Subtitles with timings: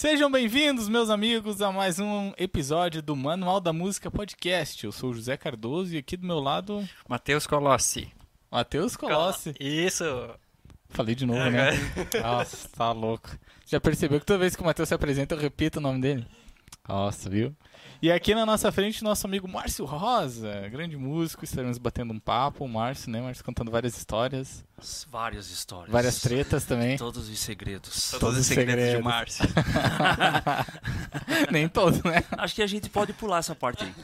[0.00, 4.82] Sejam bem-vindos, meus amigos, a mais um episódio do Manual da Música Podcast.
[4.82, 8.10] Eu sou o José Cardoso e aqui do meu lado, Matheus Colossi.
[8.50, 9.54] Matheus Colossi.
[9.60, 10.02] Isso.
[10.88, 11.72] Falei de novo, né?
[12.18, 13.28] Nossa, tá louco.
[13.66, 16.26] Já percebeu que toda vez que o Matheus se apresenta, eu repito o nome dele?
[16.88, 17.54] Nossa, viu?
[18.02, 22.64] E aqui na nossa frente, nosso amigo Márcio Rosa, grande músico, estaremos batendo um papo.
[22.64, 23.20] O Márcio, né?
[23.20, 24.64] Márcio contando várias histórias,
[25.08, 25.92] Várias histórias.
[25.92, 26.96] várias tretas também.
[26.96, 28.10] Todos os segredos.
[28.18, 28.96] Todos os segredos.
[28.96, 29.44] de Márcio.
[31.52, 32.24] Nem todos, né?
[32.38, 33.94] Acho que a gente pode pular essa parte aí.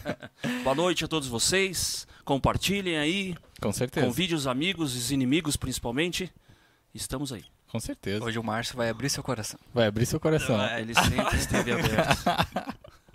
[0.64, 2.06] Boa noite a todos vocês.
[2.24, 3.36] Compartilhem aí.
[3.60, 4.06] Com certeza.
[4.06, 6.32] Convide os amigos e os inimigos, principalmente.
[6.94, 7.44] Estamos aí.
[7.70, 8.24] Com certeza.
[8.24, 9.58] Hoje o Márcio vai abrir seu coração.
[9.74, 10.60] Vai abrir seu coração.
[10.78, 12.24] Ele sempre esteve aberto.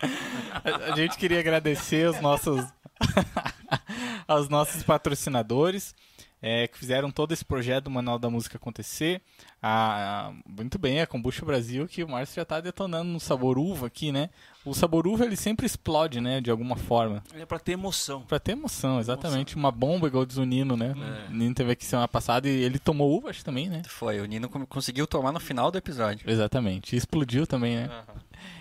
[0.92, 2.64] A gente queria agradecer os nossos
[4.26, 5.94] aos nossos patrocinadores
[6.42, 9.22] é, que fizeram todo esse projeto do Manual da Música acontecer.
[9.62, 13.56] A- a- muito bem, a Kombucha Brasil, que o Márcio já está detonando no sabor
[13.58, 14.28] uva aqui, né?
[14.64, 16.40] O sabor uva ele sempre explode, né?
[16.40, 17.22] De alguma forma.
[17.34, 18.22] É pra ter emoção.
[18.22, 19.54] Pra ter emoção, exatamente.
[19.54, 20.94] Uma bomba igual diz o Nino, né?
[21.28, 23.82] O Nino teve aqui semana passada e ele tomou uva, acho também, né?
[23.86, 26.28] Foi, o Nino conseguiu tomar no final do episódio.
[26.28, 26.94] Exatamente.
[26.94, 27.90] E explodiu também, né?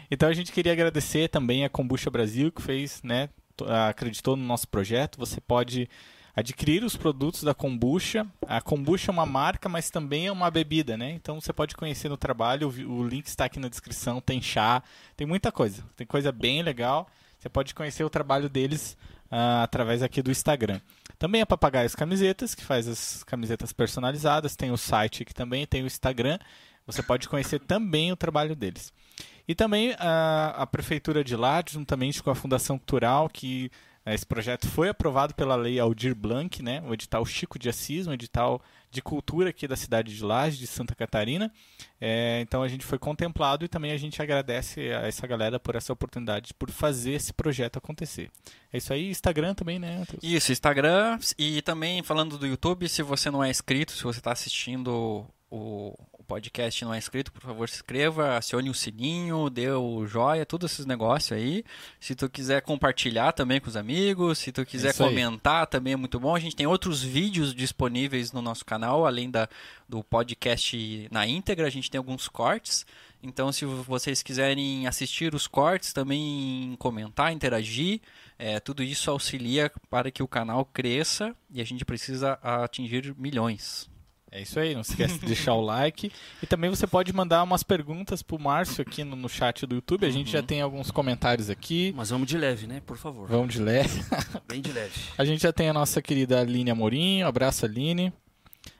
[0.09, 4.44] Então a gente queria agradecer também a Kombucha Brasil que fez, né, to- acreditou no
[4.44, 5.17] nosso projeto.
[5.17, 5.89] Você pode
[6.36, 8.26] adquirir os produtos da Kombucha.
[8.48, 11.12] A Kombucha é uma marca, mas também é uma bebida, né?
[11.12, 14.82] Então você pode conhecer no trabalho, o link está aqui na descrição, tem chá,
[15.16, 15.84] tem muita coisa.
[15.96, 17.08] Tem coisa bem legal.
[17.40, 18.98] Você pode conhecer o trabalho deles
[19.30, 20.80] ah, através aqui do Instagram.
[21.18, 25.84] Também a Papagaios Camisetas, que faz as camisetas personalizadas, tem o site aqui também, tem
[25.84, 26.40] o Instagram.
[26.86, 28.92] Você pode conhecer também o trabalho deles.
[29.48, 33.72] E também a, a Prefeitura de Lages, juntamente com a Fundação Cultural, que
[34.05, 38.13] esse projeto foi aprovado pela Lei Aldir Blanc, né, o edital Chico de Assis, um
[38.13, 41.52] edital de cultura aqui da cidade de Lages, de Santa Catarina.
[41.99, 45.75] Eh, então a gente foi contemplado e também a gente agradece a essa galera por
[45.75, 48.29] essa oportunidade, por fazer esse projeto acontecer.
[48.73, 50.22] É isso aí, Instagram também, né, Matheus?
[50.22, 54.31] Isso, Instagram e também falando do YouTube, se você não é inscrito, se você está
[54.31, 55.94] assistindo o
[56.31, 60.72] podcast não é inscrito, por favor se inscreva, acione o sininho, dê o joia, todos
[60.72, 61.62] esses negócios aí.
[62.00, 65.09] Se tu quiser compartilhar também com os amigos, se tu quiser Isso aí.
[65.09, 66.34] comentar também é muito bom.
[66.34, 69.50] A gente tem outros vídeos disponíveis no nosso canal, além da,
[69.90, 72.86] do podcast na íntegra, a gente tem alguns cortes.
[73.22, 78.00] Então, se vocês quiserem assistir os cortes, também comentar, interagir,
[78.40, 83.91] é, tudo isso auxilia para que o canal cresça e a gente precisa atingir milhões.
[84.34, 86.09] É isso aí, não se esquece de deixar o like.
[86.42, 90.06] E também você pode mandar umas perguntas pro Márcio aqui no, no chat do YouTube.
[90.06, 91.94] A gente já tem alguns comentários aqui.
[91.97, 92.81] Mas vamos de leve, né?
[92.86, 93.28] Por favor.
[93.28, 94.02] Vamos de leve.
[94.47, 94.94] Bem de leve.
[95.18, 97.24] A gente já tem a nossa querida Aline Amorim.
[97.24, 98.14] Abraço, Aline.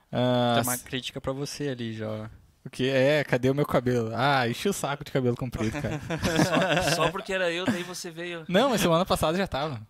[0.09, 2.29] Ah, Tem uma crítica para você ali, já.
[2.66, 3.22] o que é?
[3.25, 4.11] Cadê o meu cabelo?
[4.16, 6.00] Ah, enchi o saco de cabelo comprido, cara.
[6.90, 8.45] Só, só porque era eu, daí você veio.
[8.47, 9.81] Não, mas semana passada já tava.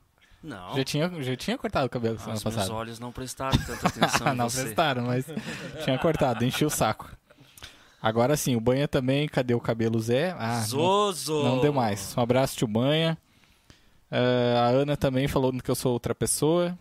[0.43, 0.75] Não.
[0.75, 2.73] Já tinha, já tinha cortado o cabelo semana Os meus passada.
[2.73, 4.63] olhos não prestaram tanta atenção em não você.
[4.63, 5.25] prestaram, mas
[5.83, 7.09] tinha cortado, enchi o saco.
[8.01, 10.31] Agora sim, o Banha também, cadê o cabelo Zé?
[10.39, 11.43] Ah, não- Zozo!
[11.43, 12.15] Não deu mais.
[12.17, 13.15] Um abraço, tio Banha.
[14.09, 16.75] Ah, a Ana também falou que eu sou outra pessoa.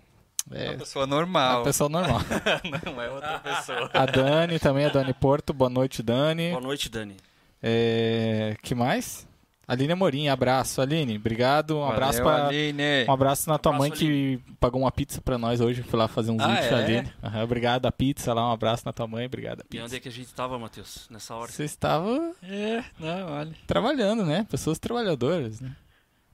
[0.50, 1.62] É, Uma pessoa normal.
[1.62, 2.20] pessoa normal.
[2.86, 3.90] Não é outra pessoa.
[3.92, 5.52] A Dani também, a Dani Porto.
[5.52, 6.48] Boa noite, Dani.
[6.50, 7.16] Boa noite, Dani.
[7.62, 9.28] É, que mais?
[9.72, 10.80] Aline Amorim, abraço.
[10.80, 11.78] Aline, obrigado.
[11.78, 13.04] Um abraço Valeu, pra, Aline.
[13.08, 15.82] um abraço na tua Abraço, mãe que pagou uma pizza pra nós hoje.
[15.84, 16.84] Fui lá fazer um Ah, vídeo, é?
[16.84, 17.12] Aline.
[17.22, 18.48] Aham, obrigado a pizza lá.
[18.48, 19.26] Um abraço na tua mãe.
[19.26, 19.84] Obrigado a E pizza.
[19.84, 21.06] onde é que a gente tava, Matheus?
[21.08, 21.52] Nessa hora?
[21.52, 23.52] Você estava É, não, olha.
[23.66, 24.44] trabalhando, né?
[24.50, 25.76] Pessoas trabalhadoras, né?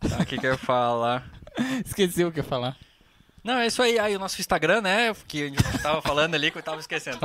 [0.00, 1.30] Tá, o que que eu ia falar?
[1.84, 2.74] Esqueci o que ia falar.
[3.44, 3.96] Não, é isso aí.
[3.98, 5.14] Aí o nosso Instagram, né?
[5.28, 7.18] Que a gente tava falando ali que eu tava esquecendo.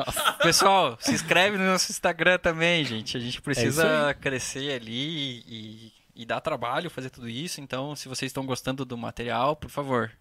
[0.44, 3.18] Pessoal, se inscreve no nosso Instagram também, gente.
[3.18, 7.59] A gente É precisa crescer ali e, e dar trabalho fazer tudo isso.
[7.59, 10.12] Então, se vocês estão gostando do material, por favor,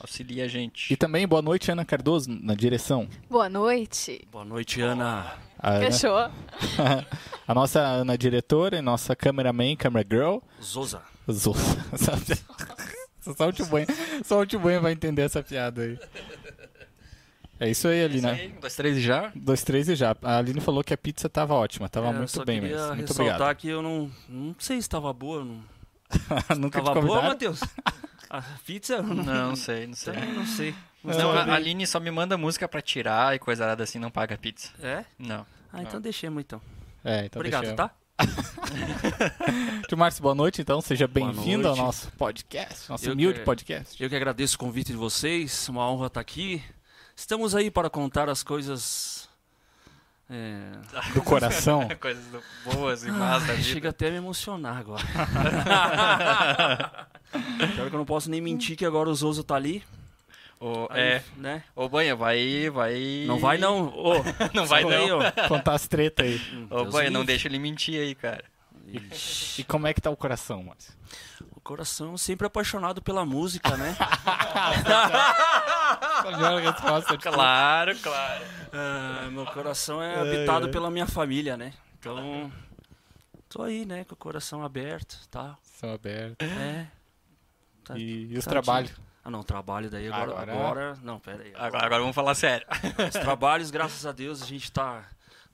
[0.00, 0.92] auxilie a gente.
[0.92, 3.08] E também, boa noite, Ana Cardoso, na direção.
[3.30, 4.26] Boa noite.
[4.32, 5.32] Boa noite, Ana.
[5.58, 6.16] A, Ana- Fechou?
[7.46, 10.38] a nossa Ana diretora e nossa cameraman, camera girl.
[10.60, 11.00] Zoza.
[11.30, 11.54] Zô.
[13.36, 13.86] Só o tio Banha,
[14.22, 15.98] só o tio Banha vai entender essa piada aí.
[17.60, 18.40] É isso aí, Isso Aline.
[18.42, 19.32] aí, um, dois, três e já.
[19.34, 20.16] Dois, três e já.
[20.22, 22.86] A Aline falou que a pizza tava ótima, tava É, muito bem mesmo.
[22.88, 23.56] Muito ressaltar obrigado.
[23.56, 25.44] que eu não, não sei se estava boa.
[25.44, 25.62] Não...
[26.58, 27.22] Nunca Tava boa?
[27.22, 27.60] Matheus?
[28.28, 29.00] A pizza?
[29.02, 30.14] Não, Não, sei, não sei.
[30.14, 30.74] Não sei.
[31.02, 31.54] Mas Não, a.
[31.54, 34.70] Aline só me manda música pra tirar e coisa nada assim, não paga pizza.
[34.82, 35.04] É?
[35.18, 35.46] Não.
[35.72, 36.60] Ah, então deixemos então.
[37.04, 37.90] É, então Obrigado, deixa eu- tá?
[39.88, 40.80] Tio Márcio, boa noite, então.
[40.80, 44.02] Seja bem-vindo ao nosso podcast, nosso Eu humilde que- podcast.
[44.02, 46.62] Eu que agradeço o convite de vocês, uma honra estar aqui.
[47.16, 49.28] Estamos aí para contar as coisas
[50.30, 50.72] É,
[51.12, 51.86] Do coração.
[52.00, 52.24] Coisas
[52.64, 53.68] boas e más da Ai, vida.
[53.68, 55.02] chega até a me emocionar agora.
[57.74, 59.82] Pior que eu não posso nem mentir que agora o Zoso tá ali.
[60.60, 61.22] Ô, Aí, é.
[61.36, 61.62] né?
[61.76, 63.24] Ô, Banha, vai, vai...
[63.26, 63.88] Não vai não.
[63.88, 64.14] Ô,
[64.54, 64.90] Não vai não.
[64.90, 65.48] daí, ó.
[65.48, 66.66] Contar as tretas aí.
[66.70, 68.44] Ô, Deus Banha, não deixa ele mentir aí, cara.
[68.86, 69.60] Ixi.
[69.60, 70.94] E como é que tá o coração, Márcio?
[71.64, 73.96] Coração sempre apaixonado pela música, né?
[77.36, 78.44] Claro, claro.
[78.72, 81.72] Ah, meu coração é habitado pela minha família, né?
[81.98, 82.52] Então,
[83.48, 84.04] tô aí, né?
[84.04, 85.56] Com o coração aberto, tá?
[85.62, 86.46] São abertos.
[86.46, 86.86] É.
[87.84, 88.92] Tá- E, e os trabalhos?
[89.24, 90.22] Ah, não, trabalho daí agora.
[90.32, 91.52] Agora- Agora, não, pera aí.
[91.54, 92.66] Agora, agora vamos falar sério.
[93.08, 95.04] Os trabalhos, graças a Deus, a gente tá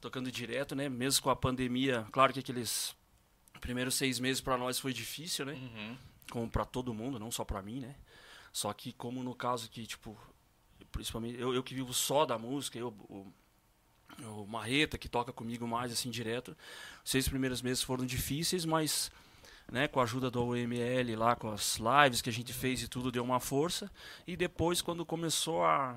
[0.01, 0.89] tocando direto, né?
[0.89, 2.05] Mesmo com a pandemia.
[2.11, 2.97] Claro que aqueles
[3.61, 5.53] primeiros seis meses para nós foi difícil, né?
[5.53, 5.97] Uhum.
[6.31, 7.95] Como para todo mundo, não só para mim, né?
[8.53, 10.19] Só que como no caso que, tipo,
[10.91, 13.33] principalmente eu, eu que vivo só da música, eu, o,
[14.25, 16.57] o Marreta, que toca comigo mais assim direto,
[17.05, 19.11] os seis primeiros meses foram difíceis, mas
[19.71, 22.89] né, com a ajuda do OML lá, com as lives que a gente fez e
[22.89, 23.91] tudo, deu uma força.
[24.27, 25.97] E depois, quando começou a,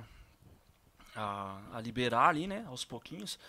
[1.15, 3.39] a, a liberar ali, né, aos pouquinhos,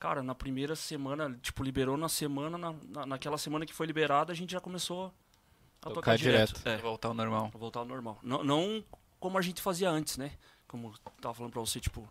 [0.00, 4.32] cara, na primeira semana, tipo, liberou na semana, na, na, naquela semana que foi liberada,
[4.32, 5.12] a gente já começou
[5.82, 6.54] a Tocar tocar, direto.
[6.54, 6.66] direto.
[6.68, 7.50] É, Voltar ao normal.
[7.54, 8.18] voltar ao normal.
[8.22, 8.82] Não, não
[9.20, 10.32] como a gente fazia antes, né?
[10.66, 12.08] Como tava falando pra você, tipo,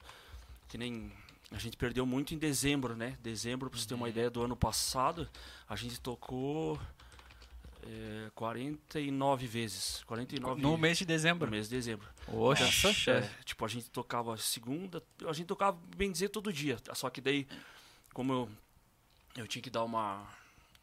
[0.67, 1.11] que nem
[1.51, 3.17] a gente perdeu muito em dezembro, né?
[3.23, 5.27] Dezembro, pra você ter uma ideia, do ano passado,
[5.67, 6.79] a gente tocou
[7.83, 10.03] é, 49 vezes.
[10.05, 11.49] 49 No mês de no dezembro.
[11.51, 12.07] mês de dezembro.
[12.27, 13.11] Oxa.
[13.11, 16.77] É, tipo, a gente tocava segunda, a gente tocava, bem dizer, todo dia.
[16.93, 17.47] Só que daí,
[18.13, 18.49] como eu,
[19.37, 20.27] eu tinha que dar uma,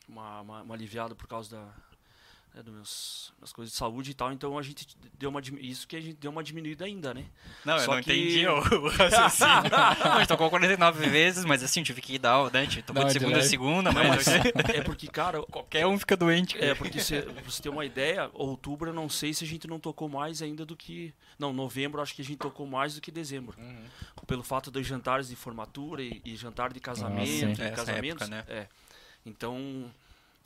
[0.08, 1.75] uma, uma, uma aliviada por causa da,
[2.56, 4.87] né, dos meus, das coisas de saúde e tal, então a gente
[5.19, 7.26] deu uma, isso que a gente deu uma diminuída ainda, né?
[7.64, 9.75] Não, eu Só não que- entendi o, o raciocínio.
[9.75, 12.62] A gente tocou 49 vezes, mas assim, tive que dar, né?
[12.64, 13.50] Gente tocou Não, de de segunda a leve.
[13.50, 14.26] segunda, mas
[14.75, 16.56] É porque, cara, qualquer um fica doente.
[16.58, 19.69] É, porque se, pra você ter uma ideia, outubro eu não sei se a gente
[19.69, 21.12] não tocou mais ainda do que.
[21.38, 23.56] Não, novembro eu acho que a gente tocou mais do que dezembro.
[24.26, 27.62] Pelo fato dos jantares de formatura e, e jantar de casamento, sim.
[27.62, 28.29] e Essa casamentos.
[28.29, 28.44] época, né?
[28.62, 28.67] É.
[29.25, 29.93] Então,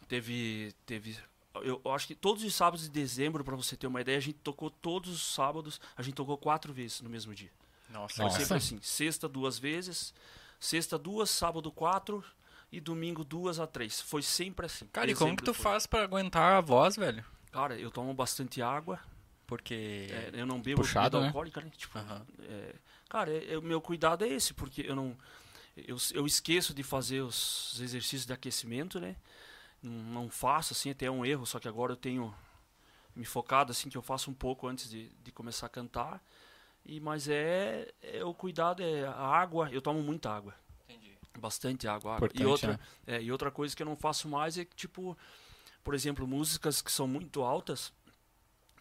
[0.09, 0.75] teve.
[0.87, 1.17] teve
[1.55, 4.39] eu, acho que todos os sábados de dezembro, pra você ter uma ideia, a gente
[4.39, 7.51] tocou todos os sábados, a gente tocou quatro vezes no mesmo dia.
[7.89, 8.39] Nossa, Foi Nossa.
[8.39, 10.15] sempre assim: sexta duas vezes,
[10.61, 12.25] sexta duas, sábado quatro
[12.71, 14.01] e domingo duas a três.
[14.01, 14.87] Foi sempre assim.
[14.93, 15.65] Cara, e como que tu foi.
[15.65, 17.25] faz pra aguentar a voz, velho?
[17.51, 19.01] Cara, eu tomo bastante água.
[19.47, 20.07] Porque.
[20.09, 21.27] É, eu não bebo Puxado, bebida né?
[21.27, 21.71] alcoólica, né?
[21.77, 22.25] Tipo, Aham.
[22.43, 22.75] é,
[23.09, 25.17] cara, é- é- o meu cuidado é esse, porque eu não.
[25.77, 29.17] Eu, eu esqueço de fazer os exercícios de aquecimento, né?
[29.83, 32.35] Não, não faço, assim, até é um erro, só que agora eu tenho
[33.15, 36.23] me focado, assim, que eu faço um pouco antes de, de começar a cantar.
[36.85, 40.55] E, mas é, é o cuidado, é a água, eu tomo muita água.
[40.89, 41.17] Entendi.
[41.39, 42.17] Bastante água.
[42.17, 42.29] água.
[42.35, 42.79] E outra, né?
[43.07, 45.17] é, e outra coisa que eu não faço mais é que, tipo,
[45.83, 47.93] por exemplo, músicas que são muito altas,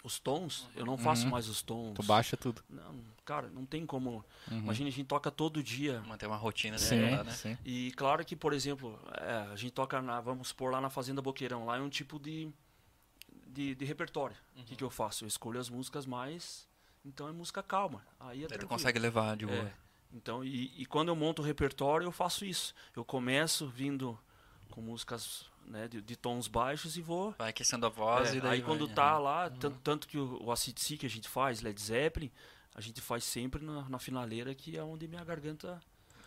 [0.04, 1.32] os tons, eu não faço Uhum.
[1.32, 1.94] mais os tons.
[1.96, 2.64] Tu baixa tudo.
[2.70, 4.24] Não, cara, não tem como.
[4.50, 4.60] Uhum.
[4.60, 6.02] Imagina, a gente toca todo dia.
[6.08, 7.32] Manter uma rotina Sim, dela, né?
[7.34, 7.58] sim.
[7.66, 11.22] E claro que, por exemplo, é, a gente toca, na, vamos supor, lá na Fazenda
[11.22, 11.66] Boqueirão.
[11.66, 12.50] Lá é um tipo de,
[13.48, 14.36] de, de repertório.
[14.56, 14.66] O Uhum.
[14.66, 15.24] que, que eu faço?
[15.26, 16.68] Eu escolho as músicas mais.
[17.04, 18.02] Então é música calma.
[18.20, 19.58] Aí é tu consegue levar de boa.
[19.58, 19.74] É.
[20.14, 22.74] Então, e, e quando eu monto o repertório, eu faço isso.
[22.96, 24.18] Eu começo vindo
[24.72, 27.34] com músicas né, de, de tons baixos e vou.
[27.38, 28.52] Vai aquecendo a voz É, e daí.
[28.54, 29.20] aí quando vai, tá aham.
[29.20, 32.32] lá, tanto, tanto que o, o Acid Sea que a gente faz, Led Zeppelin,
[32.76, 35.80] a gente faz sempre na, na finaleira, que é onde minha garganta.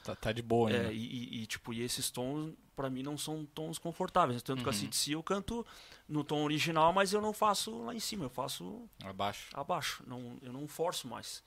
[0.05, 0.88] Tá, tá de boa ainda.
[0.88, 4.43] É, e, e- e, tipo, e esses tons, pra mim, não são tons confortáveis.
[4.43, 4.76] Tanto que o Uhum.
[4.76, 5.64] Acid Sea eu canto
[6.09, 9.49] no tom original, mas eu não faço lá em cima, eu faço Abaixo.
[9.55, 10.02] abaixo.
[10.07, 11.43] Não, eu não forço mais.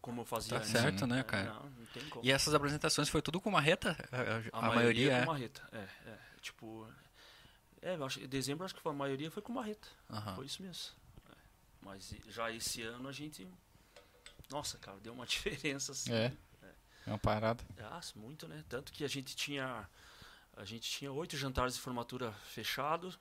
[0.00, 0.70] Como eu fazia Tá antes.
[0.70, 1.52] certo, né, É, cara?
[1.52, 2.24] Não, não tem como.
[2.24, 3.94] E essas apresentações foi tudo com marreta?
[4.52, 5.26] A, a- a maioria, com é.
[5.26, 5.62] marreta.
[5.70, 6.18] É, é.
[6.40, 6.86] Tipo.
[7.82, 9.88] É, eu acho, em dezembro acho que foi, a maioria foi com marreta.
[10.10, 10.34] Aham.
[10.36, 10.92] Foi isso mesmo.
[11.30, 11.34] É.
[11.80, 13.48] Mas já esse ano a gente.
[14.50, 16.12] Nossa, cara, deu uma diferença assim.
[16.12, 16.32] É.
[17.06, 17.64] É uma parada.
[17.78, 18.62] Ah, muito, né?
[18.68, 19.88] Tanto que a gente tinha.
[20.56, 23.18] A gente tinha oito jantares de formatura fechados.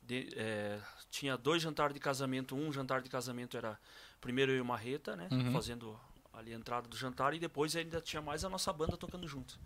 [0.00, 2.56] De- é, tinha dois jantares de casamento.
[2.56, 3.78] Um jantar de casamento era
[4.20, 5.28] primeiro eu e o Marreta, né?
[5.30, 5.52] Uhum.
[5.52, 6.00] Fazendo
[6.32, 7.34] ali a entrada do jantar.
[7.34, 9.58] E depois ainda tinha mais a nossa banda tocando junto.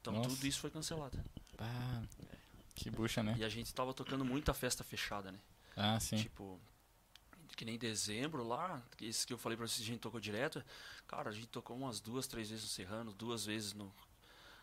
[0.00, 0.28] Então Nossa.
[0.28, 1.18] tudo isso foi cancelado.
[1.58, 2.02] Ah,
[2.82, 3.34] que bucha, né?
[3.38, 5.38] E a gente tava tocando muita festa fechada, né?
[5.76, 6.16] Ah, sim.
[6.16, 6.58] Tipo,
[7.56, 10.64] que nem dezembro lá, esse que eu falei pra vocês, a gente tocou direto.
[11.06, 13.92] Cara, a gente tocou umas duas, três vezes no Serrano, duas vezes no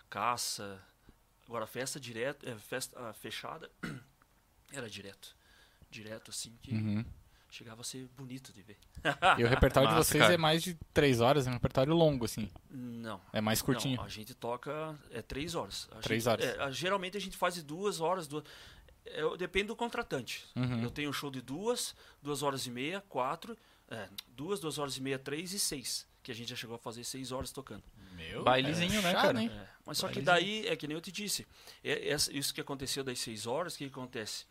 [0.10, 0.82] Caça.
[1.46, 3.70] Agora, festa direto, é, festa ah, fechada,
[4.74, 5.36] era direto.
[5.90, 7.06] Direto, assim, que Uhum.
[7.58, 8.78] Chegava a ser bonito de ver.
[9.38, 10.34] E o repertório de Massa, vocês cara.
[10.34, 12.50] é mais de três horas, é um repertório longo, assim.
[12.70, 13.20] Não.
[13.34, 13.98] É mais curtinho.
[13.98, 15.88] Não, a gente toca é três horas.
[15.92, 16.46] A Três gente- horas.
[16.46, 18.28] é, a- geralmente a gente faz de duas horas.
[18.28, 18.44] Duas,
[19.06, 20.46] é, depende do contratante.
[20.56, 20.84] Uhum.
[20.84, 23.58] Eu tenho um show de duas, duas horas e meia, quatro,
[23.90, 26.06] é, duas, duas horas e meia, três e seis.
[26.22, 27.84] Que a gente já chegou a fazer seis horas tocando.
[28.12, 29.42] Meu, Bailezinho, né, cara?
[29.42, 29.50] hein?
[29.54, 31.48] É, mas só que daí, é que nem eu te disse,
[31.84, 34.46] é- essa- isso que aconteceu das seis horas, o que, que acontece?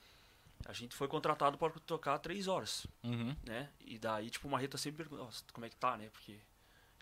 [0.65, 3.37] A gente foi contratado para tocar três horas, Uhum.
[3.45, 3.69] né?
[3.81, 6.09] E daí, tipo, o Marreta sempre pergunta, "Nossa, como é que tá, né?
[6.11, 6.39] Porque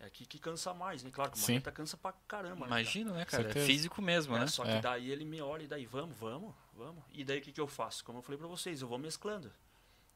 [0.00, 1.10] é aqui que cansa mais, né?
[1.10, 1.52] Claro que o Sim.
[1.52, 2.66] Marreta cansa pra caramba.
[2.66, 2.80] né, cara?
[2.82, 3.48] Imagina, né, cara?
[3.48, 4.46] É físico mesmo, É, né?
[4.48, 4.80] Só que É.
[4.80, 7.02] daí ele me olha e daí, vamos, vamos, vamos.
[7.12, 8.04] E daí o que, que eu faço?
[8.04, 9.50] Como eu falei pra vocês, eu vou mesclando.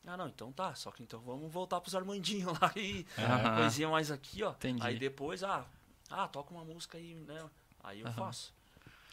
[0.07, 0.75] Ah, não, então tá.
[0.75, 3.57] Só que então vamos voltar pros Armandinhos lá e Aham.
[3.63, 4.51] coisinha mais aqui, ó.
[4.53, 4.83] Entendi.
[4.87, 5.67] Aí depois, ah,
[6.11, 7.49] ah, toca uma música aí, né?
[7.83, 8.15] Aí eu Aham.
[8.17, 8.55] faço.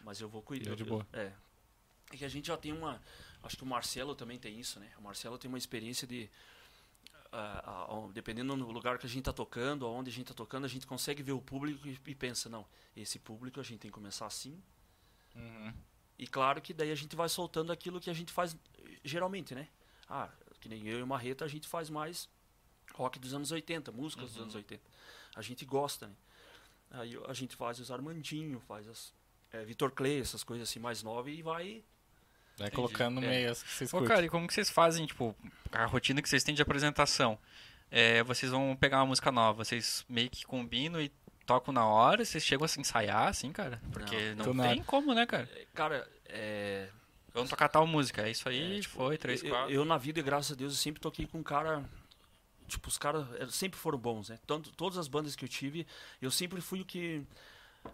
[0.03, 0.75] Mas eu vou cuidar.
[0.75, 1.08] de eu- boa.
[1.13, 1.32] É.
[2.12, 3.01] É que a gente já tem uma.
[3.46, 4.92] Acho que o Marcelo também tem isso, né?
[4.98, 6.30] O Marcelo tem uma experiência de.
[7.32, 10.66] ah, ó, dependendo do lugar que a gente tá tocando, aonde a gente tá tocando,
[10.66, 13.92] a gente consegue ver o público e, e pensa, não, esse público a gente tem
[13.92, 14.62] que começar assim,
[15.36, 15.74] Uhum.
[16.18, 18.56] e claro que daí a gente vai soltando aquilo que a gente faz
[19.04, 19.68] geralmente, né?
[20.10, 20.30] Ah,
[20.62, 22.30] que nem eu e o Marreta, a gente faz mais
[22.94, 24.82] rock dos anos 80, músicas dos anos 80.
[25.36, 26.16] A gente gosta, né?
[26.92, 29.14] Aí a gente faz os Armandinho, faz as
[29.52, 31.84] eh, Vitor Clay, essas coisas assim mais novas e vai.
[32.58, 32.76] Vai Entendi.
[32.76, 33.30] colocando no É.
[33.30, 34.16] meio as que vocês Pô, curtem.
[34.16, 35.36] cara, e como que vocês fazem, tipo,
[35.72, 37.38] a rotina que vocês têm de apresentação?
[37.92, 41.12] É, vocês vão pegar uma música nova, vocês meio que combinam e
[41.46, 43.82] tocam na hora, vocês chegam a se ensaiar, assim, cara?
[43.92, 44.84] Porque Não, não, tem nada.
[44.86, 45.50] como, né, cara?
[45.56, 46.90] Eh, Cara, é.
[47.34, 49.72] Vamos tocar tal música, é isso aí, é, tipo, foi, três, eu, quatro.
[49.74, 51.84] Eu, na vida, graças a Deus, eu sempre toquei com um cara.
[52.68, 54.40] Tipo, os caras eh, sempre foram bons, né?
[54.48, 55.86] Tanto, todas as bandas que eu tive,
[56.22, 57.22] eu sempre fui o que.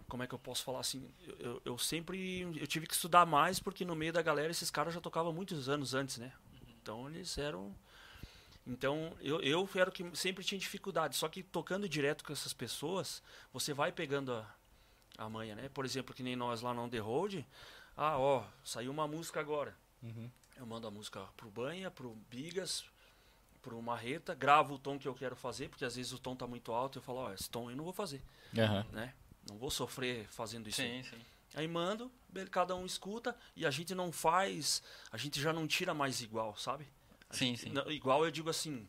[0.07, 1.09] Como é que eu posso falar assim?
[1.25, 2.41] Eu, eu, eu sempre.
[2.59, 5.69] Eu tive que estudar mais, porque no meio da galera esses caras já tocavam muitos
[5.69, 6.31] anos antes, né?
[6.81, 7.75] Então eles eram.
[8.65, 11.15] Então eu, eu era o que sempre tinha dificuldade.
[11.15, 14.55] Só que tocando direto com essas pessoas, você vai pegando a,
[15.17, 15.69] a manha, né?
[15.69, 17.45] Por exemplo, que nem nós lá no On The Road.
[17.95, 19.75] Ah, ó, saiu uma música agora.
[20.01, 20.29] Uhum.
[20.57, 22.85] Eu mando a música pro Banha, pro Bigas,
[23.61, 26.47] pro Marreta, gravo o tom que eu quero fazer, porque às vezes o tom tá
[26.47, 28.21] muito alto, eu falo, ó, esse tom eu não vou fazer,
[28.57, 28.85] Aham.
[28.91, 29.13] né?
[29.49, 30.81] Não vou sofrer fazendo isso.
[30.81, 31.03] aí.
[31.03, 31.21] Sim, sim.
[31.53, 32.09] Aí mando,
[32.49, 34.81] cada um escuta e a gente não faz,
[35.11, 36.87] a gente já não tira mais igual, sabe?
[37.29, 37.69] A Sim, gente- sim.
[37.69, 38.87] não, igual eu digo assim,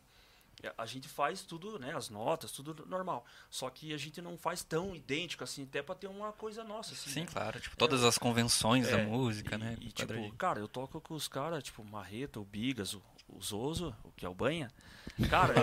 [0.61, 3.25] é, a gente faz tudo, né, as notas, tudo normal.
[3.49, 6.93] Só que a gente não faz tão idêntico assim, até pra ter uma coisa nossa
[6.93, 7.09] assim.
[7.09, 7.27] Sim, né?
[7.29, 7.59] claro.
[7.59, 9.77] Tipo, todas as convenções da É, música, e, né?
[9.81, 13.95] E, tipo, cara, eu toco com os caras, tipo, Marreta, o Bigas, o, o Zoso,
[14.03, 14.71] o que é o Banha.
[15.29, 15.53] Cara,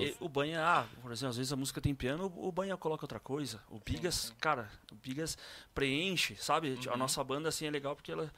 [0.00, 3.04] e- o Banha, ah, por exemplo, às vezes a música tem piano, o Banha coloca
[3.04, 3.60] outra coisa.
[3.68, 5.36] O Bigas, cara, o Bigas
[5.74, 6.78] preenche, sabe?
[6.86, 6.96] A Uhum.
[6.96, 8.32] nossa banda, assim, é legal porque ela.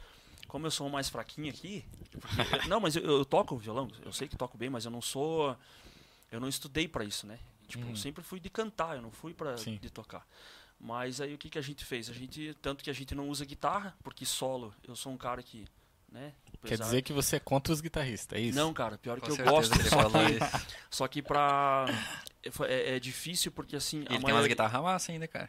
[0.49, 1.85] Como eu sou o mais fraquinho aqui.
[2.11, 5.01] porque- não, mas eu, eu toco violão, eu sei que toco bem, mas eu não
[5.03, 5.57] sou.
[6.31, 7.39] Eu não estudei pra isso, né?
[7.69, 9.77] Tipo, eu sempre fui de cantar, eu não fui pra Sim.
[9.81, 10.27] de tocar.
[10.81, 12.11] Mas aí o que, que a gente fez?
[12.11, 15.43] A gente, tanto que a gente não usa guitarra, porque solo, eu sou um cara
[15.43, 15.65] que,
[16.13, 16.33] né?
[16.65, 18.57] Quer apesar- dizer que você é contra os guitarristas, é isso?
[18.59, 20.67] Não, cara, pior Com que eu gosto, ele só que, isso.
[20.91, 21.87] só que pra...
[22.45, 24.05] é, É, é difícil porque assim...
[24.09, 25.49] Ele tem umas guitarras massa ainda, cara.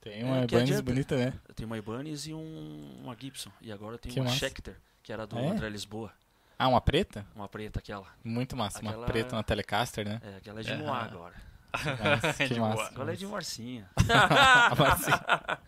[0.00, 1.32] Tem uma É, que Ibanez bonita, né?
[1.48, 3.50] Eu tenho uma Ibanez e um, uma Gibson.
[3.60, 4.36] E agora Que uma massa.
[4.36, 5.48] Schecter, que era do É?
[5.48, 6.12] André Lisboa.
[6.58, 7.26] Ah, uma preta?
[7.34, 8.06] Uma preta, aquela.
[8.22, 8.80] Muito massa.
[8.80, 10.20] Uma Aquela- preta, uma Telecaster, né?
[10.24, 10.74] É, aquela é de.
[10.74, 11.34] Moá agora.
[11.72, 12.82] Nossa, que De massa.
[12.88, 13.88] Agora é de Marcinha.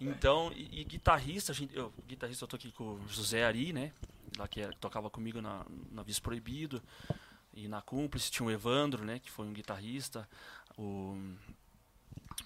[0.00, 3.92] Então, e, e guitarrista, gente, eu, guitarrista eu tô aqui com o José Ari, né?
[4.36, 6.82] Lá que, era- que tocava comigo na, na Vis Proibido.
[7.54, 9.18] E na Cúmplice tinha o Evandro, né?
[9.18, 10.28] Que foi um guitarrista.
[10.76, 11.18] O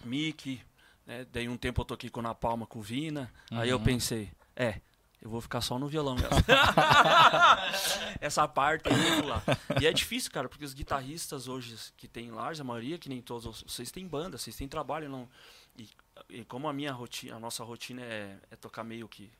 [0.04, 0.62] Mickey.
[1.06, 1.26] Né?
[1.30, 3.30] Daí um tempo eu toquei com o Na Palma com o Vina.
[3.50, 3.84] Aí eu Uhum.
[3.84, 4.80] pensei, é,
[5.20, 6.30] eu vou ficar só no violão mesmo.
[8.20, 9.42] Essa parte vou lá.
[9.80, 13.20] E é difícil, cara, porque os guitarristas hoje que tem Lars, a maioria, que nem
[13.20, 15.28] todos, vocês têm banda, vocês têm trabalho, não.
[15.76, 15.88] E,
[16.28, 19.30] e como a minha rotina, a nossa rotina é, é tocar meio que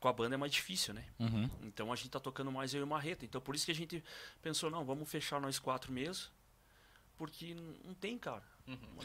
[0.00, 1.04] com a banda é mais difícil, né?
[1.18, 1.48] Uhum.
[1.62, 3.24] Então a gente tá tocando mais eu e o Marreta.
[3.24, 4.04] Então por isso que a gente
[4.42, 6.30] pensou, não, vamos fechar nós quatro mesmo.
[7.16, 8.42] Porque não tem, cara.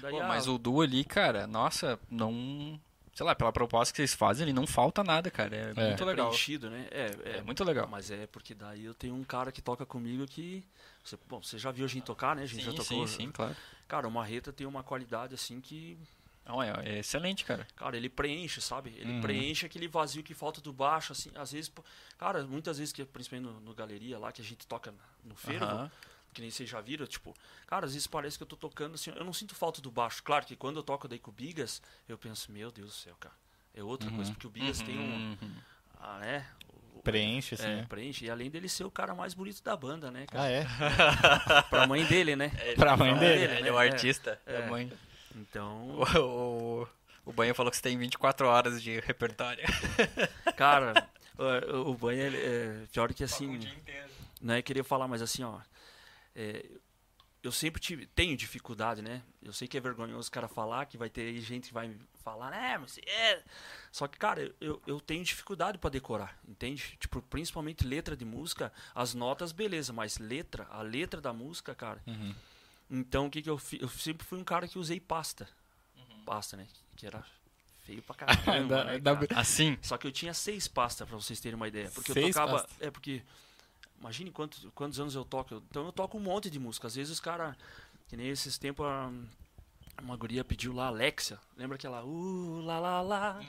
[0.02, 2.80] Daí, Pô, ah, mas o duo ali, cara, nossa, não.
[3.14, 5.56] Sei lá, pela proposta que vocês fazem, ele não falta nada, cara.
[5.56, 5.88] É, É.
[5.90, 6.28] muito é legal.
[6.28, 6.88] preenchido, né?
[6.92, 7.88] É, é, É muito legal.
[7.88, 10.64] Mas é porque daí eu tenho um cara que toca comigo que.
[11.04, 12.44] Você, bom, você já viu a gente tocar, né?
[12.44, 13.08] A gente já Sim, tocou.
[13.08, 13.56] sim, sim, claro.
[13.88, 15.98] Cara, o Marreta tem uma qualidade assim que.
[16.50, 17.68] Não, é, é excelente, cara.
[17.76, 18.90] Cara, ele preenche, sabe?
[18.98, 19.22] Ele Uhum.
[19.22, 21.30] preenche aquele vazio que falta do baixo, assim.
[21.36, 21.72] Às vezes,
[22.18, 24.92] cara, muitas vezes, que, principalmente no, no galeria lá, que a gente toca
[25.24, 25.92] no fervo, Aham.
[26.34, 27.36] que nem vocês já viram, tipo,
[27.68, 30.24] cara, às vezes parece que eu tô tocando assim, eu não sinto falta do baixo.
[30.24, 33.16] Claro que quando eu toco daí com o Bigas, eu penso, meu Deus do céu,
[33.20, 33.36] cara.
[33.76, 35.38] É outra coisa, porque o Bigas tem um.
[35.42, 35.56] Uhum.
[36.00, 36.48] Ah, né?
[37.04, 37.86] Preenche, assim, é, né?
[37.88, 38.26] preenche.
[38.26, 40.44] E além dele ser o cara mais bonito da banda, né, cara?
[40.44, 40.66] Ah, é?
[41.70, 42.50] Pra mãe dele, né?
[42.76, 43.40] Pra mãe Pra dele.
[43.48, 43.70] dele, Ele né?
[43.70, 43.88] é o É.
[43.88, 44.62] artista É.
[44.62, 44.92] da mãe.
[45.40, 46.88] Então, O, o,
[47.26, 49.64] o Banha falou que você tem 24 horas de repertório.
[50.58, 54.10] cara, o, o banho, ele, é, pior que assim, inteiro.
[54.42, 55.60] não é querer falar, mas assim, ó,
[56.36, 56.66] é,
[57.42, 59.22] eu sempre tive, tenho dificuldade, né?
[59.42, 61.96] Eu sei que é vergonhoso o cara falar, que vai ter aí gente que vai
[62.24, 63.42] falar, né, mas é.
[63.92, 66.98] Só que, cara, eu, eu tenho dificuldade pra decorar, entende?
[67.00, 72.02] Tipo, principalmente letra de música, as notas, beleza, mas letra, a letra da música, cara.
[72.06, 72.36] Uhum.
[72.90, 73.82] Então, o que que eu fiz?
[73.82, 75.48] Eu sempre fui um cara que usei pasta.
[76.26, 76.68] Pasta, né?
[76.96, 77.24] Que era
[77.86, 79.40] feio pra caramba, Da- né, da- cara?
[79.40, 81.90] Assim, Só que eu tinha seis pastas, pra vocês terem uma ideia.
[81.92, 82.60] Porque eu Seis tocava.
[82.60, 82.76] pastas?
[82.82, 83.22] É porque.
[84.00, 85.54] Imagine quantos, quantos anos eu toco.
[85.54, 86.88] Eu- Então eu toco um monte de música.
[86.88, 87.56] Às vezes os caras.
[88.08, 88.86] Que nem esses tempos.
[88.86, 89.12] a-
[90.02, 91.38] Uma guria pediu lá Alexia.
[91.58, 92.04] Lembra aquela.
[92.06, 93.42] Uh, lá, lá, lá.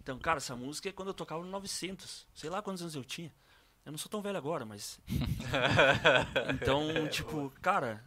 [0.00, 2.26] Então, cara, essa música é quando eu tocava no 900.
[2.34, 3.30] Sei lá quantos anos eu tinha.
[3.84, 4.98] Eu não sou tão velho agora, mas.
[6.54, 8.02] então, tipo, cara.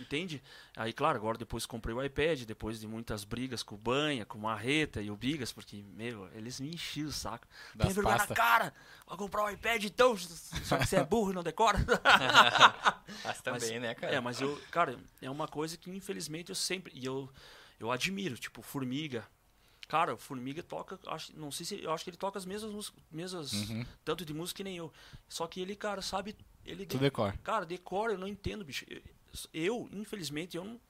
[0.00, 0.42] Entende?
[0.74, 4.38] Aí, claro, agora depois comprei o iPad, depois de muitas brigas com o Banha, com
[4.38, 7.46] o Marreta e o Bigas, porque, meu, eles me enchiam o saco.
[7.74, 8.74] Das Tem vergonha na cara!
[9.06, 11.78] Vai comprar o iPad então, só que você é burro e não decora.
[13.22, 14.14] mas também, né, cara?
[14.14, 16.92] É, mas eu, cara, é uma coisa que infelizmente eu sempre.
[16.94, 17.30] E eu,
[17.78, 19.26] eu admiro, tipo, Formiga.
[19.88, 21.82] Cara, o Formiga toca, acho, não sei se.
[21.82, 23.84] Eu acho que ele toca as mesmas músicas, mesmas, Uhum.
[24.04, 24.92] tanto de música que nem eu.
[25.28, 26.34] Só que ele, cara, sabe.
[26.64, 27.38] Ele Tu de- decora.
[27.44, 28.84] Cara, decora, eu não entendo, bicho.
[29.52, 30.80] Eu, infelizmente, eu não.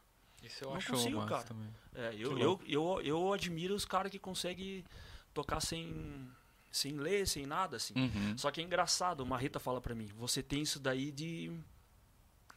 [0.43, 1.45] Isso eu não acho consigo, massa cara.
[1.45, 1.69] também.
[1.95, 4.85] É, eu, eu, eu, eu admiro os caras que conseguem
[5.33, 6.31] tocar sem,
[6.71, 7.95] sem ler, sem nada, assim.
[7.97, 8.39] Uhum.
[8.39, 11.51] Só que é engraçado, o Marreta fala pra mim, você tem isso daí de,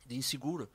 [0.06, 0.70] de inseguro.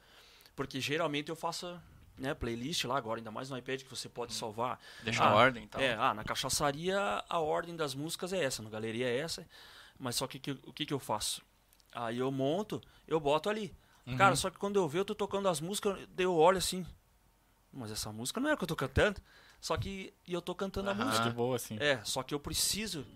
[0.57, 1.81] Porque geralmente eu faço
[2.17, 4.81] né, playlist lá agora, ainda mais no iPad que você pode salvar.
[5.03, 5.81] Deixa Ah, a ordem e tal.
[5.81, 9.47] É, ah, na cachaçaria a ordem das músicas é essa, na galeria é essa.
[9.99, 11.43] Mas só que, que o que, que eu faço?
[11.93, 13.75] Aí eu monto, eu boto ali.
[14.07, 14.17] Uhum.
[14.17, 16.85] Cara, só que quando eu vejo, eu tô tocando as músicas, eu olho assim.
[17.73, 19.21] Mas essa música não é a que eu tô cantando.
[19.61, 21.31] Só que e eu tô cantando a música.
[21.31, 21.77] Boa, assim.
[21.81, 23.07] É, só que eu preciso.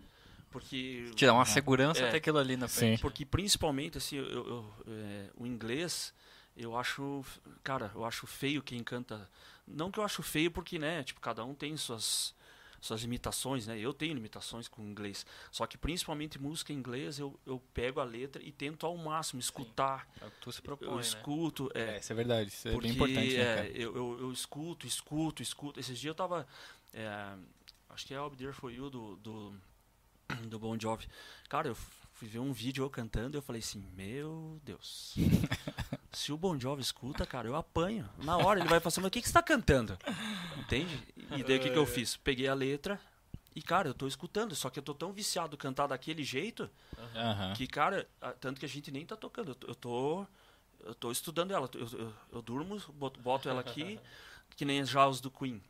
[0.51, 2.09] Porque Te dá uma segurança É.
[2.09, 2.79] até aquilo ali na Sim.
[2.79, 3.01] frente.
[3.03, 6.15] porque principalmente assim, eu, eu- é, o inglês,
[6.57, 7.23] eu acho,
[7.63, 9.29] cara, eu acho feio quem canta.
[9.67, 12.35] Não que eu acho feio porque, né, tipo, cada um tem suas
[12.81, 13.79] suas limitações, né?
[13.79, 15.27] Eu tenho limitações com o inglês.
[15.51, 19.41] Só que principalmente música em inglês, eu, eu pego a letra e tento ao máximo
[19.41, 20.09] escutar.
[20.21, 21.01] É o que tu se Eu, propõe, né?
[21.01, 22.49] escuto, é, É, isso é verdade.
[22.51, 23.69] Isso é porque bem importante, né, é, cara?
[23.69, 25.81] eu, eu, eu escuto, escuto, escuto.
[25.81, 26.47] Esses dias eu tava.
[26.93, 27.35] é,
[27.91, 29.55] acho que é I'll Be There For You do, do,
[30.49, 31.09] do Bon Jovi.
[31.49, 31.75] Cara, eu
[32.13, 35.15] fui ver um vídeo eu cantando e eu falei assim: Meu Deus.
[36.19, 38.09] Se o Bon Jovi escuta, cara, eu apanho.
[38.19, 39.97] Na hora ele vai falar assim: Mas o que, que você tá cantando?
[40.59, 41.01] Entende?
[41.17, 42.17] E daí o que, que eu fiz?
[42.17, 43.01] Peguei a letra.
[43.55, 46.69] E, cara, eu tô escutando, só que eu tô tão viciado cantar daquele jeito
[47.15, 47.55] Aham.
[47.55, 48.05] que, cara,
[48.41, 49.51] tanto que a gente nem tá tocando.
[49.51, 50.27] Eu tô, eu tô,
[50.81, 51.71] eu tô estudando ela.
[51.75, 54.01] Eu, eu, eu durmo, boto, boto ela aqui,
[54.57, 55.63] que nem já os do Queen.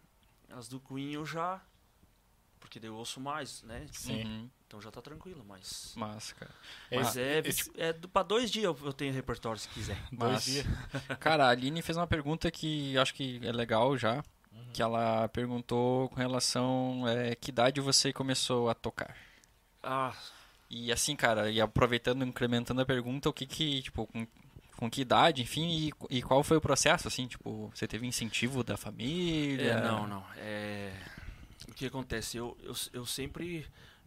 [0.48, 1.60] As do Queen eu já.
[2.68, 3.86] Porque daí eu ouço mais, né?
[3.92, 4.22] Sim.
[4.24, 4.50] Uhum.
[4.66, 5.94] Então já tá tranquilo, mas.
[5.96, 6.50] Massa, cara.
[6.92, 9.96] Mas Ah, é, esse- é do- pra dois dias eu, tenho repertório se quiser.
[10.12, 10.66] Dois dias.
[11.18, 14.22] Cara, a Aline fez uma pergunta que acho que é legal já.
[14.74, 19.16] Que ela perguntou com relação é, que idade você começou a tocar.
[19.82, 20.12] Ah,
[20.68, 24.26] E assim, cara, e aproveitando, incrementando a pergunta, o que que, tipo, com,
[24.76, 28.62] com que idade, enfim, e, e qual foi o processo, assim, tipo, você teve incentivo
[28.62, 29.72] da família?
[29.72, 30.24] é, não, não.
[30.36, 30.92] É,
[31.68, 32.36] o que acontece?
[32.36, 33.66] Eu, eu, eu sempre.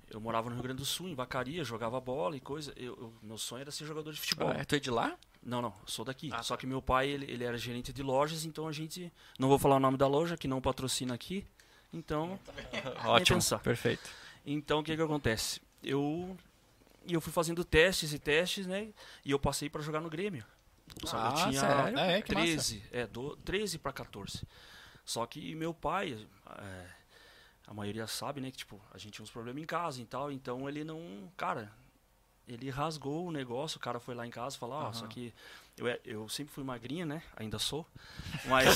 [0.09, 2.73] Eu morava no Rio Grande do Sul, em Vacaria, jogava bola e coisa.
[2.75, 4.49] Eu, eu- meu sonho era ser jogador de futebol.
[4.49, 5.17] Ah, é, tu é de lá?
[5.41, 6.29] Não, não, sou daqui.
[6.33, 9.11] Ah, Só que meu pai, ele, ele era gerente de lojas, então a gente.
[9.39, 11.45] Não vou falar o nome da loja, que não patrocina aqui.
[11.93, 12.37] Então.
[13.05, 13.59] Ótimo, pensar.
[13.59, 14.09] perfeito.
[14.45, 15.61] Então o que que acontece?
[15.83, 16.37] Eu.
[17.07, 18.89] E eu fui fazendo testes e testes, né?
[19.25, 20.45] E eu passei pra jogar no Grêmio.
[20.99, 21.97] Que Ah, eu tinha sério?
[21.99, 22.45] É, que massa.
[22.45, 24.43] 13, é, do, 13 para 14.
[25.05, 26.27] Só que meu pai,
[26.59, 26.85] é,
[27.71, 30.29] a maioria sabe, né, que tipo, a gente tinha uns problemas em casa e tal,
[30.29, 31.71] então ele não, cara,
[32.45, 35.07] ele rasgou o negócio, o cara foi lá em casa falou, ó, só Aham.
[35.07, 35.33] que
[35.77, 37.87] eu, é- eu sempre fui magrinha, né, ainda sou,
[38.45, 38.75] mas...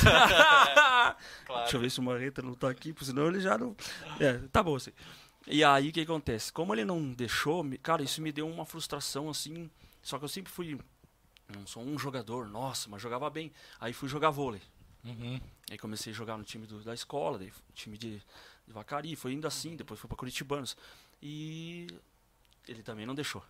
[1.62, 3.76] Deixa eu ver se o Marreta não tá aqui, porque senão ele já não...
[4.18, 4.92] É, tá bom, assim.
[5.46, 6.54] E aí, o que acontece?
[6.54, 9.70] Como ele não deixou, cara, isso me deu uma frustração, assim,
[10.02, 10.80] só que eu sempre fui...
[11.54, 13.52] Não sou um jogador, nossa, mas jogava bem.
[13.80, 14.62] Aí fui jogar vôlei.
[15.04, 15.40] Uhum.
[15.70, 18.20] Aí comecei a jogar no time do- da escola, daí time de,
[18.68, 20.76] de Vacari, foi indo assim, depois fui para Curitibanos.
[21.22, 21.88] E
[22.68, 23.44] ele também não deixou.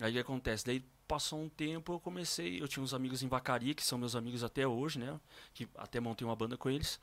[0.00, 0.64] Aí o que acontece?
[0.64, 4.16] Daí passou um tempo, eu comecei, eu tinha uns amigos em Vacaria, que são meus
[4.16, 5.18] amigos até hoje, né?
[5.54, 7.00] Que até montei uma banda com eles.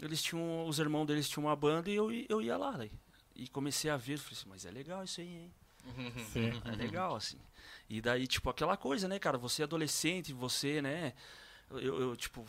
[0.00, 2.92] Eles tinham, os irmãos deles tinham uma banda e eu, eu ia lá, daí.
[3.34, 5.52] E comecei a ver, falei assim, mas é legal isso aí, hein?
[6.32, 6.62] Sim.
[6.64, 7.38] É legal, assim.
[7.88, 9.38] E daí, tipo, aquela coisa, né, cara?
[9.38, 11.14] Você é adolescente, você, né?
[11.70, 12.44] Eu, eu, tipo,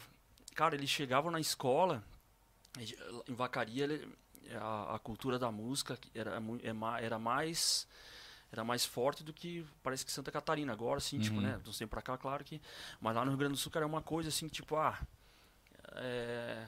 [0.54, 2.04] cara, eles chegavam na escola,
[3.28, 4.08] em Vacaria, ele-
[4.60, 7.88] a, a cultura da música era, é era mais
[8.52, 11.42] era mais forte do que parece que Santa Catarina agora assim tipo Uhum.
[11.44, 12.60] né não sei pra cá claro que
[13.00, 14.98] mas lá no Rio Grande do Sul cara é uma coisa assim tipo ah
[15.96, 16.66] é,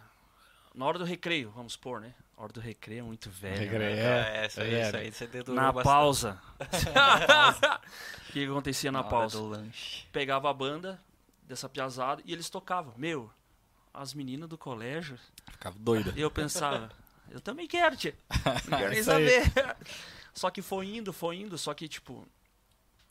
[0.76, 3.64] na hora do recreio vamos supor né a hora do recreio é muito velho né?
[3.64, 5.84] Recreio, É, é, isso aí, é, isso aí você na bastante.
[5.84, 6.42] pausa
[8.30, 9.38] o que acontecia na hora pausa
[10.12, 11.02] pegava a banda
[11.44, 12.94] dessa piazada e eles tocavam.
[12.96, 13.30] Meu,
[13.94, 15.18] as meninas do colégio,
[15.52, 16.14] Ficava doida.
[16.18, 16.92] eu pensava,
[17.30, 18.16] eu também quero, tia.
[18.70, 19.44] Não quero nem saber.
[20.34, 22.26] Só que foi indo, foi indo, só que, tipo,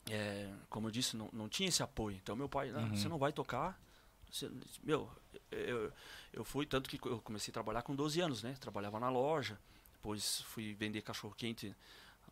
[0.09, 2.17] é, como eu disse, não, não tinha esse apoio.
[2.21, 2.95] Então meu pai, não, Uhum.
[2.95, 3.79] você não vai tocar.
[4.31, 4.49] Você-
[4.83, 5.07] meu,
[5.51, 5.91] eu,
[6.33, 8.55] eu fui, tanto que eu comecei a trabalhar com 12 anos, né?
[8.59, 9.55] Trabalhava na loja,
[9.93, 11.75] depois fui vender cachorro quente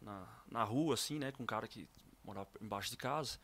[0.01, 1.31] na, na rua, assim, né?
[1.31, 1.87] Com um cara que
[2.23, 3.37] morava embaixo de casa.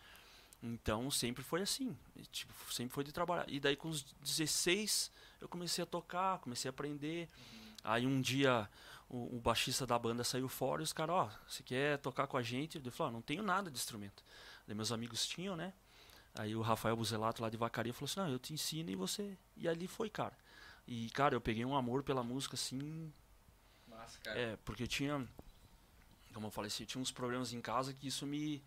[0.61, 3.45] Então sempre foi assim, e, tipo, sempre foi de trabalhar.
[3.47, 7.29] E daí com os 16 eu comecei a tocar, comecei a aprender.
[7.83, 8.67] Aí um dia
[9.09, 12.37] o, o baixista da banda saiu fora e os caras, ó, você quer tocar com
[12.37, 12.81] a gente?
[12.83, 14.23] Eu falei, ó, não tenho nada de instrumento.
[14.67, 15.73] Daí meus amigos tinham, né?
[16.33, 19.37] Aí o Rafael Buzelato lá de Vacaria falou assim, não, eu te ensino e você...
[19.55, 20.35] E ali foi, cara.
[20.87, 23.11] E, cara, eu peguei um amor pela música, assim,
[23.87, 24.37] Massa, cara.
[24.37, 25.25] é, porque eu tinha,
[26.33, 28.61] como eu falei assim, eu tinha uns problemas em casa que isso me,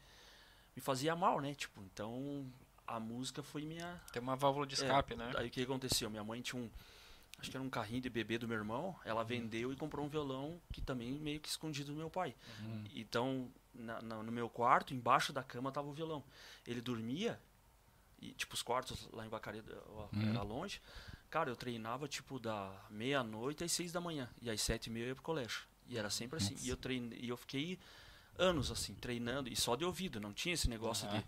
[0.79, 1.55] me fazia mal, né?
[1.55, 2.47] Tipo, então
[2.87, 4.01] a música foi minha.
[4.13, 5.33] Tem uma válvula de escape, é, né?
[5.37, 6.09] Aí o que aconteceu?
[6.09, 6.71] Minha mãe tinha um.
[7.41, 8.97] Acho que era um carrinho de bebê do meu irmão.
[9.05, 12.35] Ela vendeu e comprou um violão que também meio que escondido do meu pai.
[12.61, 12.85] Uhum.
[12.95, 16.23] Então, na- na- no meu quarto, embaixo da cama tava o violão.
[16.67, 17.39] Ele dormia,
[18.21, 20.31] e tipo, os quartos lá em Vacaria ó, Uhum.
[20.31, 20.81] era longe.
[21.31, 24.29] Cara, eu treinava tipo da meia-noite às seis da manhã.
[24.43, 25.63] E às sete e meia eu ia pro colégio.
[25.89, 26.57] E era sempre assim.
[26.61, 27.79] E eu, treinei, e eu fiquei
[28.39, 31.19] anos assim, treinando, e só de ouvido, não tinha esse negócio Aham.
[31.19, 31.27] de.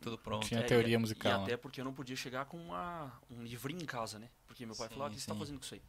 [0.00, 0.46] Tudo pronto.
[0.46, 1.32] Tinha É, teoria e, musical.
[1.32, 1.42] E né?
[1.42, 4.30] até porque eu não podia chegar com uma, um livrinho em casa, né?
[4.46, 5.38] Porque meu pai Sim, falou, o que você tá sim.
[5.38, 5.82] fazendo com isso aí?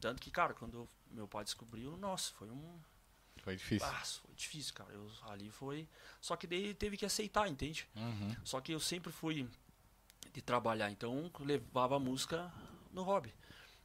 [0.00, 2.80] Tanto que, cara, quando meu pai descobriu, nossa, foi um.
[3.42, 3.86] Foi difícil.
[3.86, 4.90] Ah, foi difícil, cara.
[4.92, 5.86] Eu, ali foi.
[6.22, 7.86] Só que daí ele teve que aceitar, entende?
[7.94, 8.34] Uhum.
[8.44, 9.46] Só que eu sempre fui
[10.32, 12.50] de trabalhar, então levava a música
[12.92, 13.34] no hobby.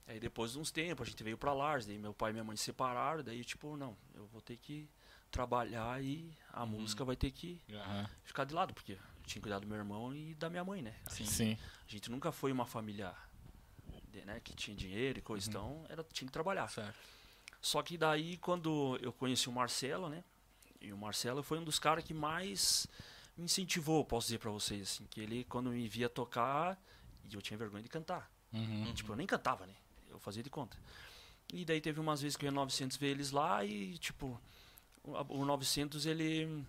[0.08, 2.44] Aí depois de uns tempos a gente veio pra Lars, daí meu pai e minha
[2.44, 4.88] mãe se separaram, daí tipo, não, eu vou ter que
[5.36, 6.70] trabalhar e a Uhum.
[6.70, 8.10] música vai ter que Aham.
[8.24, 10.96] ficar de lado, porque eu tinha cuidado do meu irmão e da minha mãe, né?
[11.10, 11.58] Sim.
[11.86, 13.14] A gente nunca foi uma família
[14.26, 16.70] né, que tinha dinheiro e coisa, então era, tinha que trabalhar.
[16.70, 16.96] Certo.
[17.62, 20.24] Só que daí, quando eu conheci o Marcelo, né?
[20.80, 22.88] E o Marcelo foi um dos caras que mais
[23.36, 25.06] me incentivou, posso dizer pra vocês, assim.
[25.08, 26.80] Que ele, quando me via tocar,
[27.30, 28.32] e eu tinha vergonha de cantar.
[28.54, 28.94] Uhum.
[28.94, 29.76] Tipo, eu nem cantava, né?
[30.10, 30.78] Eu fazia de conta.
[31.52, 34.40] E daí teve umas vezes que eu ia 900 ver eles lá e, tipo,
[35.06, 36.64] o, a- o 900, ele,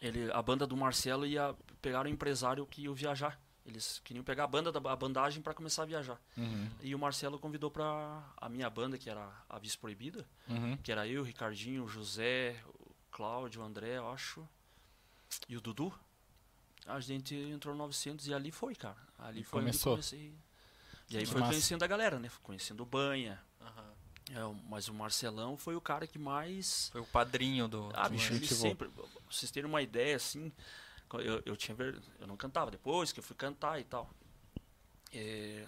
[0.00, 0.30] ele...
[0.32, 3.38] A banda do Marcelo ia pegar um empresário que ia viajar.
[3.64, 6.20] Eles queriam pegar a banda da a bandagem pra começar a viajar.
[6.36, 6.68] Uhum.
[6.82, 10.76] E o Marcelo convidou pra a minha banda, que era a Vice Proibida, Uhum.
[10.78, 14.46] que era eu, o Ricardinho, o José, o Cláudio, o André, eu acho,
[15.48, 15.94] e o Dudu.
[16.86, 18.96] A gente entrou no 900 e ali foi, cara.
[19.16, 19.92] Ali E foi começou.
[19.92, 20.34] onde comecei.
[21.08, 22.28] E aí foi conhecendo a galera, né?
[22.42, 23.40] Conhecendo o Banha.
[24.34, 26.88] É, mas o Marcelão foi o cara que mais.
[26.90, 27.90] Foi o padrinho do.
[27.92, 28.88] Ah, do bicho, ele sempre.
[28.88, 30.50] pra Vocês terem uma ideia, assim.
[31.14, 34.10] Eu, eu tinha ver, Eu não cantava, depois que eu fui cantar e tal.
[35.12, 35.66] É,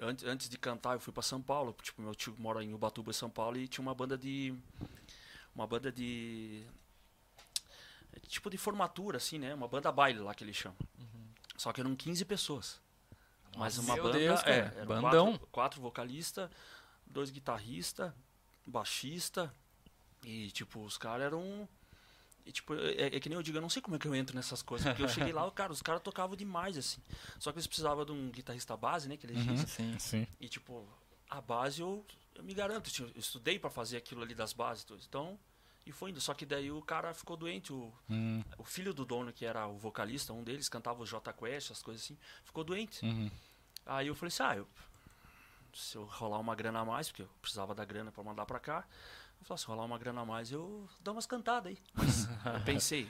[0.00, 1.74] antes, antes de cantar, eu fui pra São Paulo.
[1.82, 4.54] Tipo, meu tio mora em Ubatuba, São Paulo, e tinha uma banda de.
[5.52, 6.64] Uma banda de.
[8.28, 9.52] Tipo de formatura, assim, né?
[9.52, 10.78] Uma banda baile lá que eles chamam.
[11.56, 12.80] Só que eram 15 pessoas.
[13.56, 14.18] Mas uma Meu banda.
[14.18, 15.32] Deus, é, Bandão.
[15.32, 16.50] Quatro, quatro vocalistas,
[17.06, 18.12] dois guitarristas,
[18.66, 19.52] baixista.
[20.24, 21.68] E, tipo, os caras eram.
[22.44, 24.14] E, tipo, é, é que nem eu digo, eu não sei como é que eu
[24.14, 24.86] entro nessas coisas.
[24.88, 27.00] Porque eu cheguei lá, cara, os caras tocavam demais, assim.
[27.38, 29.16] Só que eles precisavam de um guitarrista base, né?
[29.16, 29.56] Que eles Uhum.
[29.66, 29.98] Sim.
[29.98, 30.26] Sim.
[30.40, 30.86] E, tipo,
[31.28, 32.90] a base eu, eu me garanto.
[32.90, 34.84] tipo, Eu estudei pra fazer aquilo ali das bases.
[34.84, 35.02] tudo.
[35.08, 35.38] Então,
[35.84, 36.20] e foi indo.
[36.20, 37.72] Só que daí o cara ficou doente.
[37.72, 38.44] O, Uhum.
[38.58, 41.82] o filho do dono, que era o vocalista, um deles, cantava o J Quest, as
[41.82, 43.04] coisas assim, ficou doente.
[43.04, 43.30] Uhum.
[43.84, 44.68] Aí eu falei assim, ah, eu,
[45.76, 48.58] se eu rolar uma grana a mais, porque eu precisava da grana pra mandar pra
[48.58, 48.84] cá,
[49.40, 51.78] eu falei, se rolar uma grana a mais, eu dou umas cantadas aí.
[51.94, 53.08] Mas eu pensei,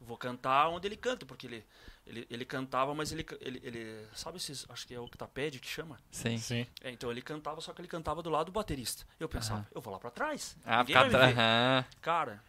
[0.00, 1.66] vou cantar onde ele canta, porque ele,
[2.06, 5.68] ele, ele cantava, mas ele, ele, ele sabe esses, acho que é o octapédio que
[5.68, 5.98] chama?
[6.10, 6.38] Sim.
[6.38, 6.66] Sim.
[6.82, 9.04] É, então ele cantava, só que ele cantava do lado do baterista.
[9.18, 9.66] Eu pensava, Aham.
[9.74, 11.40] eu vou lá pra trás, Ah, ninguém ficar vai me ver.
[11.40, 11.86] atrás.
[12.00, 12.42] Cara,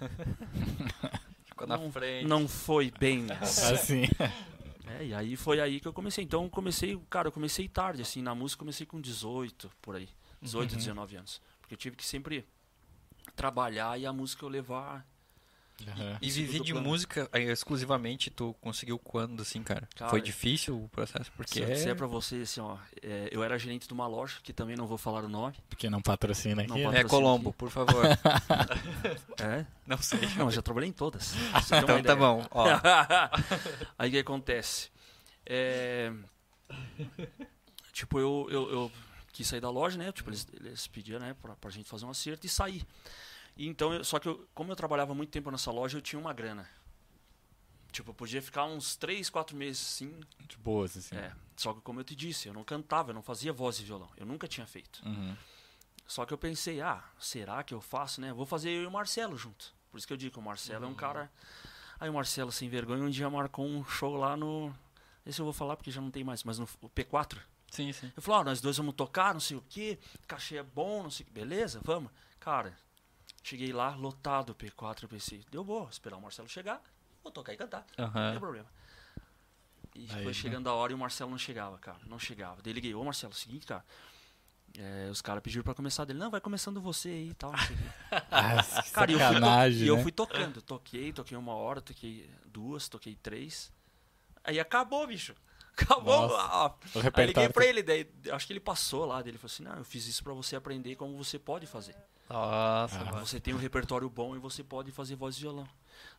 [1.44, 2.26] Ficou na não, frente.
[2.26, 4.02] não foi bem assim.
[5.02, 6.24] É, e aí foi aí que eu comecei.
[6.24, 9.96] Então eu comecei, cara, eu comecei tarde, assim, na música eu comecei com 18, por
[9.96, 10.08] aí.
[10.40, 10.78] 18, Uhum.
[10.78, 11.40] 19 anos.
[11.60, 12.46] Porque eu tive que sempre
[13.36, 15.06] trabalhar e a música eu levar
[15.88, 16.18] Aham.
[16.20, 16.86] E Isso viver de plano.
[16.86, 19.88] música eh, exclusivamente, tu conseguiu quando, assim, cara?
[19.96, 21.32] Cara, Foi difícil o processo?
[21.36, 21.94] Porque Se eu disser é...
[21.94, 24.96] pra você, assim, ó, é, eu era gerente de uma loja, que também não vou
[24.98, 25.56] falar o nome.
[25.68, 26.84] Porque não patrocina Não aqui.
[26.84, 26.98] patrocina.
[27.00, 28.04] É Colombo, por favor.
[29.42, 29.66] É?
[29.86, 30.20] Não sei.
[30.36, 31.34] Não, eu já trabalhei em todas.
[31.66, 32.46] Então tá bom.
[32.50, 32.64] Ó,
[33.98, 34.91] Aí o que acontece?
[35.46, 36.12] É,
[37.92, 38.92] Tipo, eu, eu, eu
[39.32, 40.10] quis sair da loja, né?
[40.12, 42.86] Tipo, eles, eles pediam, né, pra, pra gente fazer um acerto e sair.
[43.56, 46.18] E então, eu- só que eu, como eu trabalhava muito tempo nessa loja, eu tinha
[46.18, 46.66] uma grana.
[47.90, 50.18] Tipo, eu podia ficar uns 3, 4 meses assim.
[50.48, 51.14] De boas, assim.
[51.14, 51.32] É.
[51.56, 54.08] Só que como eu te disse, eu não cantava, eu não fazia voz e violão.
[54.16, 55.02] Eu nunca tinha feito.
[55.04, 55.36] Uhum.
[56.06, 58.32] Só que eu pensei, ah, será que eu faço, né?
[58.32, 59.74] Vou fazer eu e o Marcelo junto.
[59.90, 61.30] Por isso que eu digo que o Marcelo é um cara.
[62.00, 64.74] Aí o Marcelo, sem vergonha, um dia marcou um show lá no.
[65.24, 67.38] Esse eu vou falar porque já não tem mais, mas no o P4.
[67.70, 68.10] sim, sim.
[68.16, 71.10] Eu falei, ó, nós dois vamos tocar, não sei o quê, cachê é bom, não
[71.10, 71.32] sei o quê.
[71.32, 72.10] Beleza, vamos.
[72.40, 72.76] Cara,
[73.42, 76.82] cheguei lá, lotado o P4, eu pensei, deu boa, esperar o Marcelo chegar,
[77.22, 77.86] vou tocar e cantar.
[77.96, 78.66] Não tem problema.
[79.94, 80.32] E Aí, foi né?
[80.32, 81.98] chegando a hora e o Marcelo não chegava, cara.
[82.06, 82.62] Não chegava.
[82.62, 83.84] Daí liguei, ô Marcelo, seguinte, cara.
[84.78, 86.18] é, os caras pediram pra começar dele.
[86.18, 87.52] Não, vai começando você aí e tal.
[87.52, 87.84] não sei o quê."
[88.30, 90.02] Ah, Cara, e eu fui, to- e eu né?
[90.02, 90.62] fui tocando.
[90.62, 93.70] Toquei, toquei uma hora, toquei duas, toquei três.
[94.44, 95.34] Aí acabou, bicho.
[95.72, 96.28] Acabou.
[96.28, 96.74] Nossa.
[96.94, 99.20] O Aí liguei pra ele, daí acho que ele passou lá.
[99.20, 101.96] Ele falou assim: Não, eu fiz isso pra você aprender como você pode fazer.
[102.28, 103.20] Nossa, Ah.
[103.20, 105.64] Você tem um repertório bom e você pode fazer voz e violão.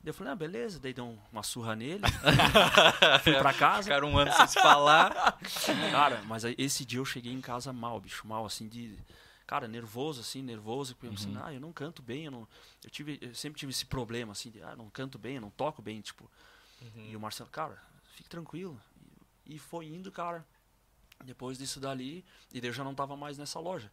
[0.02, 0.80] Daí eu falei: Ah, beleza.
[0.80, 2.02] Daí dei um- uma surra nele.
[3.24, 3.84] fui pra casa.
[3.84, 5.38] Ficaram um ano sem se falar.
[5.92, 8.98] Cara, mas aí esse dia eu cheguei em casa mal, bicho, mal, assim, de.
[9.46, 10.96] Cara, nervoso, assim, nervoso.
[10.96, 12.48] Porque eu pensei, ah, eu não canto bem, eu não.
[12.84, 15.52] Eu, tive, eu sempre tive esse problema, assim, de, ah, não canto bem, eu não
[15.52, 16.30] toco bem, tipo.
[16.96, 17.78] E o Marcelo, cara,
[18.14, 18.80] fique tranquilo.
[19.46, 20.46] E, foi indo, cara.
[21.24, 22.24] Depois disso dali,
[22.54, 23.92] e eu já não tava mais nessa loja.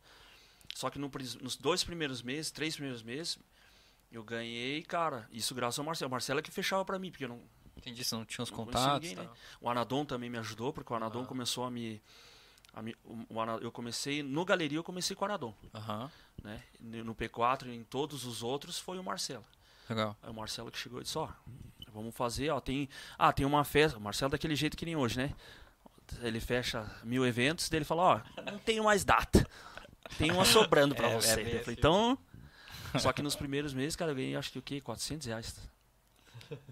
[0.74, 3.38] Só que no nos dois primeiros meses, três primeiros meses,
[4.10, 6.08] eu ganhei, cara, isso graças ao Marcelo.
[6.08, 7.40] O Marcelo é que fechava pra mim, porque eu não,
[7.76, 9.00] Entendi, se não tinha os não contatos.
[9.08, 9.22] ninguém, tá.
[9.30, 9.30] né?
[9.60, 11.28] O Anadon também me ajudou, porque o Anadon Aham.
[11.28, 12.00] começou a me.
[12.72, 14.22] a me- o- o Ana- eu comecei.
[14.22, 15.54] No galeria eu comecei com o Anadon.
[16.42, 16.62] Né?
[16.80, 19.44] No no P4 e em todos os outros foi o Marcelo.
[19.88, 20.16] Legal.
[20.22, 21.28] Aí o Marcelo que chegou e disse, ó,
[21.92, 22.88] vamos fazer, ó, tem.
[23.18, 23.98] Ah, tem uma festa.
[23.98, 25.34] O Marcelo é daquele jeito que nem hoje, né?
[26.22, 29.46] Ele fecha mil eventos, daí ele fala, ó, não tenho mais data.
[30.18, 31.40] Tem uma sobrando pra É, é você.
[31.40, 31.72] eu falei, assim.
[31.72, 32.18] então.
[32.98, 34.80] Só que nos primeiros meses, cara, eu ganhei acho que o quê?
[34.80, 35.70] 400 reais.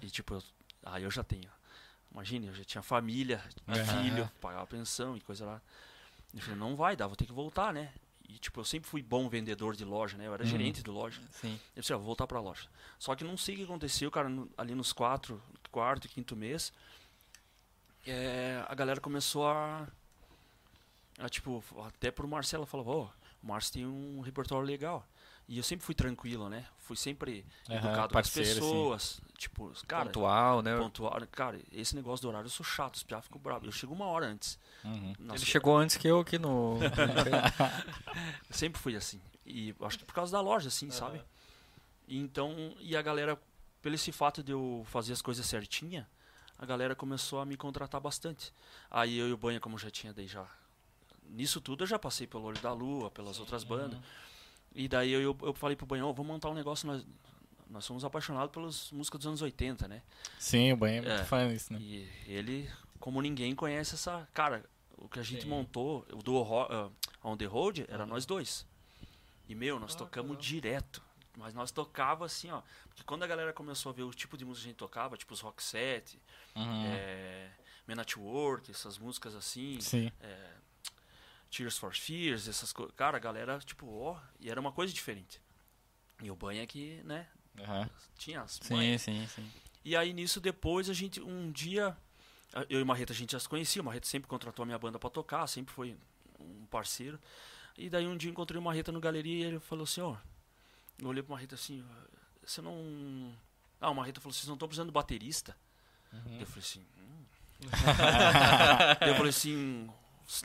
[0.02, 0.42] E tipo, eu,
[0.84, 1.48] aí eu já tenho.
[2.12, 3.84] Imagine, eu já tinha família, Aham.
[3.84, 5.62] filho, pagava pensão e coisa lá.
[6.34, 7.92] Eu falei, não vai dar, vou ter que voltar, né?
[8.28, 10.26] E tipo, eu sempre fui bom vendedor de loja, né?
[10.26, 10.48] Eu era Uhum.
[10.50, 11.20] gerente de loja.
[11.32, 11.58] Sim.
[11.74, 12.68] Eu disse, ó, vou voltar pra loja.
[12.98, 16.36] Só que não sei o que aconteceu, cara, no- ali nos quatro, quarto e quinto
[16.36, 16.72] mês,
[18.06, 19.86] é, a galera começou a,
[21.18, 23.08] a, tipo, até pro Marcelo, falava, ó,
[23.42, 25.06] o Márcio tem um repertório legal.
[25.48, 26.66] E eu sempre fui tranquilo, né?
[26.76, 28.40] Fui sempre Aham, educado com as assim.
[28.40, 29.20] pessoas.
[29.38, 30.76] Tipo, cara, Pontual, né?
[30.76, 31.18] pontual.
[31.32, 33.64] Cara, esse negócio do horário eu sou chato, os piá ficam bravos.
[33.64, 34.58] Eu chego uma hora antes.
[34.84, 35.14] Uhum.
[35.18, 36.78] Nossa, Ele chegou antes que eu aqui no.
[36.82, 36.90] Eu
[38.54, 39.20] sempre fui assim.
[39.46, 41.22] E acho que por causa da loja, assim, sabe?
[42.06, 43.40] E então, e a galera,
[43.80, 46.06] pelo esse fato de eu fazer as coisas certinha,
[46.58, 48.52] a galera começou a me contratar bastante.
[48.90, 50.46] Aí eu e o Banha, como já tinha daí já.
[51.30, 53.98] Nisso tudo eu já passei pelo Olho da Lua, pelas outras bandas.
[54.74, 57.04] E daí eu, eu falei pro Banhão, vamos montar um negócio, nós,
[57.68, 60.02] nós somos apaixonados pelas músicas dos anos 80, né?
[60.38, 61.24] Sim, o banho é muito É.
[61.24, 61.78] fã disso, né?
[61.80, 64.28] E ele, como ninguém conhece essa.
[64.32, 64.64] Cara,
[64.96, 65.48] o que a gente Sim.
[65.48, 66.92] montou, o do uh,
[67.24, 68.66] On the Road, era nós dois.
[69.48, 71.02] E, meu, nós tocamos direto.
[71.36, 72.62] Mas nós tocava assim, ó.
[72.88, 75.16] Porque quando a galera começou a ver o tipo de música que a gente tocava,
[75.16, 76.20] tipo os rock set,
[76.56, 76.84] Uhum.
[76.86, 77.48] é,
[77.86, 80.10] Men at Work, essas músicas assim, Sim.
[81.50, 82.94] Tears for Fears, essas coisas.
[82.94, 85.40] Cara, a galera, tipo, ó, e era uma coisa diferente.
[86.22, 87.26] E o banho é que, né,
[87.60, 87.88] Aham.
[88.18, 89.02] tinha as Sim, banhas.
[89.02, 89.50] sim, sim.
[89.84, 91.96] E aí nisso depois a gente um dia
[92.68, 94.98] eu e Marreta a gente já se conhecia, o Marreta sempre contratou a minha banda
[94.98, 95.96] pra tocar, sempre foi
[96.40, 97.18] um parceiro.
[97.76, 100.16] E daí um dia encontrei o Marreta no galeria e ele falou assim, ó,
[100.98, 101.84] eu olhei pro Marreta assim,
[102.44, 103.32] você não
[103.80, 105.56] Ah, o Marreta falou, vocês não estão precisando de baterista?
[106.40, 107.24] Eu falei assim, hum.
[109.06, 109.90] Eu falei assim,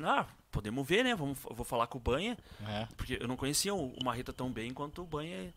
[0.03, 1.13] ah, podemos ver, né?
[1.15, 2.37] Vamos, vou falar com o Banha.
[2.65, 2.87] É.
[2.95, 5.53] Porque eu não conhecia o, o Marreta tão bem quanto o Banha.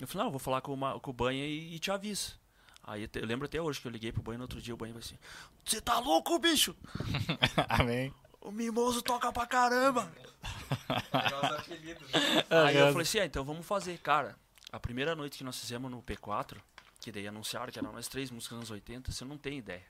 [0.00, 1.90] Eu falei, não, eu vou falar com o, Ma- com o Banha e, e te
[1.92, 2.40] aviso.
[2.82, 4.92] Aí eu lembro até hoje que eu liguei pro Banha no outro dia, o Banha
[4.94, 5.16] vai assim,
[5.64, 6.74] você tá louco, bicho?
[7.68, 8.12] Amém.
[8.40, 10.10] O Mimoso toca pra caramba.
[12.50, 13.98] Aí eu falei assim, ah, então vamos fazer.
[13.98, 14.34] Cara,
[14.72, 16.56] a primeira noite que nós fizemos no P4,
[17.00, 19.84] que daí anunciaram que eram nós três músicas dos anos 80, você não tem ideia.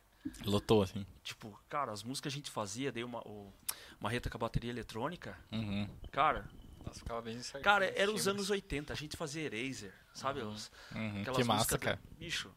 [0.44, 1.06] Lotou, assim.
[1.22, 3.52] Tipo, cara, as músicas que a gente fazia, daí uma, o
[4.00, 5.88] Marreta com a bateria eletrônica, Uhum.
[6.10, 6.48] cara,
[6.84, 7.62] Nossa, ficava bem certinho.
[7.62, 10.40] Cara, era os anos 80, a gente fazia Eraser, sabe?
[10.40, 12.00] Os- Uhum, aquelas que massa, músicas do- cara.
[12.16, 12.50] Bicho.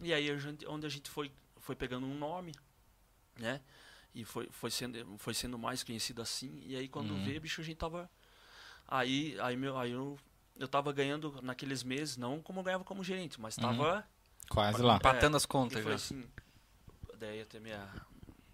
[0.00, 2.52] E aí a gente, onde a gente foi, foi pegando um nome,
[3.38, 3.60] né?
[4.14, 6.62] E foi, foi, sendo, foi sendo mais conhecido assim.
[6.64, 7.22] E aí quando Uhum.
[7.22, 8.10] vê, bicho, a gente tava.
[8.88, 10.18] Aí, aí, meu, aí eu,
[10.56, 14.08] eu tava ganhando naqueles meses, não como eu ganhava como gerente, mas tava.
[14.48, 14.96] Quase lá.
[14.96, 15.96] Empatando as E contas foi já.
[15.96, 16.26] assim.
[17.18, 17.86] Daí até minha,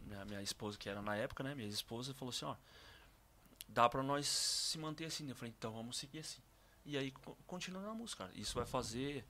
[0.06, 1.54] minha, minha esposa, que era na época, né?
[1.54, 2.56] Minha esposa falou assim, ó.
[3.68, 5.28] Dá pra nós se manter assim.
[5.28, 6.40] Eu falei, então vamos seguir assim.
[6.84, 8.38] E aí co- continua na música, cara.
[8.38, 9.24] Isso vai fazer.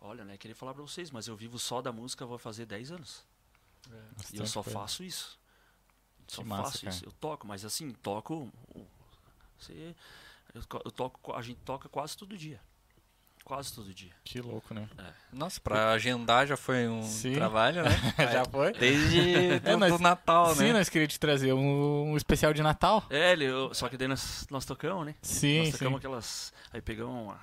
[0.00, 0.36] Olha, né?
[0.36, 3.24] Queria falar pra vocês, mas eu vivo só da música, vai fazer 10 anos.
[4.32, 4.78] E eu só coisa.
[4.78, 5.38] faço isso.
[6.28, 6.94] Só massa, faço cara.
[6.94, 7.04] isso.
[7.04, 8.52] Eu toco, mas assim, toco.
[9.58, 9.94] Você,
[10.54, 12.60] eu toco, a gente toca quase todo dia.
[13.46, 14.10] Quase todo dia.
[14.24, 14.88] Que louco, né?
[15.32, 17.32] Nossa, pra agendar já foi um Sim.
[17.34, 17.90] trabalho, né?
[18.32, 18.72] Já foi?
[18.72, 20.72] Desde do, É, nós- do Natal, Sim, né?
[20.72, 23.04] nós queríamos te trazer um, um especial de Natal.
[23.08, 25.14] É, ele, eu- só que daí nós, nós tocamos, né?
[25.22, 25.72] Sim, Nós sim.
[25.74, 26.52] tocamos aquelas.
[26.72, 27.38] Aí pegamos uma,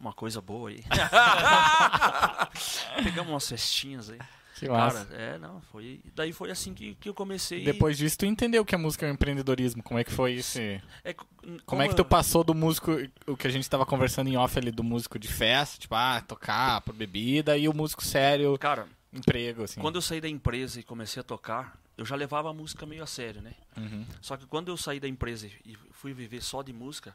[0.00, 0.82] uma coisa boa aí.
[3.04, 4.18] pegamos umas festinhas aí.
[4.58, 5.04] Que massa.
[5.04, 6.00] Cara, é, não, foi.
[6.14, 7.62] Daí foi assim que, que eu comecei.
[7.62, 9.82] Depois disso, tu entendeu que a música é um empreendedorismo.
[9.82, 10.58] Como é que foi isso?
[11.04, 11.26] É, co-
[11.66, 12.92] Como é que tu passou do músico,
[13.26, 16.22] o que a gente tava conversando em off ali, do músico de festa, tipo, ah,
[16.26, 19.78] tocar por bebida, e o músico sério, Cara, emprego, assim.
[19.80, 23.02] quando eu saí da empresa e comecei a tocar, eu já levava a música meio
[23.02, 23.52] a sério, né?
[23.76, 24.06] Uhum.
[24.22, 27.14] Só que quando eu saí da empresa e fui viver só de música,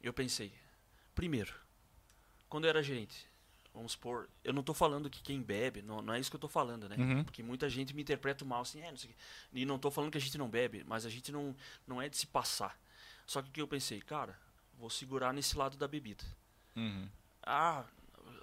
[0.00, 0.52] eu pensei,
[1.16, 1.52] primeiro,
[2.48, 3.26] quando eu era gerente,
[3.76, 6.40] vamos supor, eu não tô falando que quem bebe, não, não é isso que eu
[6.40, 6.96] tô falando, né?
[6.98, 7.22] Uhum.
[7.24, 9.18] Porque muita gente me interpreta mal assim, é, não sei o quê.
[9.52, 11.54] E não tô falando que a gente não bebe, mas a gente não,
[11.86, 12.76] não é de se passar.
[13.26, 14.36] Só que o que eu pensei, cara,
[14.78, 16.24] vou segurar nesse lado da bebida.
[16.74, 17.06] Uhum.
[17.42, 17.84] Ah,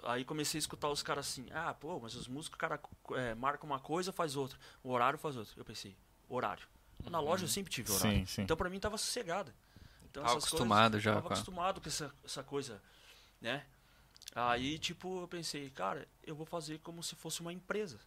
[0.04, 2.80] aí comecei a escutar os caras assim, ah, pô, mas os músicos, cara,
[3.12, 4.58] é, marcam uma coisa, faz outra.
[4.82, 5.52] O horário faz outra.
[5.56, 5.96] Eu pensei,
[6.28, 6.66] horário.
[7.10, 8.18] Na loja eu sempre tive horário.
[8.20, 8.42] Sim, sim.
[8.42, 9.52] Então pra mim tava sossegado.
[10.10, 12.80] Então, Tava acostumado coisas, já Tava com a- acostumado com essa, essa coisa,
[13.40, 13.66] né?
[14.34, 18.00] Aí, tipo, eu pensei, cara, eu vou fazer como se fosse uma empresa.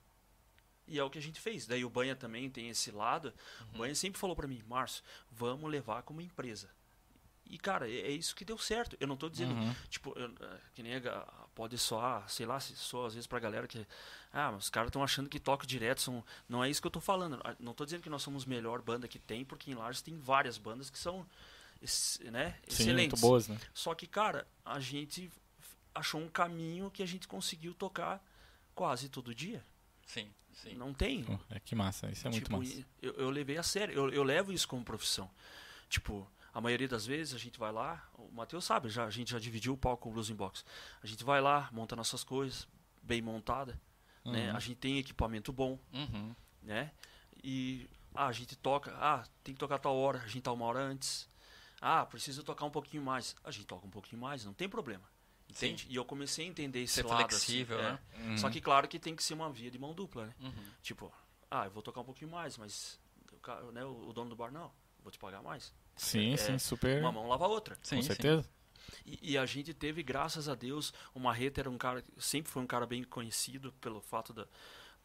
[0.85, 1.65] E é o que a gente fez.
[1.65, 3.33] Daí o Banha também tem esse lado.
[3.73, 6.69] O Banha sempre falou pra mim, Márcio, vamos levar como empresa.
[7.49, 8.97] E, cara, é, é isso que deu certo.
[8.99, 9.73] Eu não tô dizendo, Uhum.
[9.89, 10.93] tipo, eu, eh, que nem
[11.55, 13.85] pode soar, sei lá, se soa às vezes pra galera que,
[14.33, 16.91] ah, mas os caras estão achando que toca direto, são, não é isso que eu
[16.91, 17.39] tô falando.
[17.45, 20.01] Ah, Não tô dizendo que nós somos a melhor banda que tem, porque em Lages
[20.01, 21.25] tem várias bandas que são,
[22.31, 23.19] né, Sim, excelentes.
[23.19, 23.57] muito boas, né?
[23.73, 25.31] Só que, cara, a gente
[25.97, 28.23] achou um caminho que a gente conseguiu tocar
[28.75, 29.63] quase todo dia.
[30.05, 30.73] Sim, sim.
[30.75, 31.23] Não tem.
[31.23, 32.85] Pô, É que massa, isso é muito Tipo, massa.
[33.01, 35.29] Eu, eu levei a sério, eu, eu levo isso como profissão.
[35.89, 39.31] Tipo, a maioria das vezes a gente vai lá, o Matheus sabe, já, a gente
[39.31, 40.63] já dividiu o palco com o Blues in Box.
[41.03, 42.67] A gente vai lá, monta nossas coisas,
[43.01, 43.79] bem montada,
[44.25, 44.51] né?
[44.51, 44.57] Uhum.
[44.57, 46.35] A gente tem equipamento bom, Uhum.
[46.61, 46.91] né?
[47.43, 50.65] E ah, a gente toca, ah, tem que tocar tal hora, a gente tá uma
[50.65, 51.27] hora antes.
[51.79, 53.35] Ah, precisa tocar um pouquinho mais.
[53.43, 55.03] A gente toca um pouquinho mais, não tem problema.
[55.49, 55.67] Sim.
[55.67, 55.87] Entende?
[55.89, 57.99] E eu comecei a entender esse Ser lado flexível, assim, né?
[58.13, 58.21] é.
[58.23, 58.37] Uhum.
[58.37, 60.35] Só que claro que tem que ser uma via de mão dupla, né?
[60.41, 60.65] Uhum.
[60.81, 61.11] Tipo,
[61.49, 62.99] ah, eu vou tocar um pouquinho mais, mas
[63.71, 65.73] né, o, dono do bar não, vou te pagar mais.
[65.95, 66.99] Sim, é, sim, super.
[67.01, 67.77] Uma mão lava a outra.
[67.81, 68.07] Sim, com sim.
[68.07, 68.47] certeza.
[69.05, 72.61] E, e a gente teve, graças a Deus, o Marreta era um cara, sempre foi
[72.61, 74.47] um cara bem conhecido pelo fato da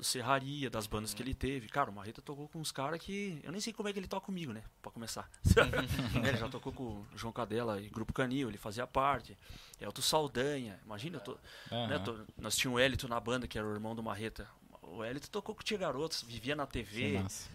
[0.02, 1.16] do Serraria, das bandas Uhum.
[1.16, 1.68] que ele teve.
[1.68, 3.38] Cara, o Marreta tocou com uns caras que.
[3.44, 4.62] Eu nem sei como é que ele toca comigo, né?
[4.82, 5.30] Pra começar.
[5.46, 5.52] Uhum.
[6.22, 9.36] Né, ele já tocou com o João Cadela e Grupo Canil, ele fazia parte.
[9.80, 11.38] Elton Saldanha, imagina, eu tô, né,
[11.70, 12.02] Aham.
[12.04, 14.46] tô- nós tínhamos o Elito na banda, que era o irmão do Marreta.
[14.82, 17.48] O Elito tocou com o Tia Garotos, vivia na TV, massa.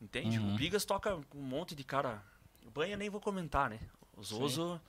[0.00, 0.38] entende?
[0.38, 0.54] Uhum.
[0.54, 2.20] O Bigas toca com um monte de cara.
[2.66, 3.78] O Banha nem vou comentar, né?
[4.16, 4.80] O Zoso.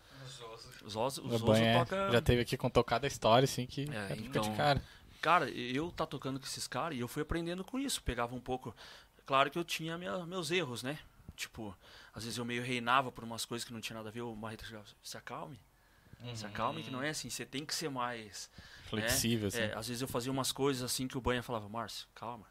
[0.83, 2.11] O Zoso, o O Zoso Banha toca.
[2.11, 4.81] já teve aqui com tocada história, assim, que É, é, fica então- de cara.
[5.23, 8.03] Cara, eu tá tocando com esses caras e eu fui aprendendo com isso.
[8.03, 8.75] Pegava um pouco.
[9.25, 10.99] Claro que eu tinha minha- meus erros, né?
[11.37, 11.73] Tipo,
[12.13, 14.19] às vezes eu meio reinava por umas coisas que não tinha nada a ver.
[14.21, 15.57] O Marreta chegava, se acalme.
[16.35, 17.29] Se acalme, que não é assim.
[17.29, 18.49] Você tem que ser mais.
[18.89, 19.59] Flexível, assim.
[19.61, 22.45] É, às vezes eu fazia umas coisas assim que o Banha falava, Márcio, calma.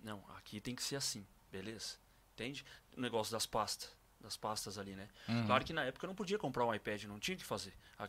[0.00, 1.96] Não, aqui tem que ser assim, beleza?
[2.34, 2.64] Entende?
[2.96, 3.90] O negócio das pastas.
[4.22, 5.08] Das pastas ali, né?
[5.28, 5.46] Uhum.
[5.46, 7.74] Claro que na época eu não podia comprar um iPad, não tinha que fazer.
[7.98, 8.08] A- a-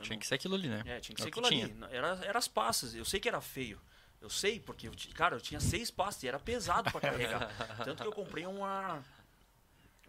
[0.00, 0.82] Tinha não- que ser aquilo ali, né?
[0.86, 1.94] é, tinha que É ser o que aquilo ali.
[1.96, 2.94] Era, era as pastas.
[2.94, 3.80] Eu sei que era feio.
[4.20, 7.48] Eu sei, porque, eu, cara, eu tinha seis pastas e era pesado pra carregar.
[7.84, 9.02] Tanto que eu comprei uma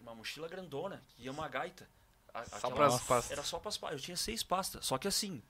[0.00, 1.88] uma mochila grandona, que ia uma gaita.
[2.32, 3.30] A- Só aquela- pras pastas.
[3.32, 3.98] Era só pras pastas.
[4.00, 4.86] Eu tinha seis pastas.
[4.86, 5.42] Só que assim,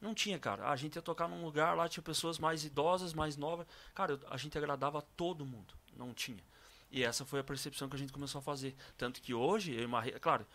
[0.00, 0.68] não tinha, cara.
[0.68, 3.66] A gente ia tocar num lugar lá, tinha pessoas mais idosas, mais novas.
[3.94, 5.72] Cara, eu- a gente agradava todo mundo.
[5.96, 6.44] Não tinha.
[6.90, 8.74] E essa foi a percepção que a gente começou a fazer.
[8.96, 10.46] Tanto que hoje, eu e claro,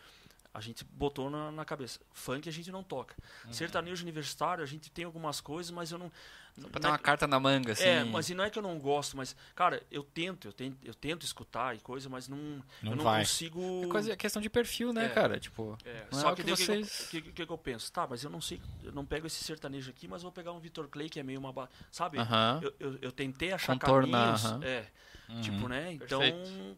[0.54, 2.00] a gente botou na, na cabeça.
[2.12, 3.16] Funk a gente não toca.
[3.46, 3.54] Uhum.
[3.54, 6.12] Sertanejo universitário, a gente tem algumas coisas, mas eu não.
[6.60, 7.84] Só pra ter uma carta na manga, assim.
[7.84, 10.78] É, mas e não é que eu não gosto, mas, cara, eu tento, eu tento,
[10.84, 12.38] eu tento escutar e coisa, mas não,
[12.84, 13.22] Não eu não vai.
[13.22, 13.82] consigo.
[13.84, 15.10] É coisa, é questão de perfil, né, É.
[15.10, 15.40] cara?
[15.40, 17.92] Tipo, É, é só o que, que daí o que, vocês- que, que, eu penso?
[17.92, 20.60] Tá, mas eu não sei, eu não pego esse sertanejo aqui, mas vou pegar um
[20.60, 21.68] Vitor Clay que é meio uma.
[21.92, 22.20] Sabe?
[22.20, 22.60] aham.
[22.62, 24.46] Eu, eu, eu tentei achar Contornar, caminhos.
[24.46, 24.64] aham.
[24.64, 24.86] É,
[25.30, 25.42] Uhum.
[25.42, 25.94] tipo, né?
[25.94, 26.20] Então.
[26.20, 26.78] Perfeito.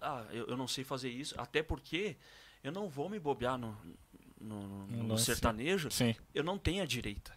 [0.00, 2.16] Ah, eu, eu não sei fazer isso, até porque
[2.62, 3.76] eu não vou me bobear no,
[4.40, 6.14] no, no- No sertanejo, Sim.
[6.34, 7.32] eu não tenho a direita.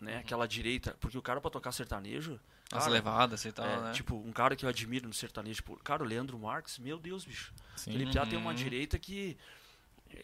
[0.00, 0.18] Né?
[0.18, 2.38] Aquela direita, porque o cara pra tocar sertanejo.
[2.72, 3.92] As cara, levadas e tal, é, né?
[3.92, 7.24] Tipo, um cara que eu admiro no sertanejo, tipo, cara, o Leandro Marques, meu Deus,
[7.24, 7.52] bicho.
[7.76, 7.92] Sim.
[7.92, 8.56] Ele já tem uma Uhum.
[8.56, 9.36] direita que.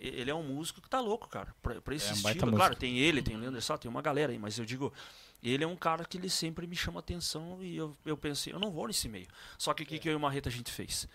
[0.01, 1.55] Ele é um músico que tá louco, cara.
[1.63, 2.53] Pra, pra esse É um estilo.
[2.57, 4.93] Claro, tem ele, tem o Leandro Sá, tem uma galera aí, mas eu digo,
[5.43, 8.59] ele é um cara que ele sempre me chama atenção e eu, eu pensei, eu
[8.59, 9.27] não vou nesse meio.
[9.57, 11.09] Só que o que, que eu e o Marreta a gente fez?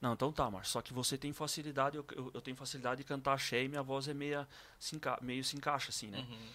[0.00, 0.72] Não, então tá, Márcio.
[0.72, 3.82] Só que você tem facilidade, eu, eu, eu tenho facilidade de cantar axé e minha
[3.82, 4.46] voz é meia,
[4.78, 6.18] se enca- meio se encaixa, assim, né?
[6.18, 6.48] Uhum.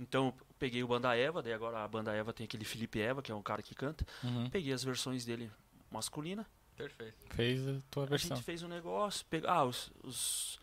[0.00, 3.20] Então eu peguei o Banda Eva, daí agora a Banda Eva tem aquele Felipe Eva,
[3.22, 4.06] que é um cara que canta.
[4.22, 4.48] Uhum.
[4.48, 5.50] Peguei as versões dele
[5.90, 6.46] masculina.
[6.76, 7.14] Perfeito.
[7.30, 8.36] Fez a tua A versão.
[8.36, 10.58] gente fez um negócio, pega, ah, os, os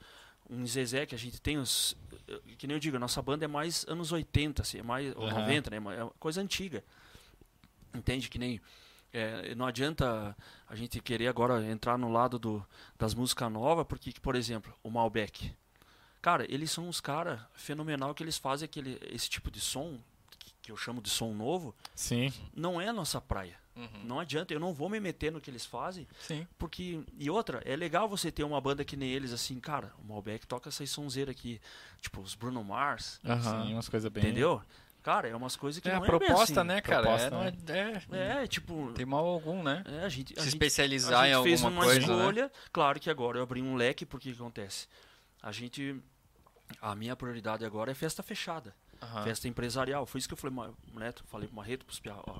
[0.51, 1.95] um Zezé que a gente tem os
[2.57, 5.25] que nem eu digo, a nossa banda é mais anos 80, assim, é mais ou
[5.25, 5.41] Aham.
[5.41, 5.77] 90, né?
[5.97, 6.83] É uma coisa antiga.
[7.93, 8.61] Entende que nem
[9.13, 10.35] é, não adianta
[10.67, 12.65] a gente querer agora entrar no lado do,
[12.97, 15.53] das músicas novas, porque, por exemplo, o Malbec.
[16.21, 19.99] Cara, eles são uns caras fenomenal que eles fazem aquele, esse tipo de som,
[20.39, 22.31] que, que eu chamo de som novo, Sim.
[22.55, 23.59] não é a nossa praia.
[23.75, 23.87] Uhum.
[24.03, 26.45] Não adianta, eu não vou me meter no que eles fazem, Sim.
[26.57, 30.03] porque, e outra, é legal você ter uma banda que nem eles, assim, cara, o
[30.07, 31.59] Malbec toca essas sonzeiras aqui,
[32.01, 33.65] tipo os Bruno Mars, Aham.
[33.67, 34.23] Sim, umas coisas bem.
[34.23, 34.61] entendeu?
[35.01, 36.67] Cara, é umas coisas que É a não é bem proposta, assim.
[36.67, 37.01] né, cara?
[37.01, 37.53] Proposta, é, não né?
[38.11, 39.83] é, é, É, tipo, tem mal algum, né?
[39.87, 42.17] é, a gente, a Se gente, especializar a em gente fez alguma uma coisa, né?
[42.19, 44.87] escolha, claro que agora eu abri um leque, porque o que acontece?
[45.41, 45.99] A gente,
[46.81, 49.23] a minha prioridade agora é festa fechada, Aham.
[49.23, 50.55] festa empresarial, foi isso que eu falei,
[50.93, 52.39] né, falei pro Marreto, pros piá, ó,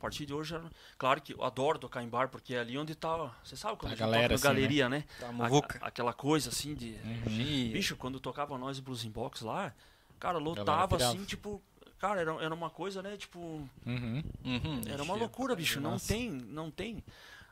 [0.00, 0.58] a partir de hoje,
[0.96, 3.90] claro que eu adoro tocar em bar, porque é ali onde tá, você sabe quando
[3.90, 4.48] A a, gente galera, assim, né?
[4.48, 5.04] galeria, né?
[5.18, 6.96] Tá, A- aquela coisa assim de...
[7.04, 7.70] Uhum.
[7.70, 9.74] Bicho, quando tocava nós e Blues in Box lá,
[10.18, 11.62] cara, lotava assim, tipo.
[11.98, 13.14] Cara, era, era uma coisa, né?
[13.18, 13.38] Tipo.
[13.84, 14.22] Uhum.
[14.42, 14.80] Uhum.
[14.88, 15.78] Era uma loucura, bicho.
[15.82, 16.08] Não Nossa.
[16.08, 17.04] tem, não tem.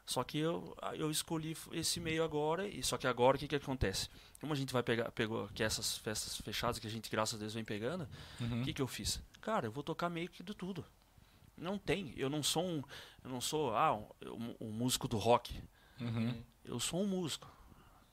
[0.07, 3.57] Só que eu, eu escolhi esse meio agora, e só que agora o que, que
[3.57, 4.09] acontece?
[4.41, 7.39] Como a gente vai pegar, pegou que essas festas fechadas que a gente, graças a
[7.39, 8.09] Deus, vem pegando,
[8.41, 8.63] o Uhum.
[8.63, 9.21] que, que eu fiz?
[9.43, 10.83] Cara, eu vou tocar meio que de tudo.
[11.61, 12.13] Não tem.
[12.17, 12.83] Eu não sou um.
[13.25, 15.63] Eu não sou ah, um, um- músico do rock.
[16.01, 16.43] Uhum.
[16.65, 17.51] Eu sou um músico,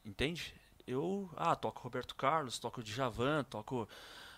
[0.04, 0.54] entende?
[0.88, 3.88] Eu ah, toco Roberto Carlos, toco Djavan, toco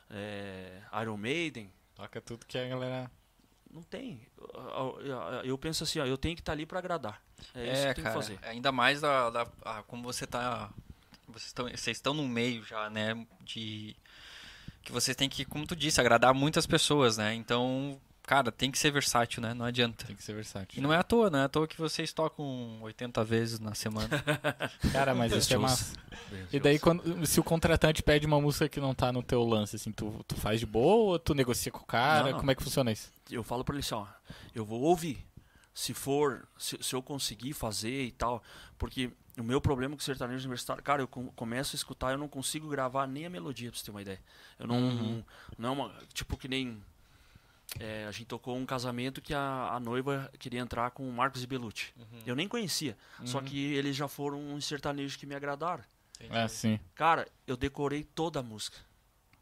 [0.09, 1.71] é, Iron Maiden.
[1.95, 3.11] Toca tudo que a galera.
[3.69, 4.21] Não tem.
[5.43, 7.21] Eu, penso assim, ó, eu tenho que estar ali para agradar.
[7.53, 8.39] É, isso que eu tenho cara, que fazer.
[8.43, 10.71] ainda mais da, da- ah, como você tá,
[11.27, 13.95] vocês estão, vocês estão no meio já, né, de
[14.81, 17.33] que você tem que, como tu disse, agradar muitas pessoas, né?
[17.33, 19.53] Então, cara, tem que ser versátil, né?
[19.55, 20.05] Não adianta.
[20.05, 20.83] Tem que ser E versátil.
[20.83, 24.07] não é à toa, não é à toa que vocês tocam 80 vezes na semana.
[24.93, 25.93] Cara, mas isso é massa.
[26.53, 29.77] E daí, quando, se o contratante pede uma música que não tá no teu lance,
[29.77, 32.31] assim, tu, tu faz de boa ou tu negocia com o cara?
[32.31, 32.37] Não.
[32.39, 33.09] Como é que funciona isso?
[33.31, 34.05] Eu falo para ele assim, ó,
[34.53, 35.25] eu vou ouvir.
[35.73, 38.41] Se for, se, se eu conseguir fazer e tal,
[38.79, 42.17] porque o meu problema com o sertanejo universitário, cara, eu com- começo a escutar, eu
[42.17, 44.19] não consigo gravar nem a melodia, pra você ter uma ideia.
[44.57, 45.23] Eu não, Uhum.
[45.57, 46.81] não é uma, tipo que nem
[47.79, 51.43] é, a gente tocou um casamento que a, a noiva queria entrar com o Marcos
[51.43, 51.93] e Belucci.
[52.25, 53.43] Eu nem conhecia, só Uhum.
[53.45, 55.83] que eles já foram uns sertanejos que me agradaram.
[56.19, 56.79] É, sim.
[56.95, 58.77] Cara, eu decorei toda a música.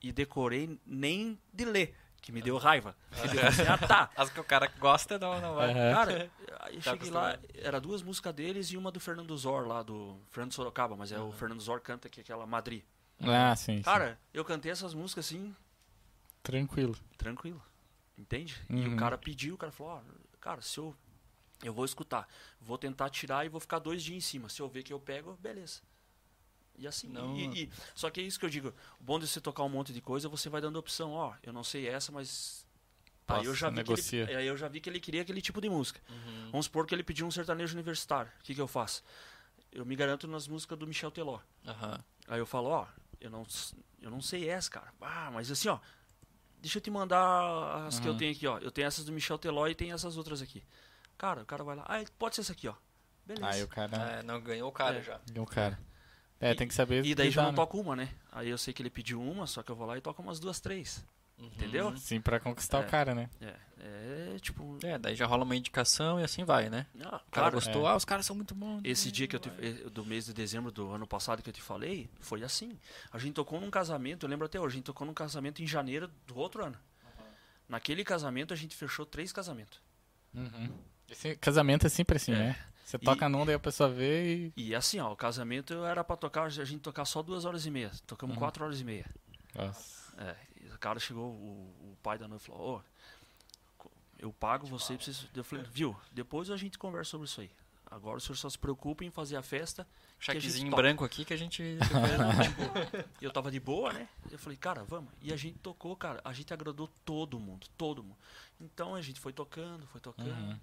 [0.03, 2.95] E decorei nem de ler, que me deu raiva.
[3.11, 4.09] Eu falei assim, ah, tá.
[4.15, 5.73] As que o cara gosta não, não vai.
[5.73, 6.29] Cara,
[6.61, 10.19] aí Tá cheguei lá, era duas músicas deles e uma do Fernando Zor lá, do
[10.29, 12.83] Fernando Sorocaba, mas é o Fernando Zor canta que é aquela Madrid.
[13.21, 13.77] Ah, sim.
[13.77, 13.81] sim.
[13.83, 15.55] Cara, eu cantei essas músicas assim,
[16.43, 16.95] Tranquilo.
[17.17, 17.61] tranquilo.
[18.17, 18.55] Entende?
[18.69, 18.93] E Uhum.
[18.93, 20.01] o cara pediu, o cara falou, ó,
[20.39, 20.95] cara, se eu.
[21.63, 22.27] Eu vou escutar.
[22.61, 24.49] Vou tentar tirar e vou ficar dois dias em cima.
[24.49, 25.81] Se eu ver que eu pego, beleza.
[26.77, 27.07] E assim.
[27.07, 28.73] Não, e- e- só que é isso que eu digo.
[28.99, 31.11] O bom de você tocar um monte de coisa, você vai dando opção.
[31.11, 32.65] Ó, eu não sei essa, mas.
[33.27, 35.59] Aí eu, já vi que ele, aí eu já vi que ele queria aquele tipo
[35.59, 35.99] de música.
[36.09, 36.51] Uhum.
[36.51, 38.31] Vamos supor que ele pediu um sertanejo universitário.
[38.39, 39.03] O que, que eu faço?
[39.71, 41.39] Eu me garanto nas músicas do Michel Teló.
[41.65, 42.03] Aham.
[42.27, 42.87] Aí eu falo, ó,
[43.19, 43.45] eu não,
[44.01, 44.93] eu não sei essa, cara.
[45.01, 45.79] Ah, mas assim, ó,
[46.65, 48.17] deixa eu te mandar as que eu Uhum.
[48.17, 48.57] tenho aqui, ó.
[48.57, 50.63] Eu tenho essas do Michel Teló e tem essas outras aqui.
[51.17, 52.73] Cara, o cara vai lá, ah, pode ser essa aqui, ó.
[53.25, 53.47] Beleza.
[53.47, 53.95] Aí o cara.
[53.97, 55.01] É, não ganhou o cara É.
[55.03, 55.19] já.
[55.37, 55.79] O cara.
[56.39, 57.05] É, tem que saber.
[57.05, 57.55] E daí já não né?
[57.55, 58.09] toco uma, né?
[58.31, 60.39] Aí eu sei que ele pediu uma, só que eu vou lá e toco umas
[60.39, 61.05] duas, três.
[61.37, 61.47] Uhum.
[61.47, 61.97] Entendeu?
[61.97, 62.81] Sim, pra conquistar É.
[62.85, 63.29] o cara, né?
[63.41, 63.55] É,
[64.35, 64.77] é tipo.
[64.83, 66.87] É, daí já rola uma indicação e assim vai, né?
[67.03, 67.91] Ah, O cara gostou, é.
[67.91, 68.81] ah, os caras são muito bons.
[68.83, 71.53] Esse dia que eu te, eh, do mês de dezembro do ano passado que eu
[71.53, 72.79] te falei, foi assim.
[73.11, 75.67] A gente tocou num casamento, eu lembro até hoje, a gente tocou num casamento em
[75.67, 76.77] janeiro do outro ano.
[77.67, 79.81] Naquele casamento a gente fechou três casamentos.
[80.33, 80.69] Uhum.
[81.09, 82.37] Esse casamento é sempre assim, É.
[82.37, 82.55] né?
[82.85, 84.67] Você toca num, daí a pessoa vê e.
[84.69, 87.71] E assim, ó, o casamento era pra tocar, a gente tocar só duas horas e
[87.71, 87.89] meia.
[88.05, 88.39] Tocamos Uhum.
[88.39, 89.05] quatro horas e meia.
[89.55, 90.13] Nossa.
[90.21, 92.81] É, e o cara chegou, o, o pai da noiva falou, ô,
[94.19, 95.27] eu pago você, pra vocês.
[95.35, 97.51] Eu falei, viu, depois a gente conversa sobre isso aí.
[97.89, 99.87] Agora o senhor só se preocupa em fazer a festa.
[100.19, 101.63] Chequezinho branco aqui que a gente.
[103.21, 104.07] E eu tava de boa, né?
[104.31, 105.11] Eu falei, cara, vamos.
[105.21, 106.19] E a gente tocou, cara.
[106.23, 108.17] A gente agradou todo mundo, todo mundo.
[108.59, 110.29] Então a gente foi tocando, foi tocando.
[110.29, 110.59] Uhum.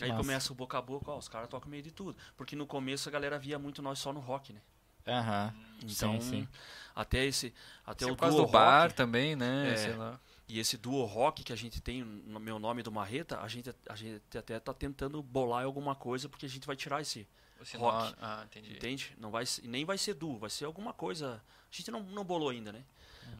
[0.00, 0.22] Aí massa.
[0.22, 2.16] começa o boca a boca, ó, os caras tocam meio de tudo.
[2.36, 4.60] Porque no começo a galera via muito nós só no rock, né?
[5.08, 5.54] Aham.
[5.84, 6.48] Então, sim, sim.
[6.94, 7.54] até esse.
[7.86, 9.72] Até Sim, o duo do bar rock, também, né?
[9.72, 9.76] É.
[9.76, 10.18] Sei lá.
[10.48, 13.72] E esse duo rock que a gente tem no meu nome do Marreta, a gente,
[13.88, 17.26] a gente até tá tentando bolar alguma coisa, porque a gente vai tirar esse.
[17.76, 18.10] Rock.
[18.12, 18.72] nó- Ah, entendi.
[18.72, 19.14] Entende?
[19.18, 21.42] Não vai, ser- nem vai ser duo, vai ser alguma coisa.
[21.70, 22.82] A gente não, não bolou ainda, né?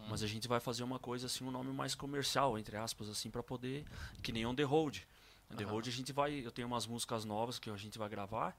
[0.08, 3.30] Mas a gente vai fazer uma coisa assim, um nome mais comercial, entre aspas, assim,
[3.30, 3.84] para poder.
[4.22, 5.06] Que nem On The Road.
[5.50, 5.72] On The Aham.
[5.72, 6.44] Road a gente vai.
[6.44, 8.54] Eu tenho umas músicas novas que a gente vai gravar.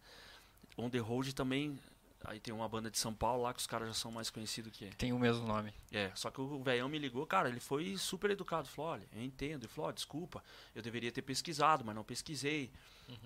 [0.77, 1.79] On The Road também.
[2.25, 4.71] Aí tem uma banda de São Paulo lá que os caras já são mais conhecidos
[4.73, 4.87] que.
[4.97, 5.73] Tem o mesmo nome.
[5.91, 8.67] É, só que o velhão me ligou, cara, ele foi super educado.
[8.67, 9.63] Falou: olha, eu entendo.
[9.63, 10.43] Ele falou: ó, desculpa,
[10.75, 12.71] eu deveria ter pesquisado, mas não pesquisei.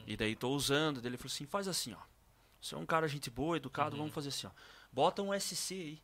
[0.05, 1.01] E daí tô usando.
[1.01, 1.99] Daí ele falou assim: faz assim, ó.
[2.61, 4.51] Você é um cara gente boa, educado, vamos fazer assim, ó.
[4.91, 6.01] Bota um SC aí.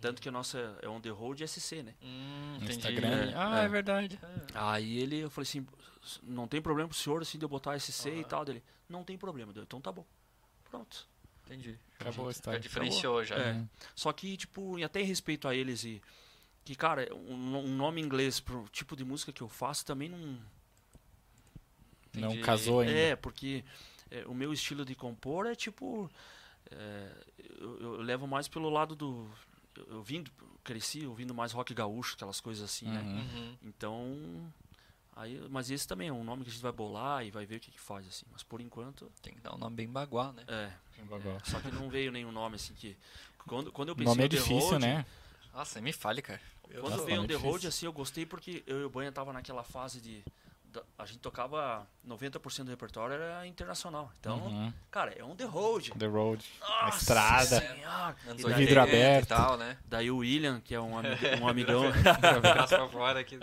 [0.00, 1.94] Tanto que a nossa é on the road SC, né?
[2.02, 2.58] Hum.
[2.62, 3.32] Instagram.
[3.36, 3.64] Ah, É.
[3.64, 4.18] é, verdade.
[4.54, 5.66] Aí ele, eu falei assim,
[6.22, 8.62] não tem problema pro senhor assim de eu botar SC e tal dele.
[8.88, 9.62] Não tem problema, deu.
[9.62, 10.04] Então tá bom.
[10.64, 11.06] Pronto.
[11.46, 11.78] Entendi.
[11.98, 12.60] Acabou a Já história.
[12.60, 13.36] diferenciou já.
[13.36, 13.52] É.
[13.52, 13.68] Uhum.
[13.94, 16.00] Só que, tipo, e até em respeito a eles e.
[16.64, 20.38] Que, cara, um, um nome inglês pro tipo de música que eu faço também não.
[22.14, 22.42] Não Entendi.
[22.42, 22.92] casou ainda.
[22.92, 23.64] É, porque
[24.10, 26.10] é, o meu estilo de compor é tipo.
[26.70, 27.12] é,
[27.58, 29.28] eu, eu levo mais pelo lado do.
[29.76, 30.24] Eu, eu vim,
[30.62, 33.00] cresci ouvindo mais rock gaúcho, aquelas coisas assim, né?
[33.00, 33.18] Uhum.
[33.18, 33.56] Uhum.
[33.62, 34.52] Então.
[35.14, 37.56] Aí, mas esse também é um nome que a gente vai bolar e vai ver
[37.56, 38.24] o que, que faz, assim.
[38.32, 39.10] Mas por enquanto.
[39.22, 40.42] Tem que dar um nome bem bagual, né?
[40.48, 40.70] É,
[41.04, 41.38] Bagó.
[41.44, 42.96] Só que não veio nenhum nome assim que.
[43.46, 45.04] Quando, quando eu O pensei nome é no The difícil, Road, né?
[45.52, 46.40] Nossa, me fale, cara.
[46.70, 47.50] Eu Quando Nossa, veio o The difícil.
[47.50, 50.24] Road, assim, eu gostei porque eu e o Banha tava naquela fase de.
[50.72, 54.10] da- a gente tocava 90% do repertório era internacional.
[54.18, 54.72] Então, Uhum.
[54.90, 55.90] cara, é um The Road.
[55.90, 56.42] The Road.
[56.62, 57.60] A Nossa estrada.
[57.60, 58.16] Senhora!
[58.38, 59.24] E O daí, vidro 80 aberto.
[59.24, 59.76] e tal, né?
[59.84, 61.08] daí o William, que é um, ami-
[61.42, 61.82] um amigão.
[62.90, 63.38] Fora aqui.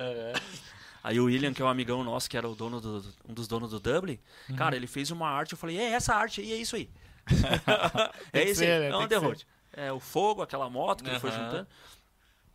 [1.03, 3.47] Aí o William, que é um amigão nosso, que era o dono do, um dos
[3.47, 4.19] donos do Dublin,
[4.49, 4.55] Uhum.
[4.55, 5.53] cara, ele fez uma arte.
[5.53, 6.89] Eu falei, é essa arte aí, é isso aí.
[8.33, 8.67] é isso aí.
[8.67, 8.89] né?
[8.89, 9.15] É um The.
[9.17, 9.47] Road.
[9.71, 11.67] É o fogo, aquela moto que ele foi juntando.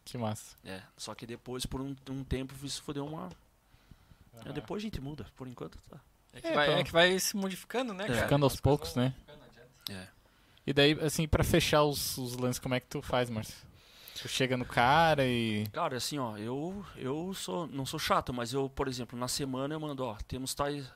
[0.04, 0.56] Que massa.
[0.64, 3.30] É, só que depois, por um, um tempo, isso fodeu uma.
[4.44, 5.98] É, depois a gente muda, por enquanto tá.
[6.32, 6.78] É que, É, vai, então.
[6.80, 8.08] é que vai se modificando, né, É.
[8.08, 8.22] cara?
[8.22, 9.14] Ficando aos poucos, né?
[9.88, 10.08] É.
[10.66, 13.54] E daí, assim, pra fechar os, os lances, como é que tu faz, Márcio?
[14.20, 15.66] Tu chega no cara e.
[15.72, 19.74] Cara, assim, ó, eu, eu sou, não sou chato, mas eu, por exemplo, na semana
[19.74, 20.90] eu mando, ó, temos tais.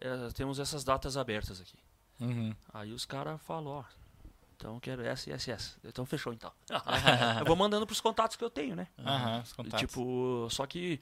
[0.00, 1.76] é, temos essas datas abertas aqui.
[2.20, 2.54] Uhum.
[2.72, 3.84] Aí os caras falam, ó,
[4.56, 5.76] então eu quero essa e essa essa.
[5.84, 6.50] Então fechou então.
[7.38, 8.86] eu vou mandando pros contatos que eu tenho, né?
[9.04, 9.80] Aham, os E, contatos.
[9.80, 11.00] Tipo, só que,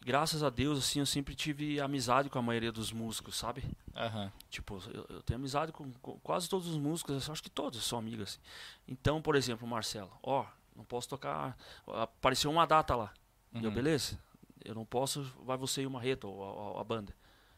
[0.00, 3.64] graças a Deus, assim, eu sempre tive amizade com a maioria dos músicos, sabe?
[3.94, 4.32] Aham.
[4.48, 7.84] Tipo, eu, eu tenho amizade com, com quase todos os músicos, eu acho que todos
[7.84, 8.30] são amigos.
[8.30, 8.40] Assim.
[8.88, 10.46] Então, por exemplo, Marcelo, ó,
[10.76, 11.56] não posso tocar.
[11.86, 13.12] Apareceu uma data lá.
[13.54, 13.70] Uhum.
[13.70, 14.18] beleza?
[14.64, 17.14] Eu não posso, vai você e o Marreto, ou a, a- a banda.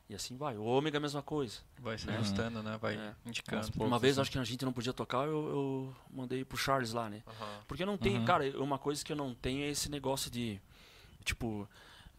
[0.08, 0.56] E assim vai.
[0.56, 1.60] O Ômega, a mesma coisa.
[1.78, 2.14] Vai se Uhum.
[2.16, 2.76] ajustando, né?
[2.80, 3.14] Vai É.
[3.24, 3.62] indicando.
[3.72, 4.22] Poucos, uma vez, assim.
[4.22, 7.22] acho que a gente não podia tocar, eu, eu mandei pro Charles lá, né?
[7.26, 7.60] Aham.
[7.68, 8.24] Porque eu não tenho, Uhum.
[8.24, 10.60] cara, uma coisa que eu não tenho é esse negócio de,
[11.24, 11.68] tipo,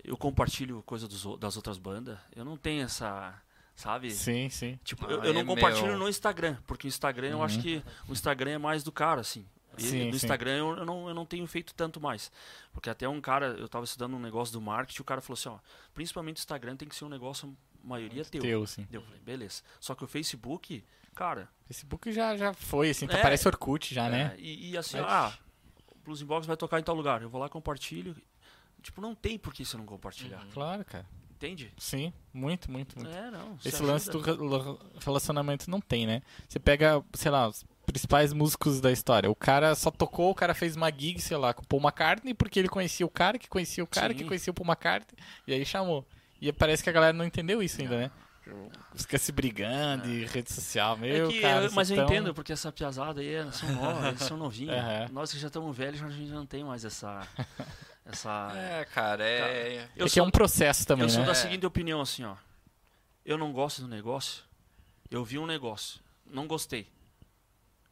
[0.04, 2.18] eu compartilho coisa dos, das outras bandas.
[2.36, 3.40] Eu não tenho essa,
[3.76, 4.10] sabe?
[4.12, 4.80] Sim, sim.
[4.84, 5.98] Tipo, Ah, eu, eu não é compartilho meu.
[6.00, 7.62] no Instagram, porque o Instagram eu acho Uhum.
[7.62, 9.46] que o Instagram é mais do cara, assim.
[9.78, 10.16] E Sim, no.
[10.16, 12.32] Instagram eu, eu não, eu não tenho feito tanto mais.
[12.74, 15.50] Porque até um cara, eu tava estudando um negócio do marketing, o cara falou assim,
[15.50, 15.58] ó,
[15.94, 18.42] principalmente o Instagram tem que ser um negócio, maioria teu.
[18.42, 18.88] Teu, sim.
[18.92, 19.62] Eu falei, beleza.
[19.80, 23.22] Só que o Facebook, cara, Facebook já, já foi, assim, tá, É.
[23.22, 24.36] parece Orkut já, é, né?
[24.38, 25.38] e, e assim, Mas- ah,
[25.92, 28.16] o Blues Inbox vai tocar em tal lugar, eu vou lá compartilho.
[28.82, 30.52] Tipo, não tem por que você não compartilhar, Uhum.
[30.52, 31.08] Claro, cara.
[31.32, 31.74] entende?
[31.78, 33.10] Sim, muito, muito, muito.
[33.16, 33.58] É, não.
[33.60, 34.58] se Esse lance do ajuda.
[34.74, 36.22] re- relacionamento não tem, né?
[36.48, 37.50] Você pega, sei lá,
[37.86, 39.30] principais músicos da história.
[39.30, 42.34] O cara só tocou, o cara fez uma gig, sei lá, com o Paul McCartney,
[42.34, 44.28] porque ele conhecia o cara, que conhecia o cara, que Sim.
[44.28, 45.18] conhecia o Paul McCartney,
[45.48, 46.06] e aí chamou.
[46.42, 48.12] E parece que a galera não entendeu isso ainda, né?
[48.96, 51.66] Fica se brigando e rede social, meu, É que, cara.
[51.66, 54.76] eu- mas eu tão- entendo, porque essa piazada aí é- são novos, eles são novinhos.
[54.76, 55.08] Aham.
[55.12, 57.28] Nós que já estamos velhos, a gente não tem mais essa.
[58.06, 59.88] essa É, cara, é.
[59.96, 61.26] eu é que sou, é um processo também, eu sou né?
[61.26, 61.36] da É.
[61.36, 62.36] seguinte opinião, assim, ó.
[63.26, 64.44] Eu não gosto do negócio,
[65.10, 66.88] eu vi um negócio, não gostei.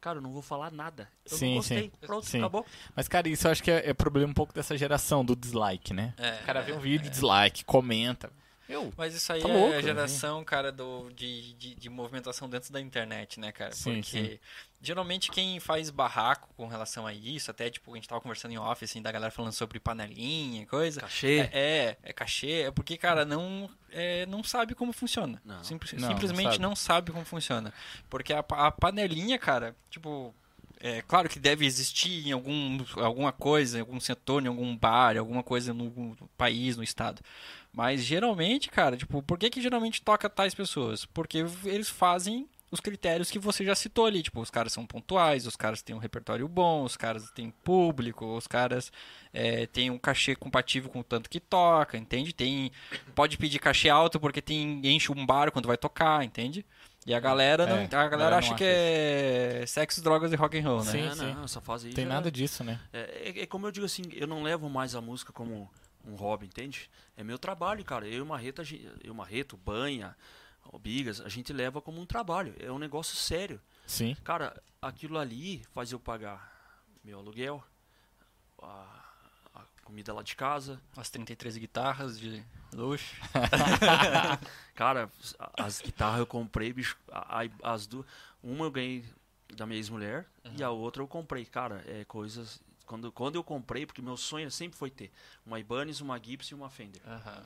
[0.04, 1.08] Cara, eu não vou falar nada.
[1.24, 1.82] Eu Sim, não gostei.
[1.84, 1.92] sim.
[2.06, 2.38] Pronto, Sim.
[2.40, 2.66] acabou.
[2.94, 5.94] Mas, cara, isso eu acho que é, é problema um pouco dessa geração do dislike,
[5.94, 6.12] né?
[6.18, 8.30] É, o cara vê um é, vídeo, dislike, comenta.
[8.68, 8.92] Eu.
[8.96, 9.82] Mas isso aí Tá é louco, a né?
[9.82, 13.72] geração, cara, do, de, de, de movimentação dentro da internet, né, cara?
[13.72, 14.38] Sim, Porque sim.
[14.80, 18.58] geralmente quem faz barraco com relação a isso, até tipo, a gente tava conversando em
[18.58, 21.00] off, assim, da galera falando sobre panelinha e coisa.
[21.02, 21.40] Cachê.
[21.40, 25.40] É, é, é cachê, é porque, cara, não, é, não sabe como funciona.
[25.44, 25.62] Não.
[25.62, 26.58] Simples- Não, não simplesmente sabe.
[26.62, 27.72] não sabe como funciona.
[28.08, 30.34] Porque a, a panelinha, cara, tipo.
[30.80, 35.14] É claro que deve existir em algum, alguma coisa, em algum setor, em algum bar,
[35.16, 37.22] em alguma coisa no, no país, no estado.
[37.74, 41.04] Mas geralmente, cara, tipo, por que, que geralmente toca tais pessoas?
[41.04, 44.22] Porque eles fazem os critérios que você já citou ali.
[44.22, 48.24] Tipo, os caras são pontuais, os caras têm um repertório bom, os caras têm público,
[48.36, 48.92] os caras
[49.32, 52.32] é, têm um cachê compatível com o tanto que toca, entende?
[52.32, 52.70] Tem,
[53.14, 56.64] pode pedir cachê alto porque tem, enche um bar quando vai tocar, entende?
[57.06, 60.32] E a galera, não, É, a a galera galera acha não que é sexo, drogas
[60.32, 60.92] e rock and roll, né?
[60.92, 61.34] Sim, É, sim.
[61.34, 62.80] não, essa fase aí Tem já- nada disso, né?
[62.92, 65.70] É, é- é como eu digo assim, eu não levo mais a música como
[66.06, 66.90] um hobby, entende?
[67.16, 68.06] É meu trabalho, cara.
[68.06, 68.26] Eu e o
[68.64, 70.16] gen- eu e Marreto, Banha,
[70.72, 72.54] o Bigas, a gente leva como um trabalho.
[72.58, 73.60] É um negócio sério.
[73.86, 74.14] Sim.
[74.24, 76.52] Cara, aquilo ali faz eu pagar
[77.02, 77.62] meu aluguel,
[78.62, 79.02] a,
[79.54, 80.80] a comida lá de casa.
[80.96, 82.42] As 33 guitarras de
[82.72, 83.14] luxo.
[84.74, 85.10] Cara,
[85.58, 86.96] as guitarras eu comprei, bicho,
[87.62, 88.06] as duas.
[88.42, 89.04] Uma eu ganhei
[89.56, 90.26] da minha ex-mulher
[90.58, 91.44] e a outra eu comprei.
[91.44, 92.60] Cara, é coisas.
[92.86, 95.10] Quando, quando eu comprei, porque meu sonho sempre foi ter
[95.44, 97.02] uma Ibanez, uma Gibson e uma Fender.
[97.06, 97.44] Aham.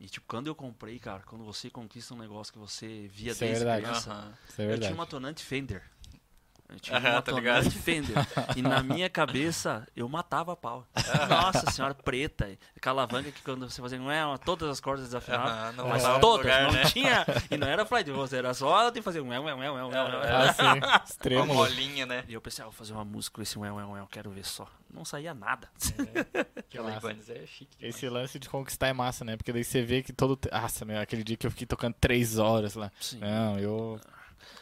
[0.00, 3.44] E tipo, quando eu comprei, cara, quando você conquista um negócio que você via Isso
[3.44, 3.86] é desde verdade.
[3.86, 4.12] criança.
[4.12, 4.34] Aham.
[4.48, 4.94] Isso é eu tinha verdade.
[4.94, 5.82] uma tonante Fender.
[6.68, 7.66] Eu tinha uma tá ligado?
[8.56, 10.86] E na minha cabeça, eu matava a pau.
[11.28, 12.56] Nossa senhora, preta.
[12.80, 15.76] Calavanca que quando você fazia, não é todas as cordas desafinadas.
[15.76, 16.84] Mas todas, lugar, não né?
[16.84, 17.24] tinha.
[17.50, 19.92] E não era flight, você era só de fazer um ué, ué, ué, ué, ué,
[19.92, 20.32] ué.
[20.32, 20.62] Ah, sim.
[20.62, 21.54] Uma Extremo.
[21.54, 22.24] bolinha, né?
[22.28, 24.30] E eu pensei, ah, vou fazer uma música com esse ué, ué, ué, eu quero
[24.30, 24.66] ver só.
[24.92, 25.68] Não saía nada.
[26.68, 26.98] Que massa.
[26.98, 27.94] Ibanez é chique demais.
[27.94, 29.36] Esse lance de conquistar é massa, né?
[29.36, 30.38] Porque daí você vê que todo.
[30.50, 32.90] Nossa, meu, aquele dia que eu fiquei tocando três horas lá.
[32.98, 33.18] Sim.
[33.18, 34.00] Não, eu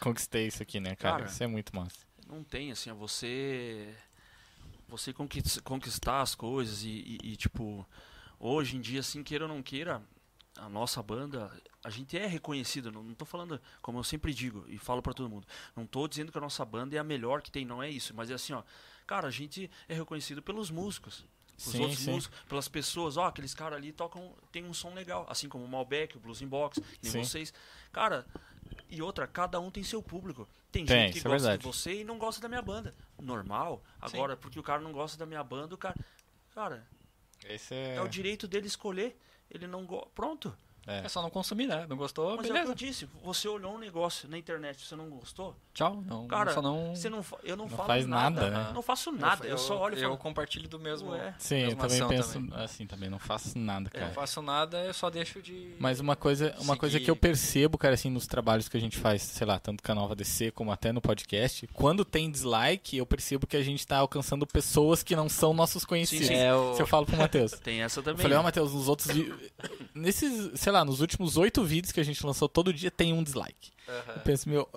[0.03, 1.17] conquistei isso aqui, né, cara?
[1.19, 2.05] Cara, Isso é muito massa.
[2.27, 3.93] Não tem, assim, é você.
[4.87, 6.89] Você conquis- conquistar as coisas e,
[7.23, 7.85] e- e, tipo,
[8.39, 10.01] hoje em dia, assim, queira ou não queira,
[10.57, 11.51] a nossa banda,
[11.83, 12.91] a gente é reconhecido.
[12.91, 16.31] Não, tô falando, como eu sempre digo e falo pra todo mundo, não tô dizendo
[16.31, 18.53] que a nossa banda é a melhor que tem, não é isso, mas é assim,
[18.53, 18.61] ó,
[19.07, 21.25] cara, a gente é reconhecido pelos músicos.
[21.57, 22.11] Os Sim, outros sim.
[22.11, 25.67] músicos, pelas pessoas, ó, aqueles caras ali tocam, tem um som legal, assim como o
[25.67, 27.23] Malbec, o Blues in Box, nem Sim.
[27.23, 27.53] vocês.
[27.91, 28.25] Cara,
[28.89, 30.47] e outra, cada um tem seu público.
[30.71, 31.61] Tem, Tem, gente que é gosta verdade.
[31.61, 32.95] de você e não gosta da minha banda.
[33.19, 33.83] Normal.
[33.99, 35.95] Agora, porque o cara não gosta da minha banda, o cara.
[36.53, 36.87] Cara,
[37.45, 38.01] Esse é, é.
[38.01, 39.17] o direito dele escolher.
[39.49, 40.09] Ele não gosta.
[40.15, 40.55] Pronto.
[40.85, 41.85] É só não consumir, né?
[41.87, 42.71] Não gostou, Mas é o que beleza.
[42.71, 43.09] eu disse.
[43.23, 45.55] Você olhou um negócio na internet, você não gostou?
[45.73, 46.03] Tchau.
[46.05, 46.95] Não, Cara, só não...
[46.95, 48.63] Você não, eu não, Não falo faz nada, nada.
[48.67, 48.71] né?
[48.73, 49.45] Não faço nada.
[49.47, 50.17] Eu, só olho e Eu falo.
[50.17, 51.11] compartilho do mesmo...
[51.11, 51.33] Ué.
[51.39, 52.59] Sim, eu também penso também.
[52.63, 54.05] assim também, não faço nada, Eu cara.
[54.07, 55.73] não faço nada, eu só deixo de...
[55.79, 58.97] Mas uma coisa, uma coisa que eu percebo, cara, assim, nos trabalhos que a gente
[58.97, 62.97] faz, sei lá, tanto com a Nova DC como até no podcast, quando tem dislike,
[62.97, 66.27] eu percebo que a gente tá alcançando pessoas que não são nossos conhecidos.
[66.27, 66.33] sim.
[66.35, 66.75] É o...
[66.75, 67.51] Se eu falo pro Matheus.
[67.63, 68.21] Tem essa Eu também.
[68.21, 69.07] falei, ó, Matheus, nos outros
[69.95, 73.23] Nesses, sei lá, nos últimos oito vídeos que a gente lançou, todo dia tem um
[73.23, 73.71] dislike.
[73.87, 74.13] Aham.
[74.15, 74.67] Eu penso, meu,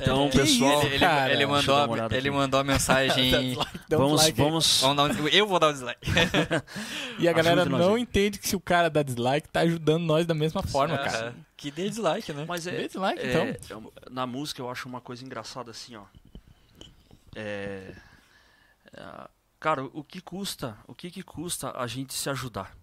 [0.00, 0.78] Então, Que pessoal.
[0.78, 1.46] isso, ele, ele, cara?
[1.46, 2.30] mandou, a, ele aqui.
[2.30, 3.30] mandou a mensagem...
[3.50, 4.82] dislike, um Vamos, dislike vamos.
[4.82, 5.28] Um...
[5.28, 6.00] Eu vou dar o dislike.
[7.18, 10.34] E a galera não entende que se o cara dá dislike, tá ajudando nós da
[10.34, 11.28] mesma forma, cara.
[11.28, 11.34] Aham.
[11.56, 12.44] Que dê dislike, né?
[12.48, 13.54] Mas é, Dê dislike, é, então.
[13.68, 16.02] eu- na música eu acho uma coisa engraçada assim, ó.
[17.36, 17.94] É,
[18.92, 19.28] é,
[19.60, 20.76] cara, o que custa?
[20.88, 22.76] O que que custa a gente se ajudar?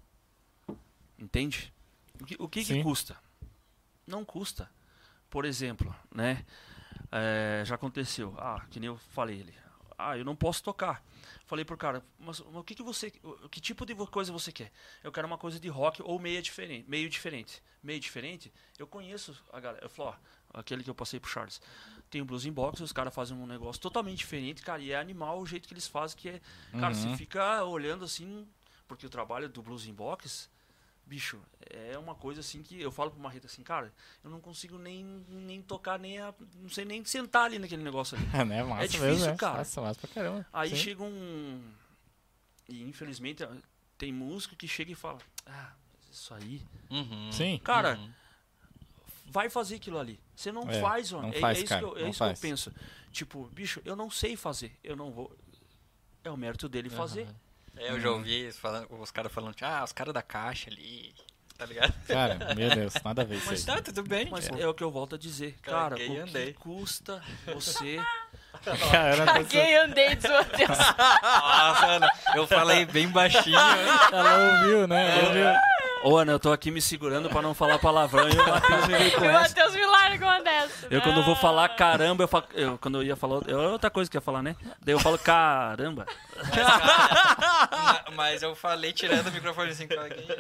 [1.17, 1.73] Entende?
[2.21, 3.17] O que, o que, que custa?
[4.05, 4.69] Não custa.
[5.29, 6.45] Por exemplo, né?
[7.11, 8.35] é, já aconteceu.
[8.37, 9.53] Ah, que nem eu falei ele.
[9.97, 11.03] Ah, eu não posso tocar.
[11.45, 14.51] Falei pro cara, mas, mas o que que você, o- que tipo de coisa você
[14.51, 14.71] quer?
[15.03, 17.61] Eu quero uma coisa de rock ou meio diferente, meio diferente.
[17.83, 18.51] Meio diferente?
[18.77, 19.83] Eu conheço a galera.
[19.83, 20.15] Eu falo,
[20.53, 21.61] ó, aquele que eu passei pro Charles.
[22.09, 24.97] Tem o Blues in Box, os caras fazem um negócio totalmente diferente, cara, e é
[24.99, 26.41] animal o jeito que eles fazem, que é,
[26.71, 27.11] cara, Uhum.
[27.11, 28.47] você fica olhando assim,
[28.87, 30.49] porque o trabalho do Blues in Box,
[31.09, 31.39] bicho,
[31.71, 33.91] é uma coisa assim que eu falo pro Marreta assim, cara,
[34.23, 36.31] eu não consigo nem, nem tocar, nem a,
[36.61, 38.25] não sei nem sentar ali naquele negócio ali.
[38.33, 38.63] É, né?
[38.63, 39.35] Massa difícil, mesmo, né?
[39.37, 39.57] cara.
[39.57, 40.45] Massa, massa pra caramba.
[40.53, 40.75] Aí Sim.
[40.75, 41.61] chega um.
[42.69, 43.43] E infelizmente
[43.97, 45.71] tem músico que chega e fala: Ah,
[46.11, 46.61] isso aí.
[46.91, 47.31] Uhum.
[47.31, 47.59] Sim.
[47.63, 48.11] Cara, Uhum.
[49.25, 50.19] vai fazer aquilo ali.
[50.35, 51.27] Você não É, faz, mano.
[51.29, 52.73] não é, faz, é isso, cara, que eu, é não isso que eu penso.
[53.11, 54.77] Tipo, bicho, eu não sei fazer.
[54.83, 55.35] Eu não vou.
[56.23, 57.27] É o mérito dele fazer.
[57.77, 61.13] É, eu já ouvi isso falando, os caras falando, ah, os caras da caixa ali,
[61.57, 61.93] tá ligado?
[62.07, 63.51] Cara, meu Deus, nada a ver isso aí.
[63.55, 64.27] Mas tá, tudo bem.
[64.29, 64.61] Mas É.
[64.61, 65.55] é o que eu volto a dizer.
[65.61, 66.47] Cara, Caguei o andei.
[66.47, 67.21] que custa
[67.53, 67.99] você
[68.61, 70.77] Que a Ana tá- Caguei, andei, desmateus.
[71.23, 73.57] Nossa, Ana, eu falei bem baixinho.
[74.11, 75.17] Ela ouviu, né?
[75.19, 75.43] Ela ouviu.
[76.03, 78.97] Ô, Ana, eu tô aqui me segurando pra não falar palavrão e o Matheus me
[78.97, 79.39] veio com O essa.
[79.41, 80.87] Matheus me larga uma dessa.
[80.89, 82.45] Eu quando eu vou falar caramba, eu falo.
[82.53, 83.41] Eu, quando eu ia falar.
[83.49, 84.55] É outra coisa que eu ia falar, né?
[84.81, 86.05] Daí eu falo caramba.
[87.71, 89.87] Ma- Mas eu falei tirando o microfone assim.
[89.87, 90.33] caguei, andei.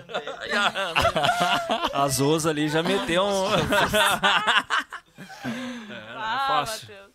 [1.93, 3.47] As Oz ali já meteu um.
[6.15, 6.87] Ah, fácil.
[6.87, 7.09] Matheus.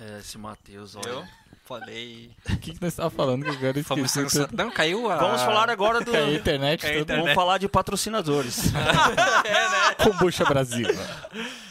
[0.00, 1.28] É, esse Matheus, Eu olha.
[1.70, 2.30] Falei.
[2.50, 4.46] O que, que nós estávamos falando que agora eu Fomos esqueci?
[4.46, 4.56] tudo.
[4.56, 5.16] Não, caiu a.
[5.16, 6.10] Vamos falar agora do.
[6.10, 7.02] Caiu a internet, Caiu a tudo.
[7.04, 7.22] internet.
[7.22, 8.72] Vamos falar de patrocinadores.
[10.02, 10.88] Kombucha Brasil.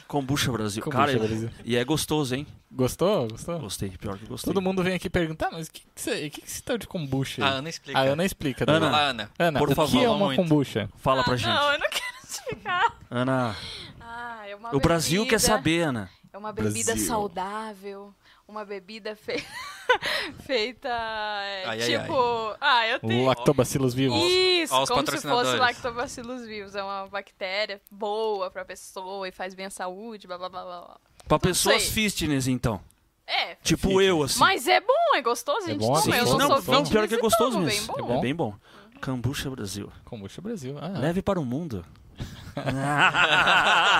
[0.08, 0.82] Kombucha Brasil.
[0.84, 1.50] Kombucha Cara, Brasil.
[1.66, 2.48] e é gostoso, hein?
[2.72, 3.28] Gostou?
[3.28, 3.60] Gostou?
[3.60, 4.52] Gostei, pior que gostei.
[4.54, 6.78] Todo mundo vem aqui perguntar, mas o que, que, você, o que, que você tá
[6.78, 7.50] de kombucha A?
[7.50, 8.00] Ana explica.
[8.00, 8.66] A Ana explica.
[8.68, 9.32] Ana, Ana, Ana.
[9.38, 10.42] Ana por o favor, que é uma muito.
[10.42, 10.90] kombucha?
[10.98, 11.48] Fala pra ah, gente.
[11.48, 12.98] Não, eu não quero explicar.
[13.12, 13.56] Ana,
[14.00, 16.10] Ah, é uma o Brasil bebida- quer saber, Ana.
[16.32, 17.08] É uma bebida Brasil.
[17.08, 18.14] saudável.
[18.50, 19.46] Uma bebida fe...
[20.42, 20.90] feita.
[20.90, 22.56] é, Ai, ai, tipo.
[22.60, 23.28] Ah, eu tenho.
[23.28, 24.18] Lactobacillus vivos.
[24.24, 26.74] Isso, como se fosse lactobacillus vivos.
[26.76, 30.82] É uma bactéria boa pra pessoa e faz bem à saúde, blá blá blá blá.
[30.82, 30.98] blá.
[31.28, 32.10] Pra pessoas sei.
[32.10, 32.82] fitness, então.
[33.28, 34.40] É, Tipo eu, assim.
[34.40, 36.02] mas é bom, é gostoso, a gente bom, toma.
[36.02, 37.94] sim, Eu não, não, sou não, fitness pior que é e gostoso mesmo.
[37.94, 38.18] Bem bom.
[38.18, 38.56] É bem bom.
[39.00, 39.92] Kombucha Brasil.
[40.06, 40.76] Kombucha Brasil.
[40.82, 41.86] Ah, Leve para o mundo.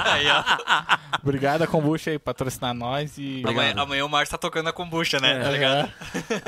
[0.06, 0.44] Aí, ó.
[1.24, 3.44] Obrigado a kombucha aí patrocinar nós e.
[3.46, 5.40] Amanhã, amanhã o Márcio tá tocando a kombucha, né?
[5.40, 5.44] É.
[5.44, 5.94] Tá ligado?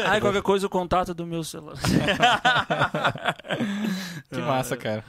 [0.05, 1.77] Ai, qualquer coisa, o contato do meu celular.
[4.29, 5.03] Que massa, cara.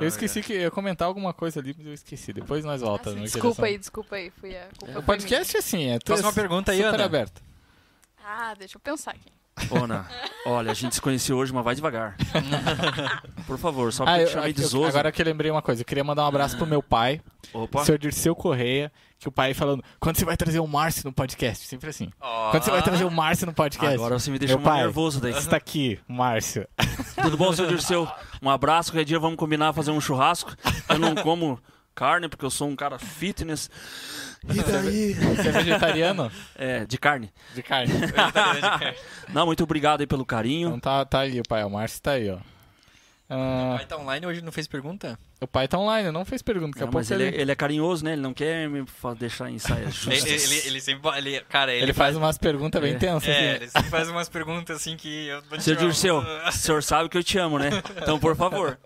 [0.00, 2.32] Eu esqueci que eu ia comentar alguma coisa ali, mas eu esqueci.
[2.32, 3.18] Depois nós voltamos.
[3.20, 4.30] no Desculpa aí, desculpa aí.
[4.30, 7.04] Fui a culpa O foi podcast é assim, é Próxima é pergunta aí, super Ana.
[7.04, 7.40] aberto.
[7.40, 7.56] minha.
[8.28, 9.30] Ah, deixa eu pensar aqui.
[9.70, 10.06] Ana,
[10.44, 12.14] olha, a gente se conheceu hoje, mas vai devagar.
[13.46, 14.86] Por favor, só Ah, porque eu eu, chamei de Zoso.
[14.86, 17.20] agora que eu lembrei uma coisa, eu queria mandar um abraço pro meu pai,
[17.52, 17.84] Opa.
[17.84, 21.66] seu Dirceu Correia, que o pai falando, quando você vai trazer o Márcio no podcast?
[21.66, 22.10] Sempre assim.
[22.20, 22.50] Ó.
[22.50, 23.94] Quando você vai trazer o Márcio no podcast?
[23.94, 25.32] Agora você me deixou mais nervoso daí.
[25.32, 26.68] Está aqui, o Márcio.
[27.22, 28.06] Tudo bom, seu Dirceu?
[28.42, 30.54] Um abraço, qualquer dia vamos combinar fazer um churrasco.
[30.88, 31.58] Eu não como
[31.94, 33.70] carne, porque eu sou um cara fitness.
[34.54, 35.14] E daí?
[35.14, 36.30] Você é vegetariano?
[36.58, 37.32] É, de carne.
[37.54, 37.92] De carne.
[39.32, 40.68] Não, muito obrigado aí pelo carinho.
[40.68, 42.38] Então tá, tá aí o pai, o Márcio tá aí, ó.
[43.28, 45.18] Ah, Vai tá online hoje não fez pergunta?
[45.40, 47.40] o pai tá online, não fez pergunta, daqui a Não, pouco mas ele, ele, é-
[47.40, 48.12] ele é carinhoso, né?
[48.12, 50.44] Ele não quer me fa- deixar em saias Ele, justas.
[50.52, 51.10] ele, ele sempre.
[51.18, 52.98] Ele, cara, ele, ele faz umas perguntas bem É.
[52.98, 53.28] tensas.
[53.28, 53.56] É, assim.
[53.56, 56.82] ele sempre faz umas perguntas assim que eu vou te Seu tirar Dirceu, o senhor
[56.84, 57.70] sabe que eu te amo, né?
[58.00, 58.78] Então, por favor.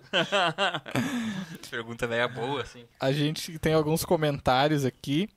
[1.71, 2.85] Pergunta velha boa, assim.
[2.99, 5.29] A gente tem alguns comentários aqui.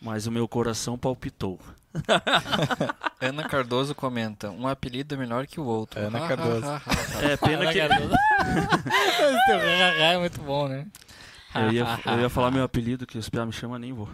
[0.00, 1.60] mas o meu coração palpitou.
[3.20, 6.00] Ana Cardoso comenta: um apelido é melhor que o outro.
[6.00, 6.66] Ana Cardoso.
[7.22, 10.86] É pena que Esse teu é muito bom, né?
[11.54, 14.08] eu ia, eu ia falar meu apelido, que os piá me chamam, nem vou.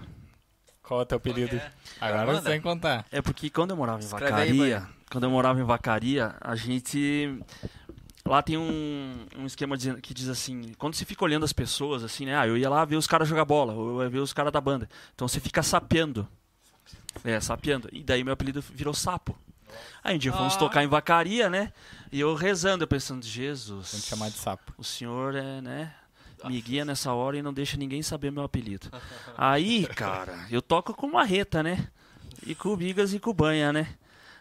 [0.83, 1.61] Qual é o teu apelido?
[2.01, 2.41] Agora Manda.
[2.41, 3.05] você tem que contar.
[3.11, 4.95] É porque quando eu morava em Escreve aí, Vacaria, Banho.
[5.11, 7.39] quando eu morava em Vacaria, a gente
[8.27, 12.03] lá tem um, um esquema dizendo- que diz assim, quando você fica olhando as pessoas
[12.05, 12.37] assim, né?
[12.37, 14.53] Ah, eu ia lá ver os caras jogar bola, ou eu ia ver os caras
[14.53, 14.89] da banda.
[15.15, 16.27] Então você fica sapeando.
[17.25, 17.89] É, sapeando.
[17.93, 19.37] E daí meu apelido virou sapo.
[20.05, 20.59] Aí um dia fomos Ah.
[20.59, 21.73] tocar em Vacaria, né?
[22.11, 24.73] E eu rezando, eu pensando, Vamos Jesus, chamar de sapo.
[24.77, 25.95] o senhor é, né?
[26.45, 28.89] Me guia nessa hora e não deixa ninguém saber meu apelido.
[29.39, 31.87] Aí, cara, eu toco com marreta, né?
[32.45, 33.95] E com Bigas e com Banha, né?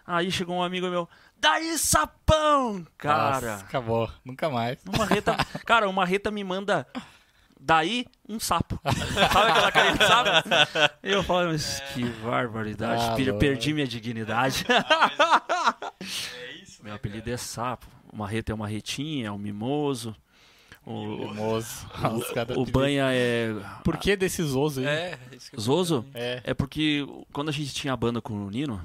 [0.05, 1.07] Aí chegou um amigo meu,
[1.39, 2.85] daí sapão!
[2.97, 4.11] Cara, Nossa, acabou.
[4.25, 4.79] Nunca mais.
[4.83, 6.87] uma marreta, cara, uma marreta me manda
[7.61, 8.79] daí um sapo.
[9.31, 10.29] Sabe aquela carinha de sapo?
[11.03, 14.65] E eu falo, mas que barbaridade, Ah, perdi minha dignidade.
[16.83, 17.85] Meu apelido é sapo.
[18.11, 20.15] O marreta é uma retinha, é um mimoso.
[20.83, 21.27] O,
[22.33, 23.53] caras o de- banha é
[23.83, 24.85] Por que desse Zoso aí?
[24.87, 26.03] É, isso que Zoso?
[26.13, 26.41] É.
[26.43, 28.81] É porque quando a gente tinha a banda com o Nino,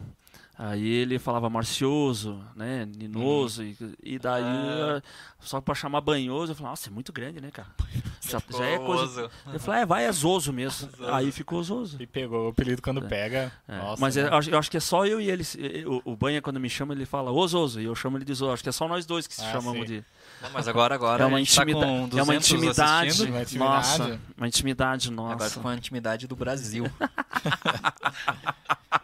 [0.59, 2.86] aí ele falava marcioso, né?
[2.96, 5.02] Ninoso, e, e daí, Ah.
[5.40, 7.68] só pra chamar banhoso, eu falava, nossa, é muito grande, né, cara?
[8.26, 9.02] Já, já é coisa.
[9.26, 9.30] Oso.
[9.52, 10.88] Eu falei, é, vai, é Zoso mesmo.
[11.14, 11.96] Aí ficou Zoso.
[12.02, 13.52] E pegou o apelido quando pega.
[13.68, 14.22] É, Nossa, mas né?
[14.26, 15.44] eu, acho- eu acho que é só eu e ele.
[15.86, 18.34] O, o Banha, quando me chama, ele fala, ô Zoso, e eu chamo ele de
[18.34, 18.52] Zoso.
[18.52, 19.94] Acho que é só nós dois que se Ah, chamamos sim.
[19.98, 20.04] de.
[20.43, 23.09] Não, mas agora, agora É uma, a gente tá intimida- com 200 é uma intimidade.
[23.09, 23.30] assistindo.
[23.32, 23.99] Uma intimidade.
[23.99, 25.51] Nossa, uma intimidade Agora nossa.
[25.51, 26.84] ficou a intimidade do Brasil.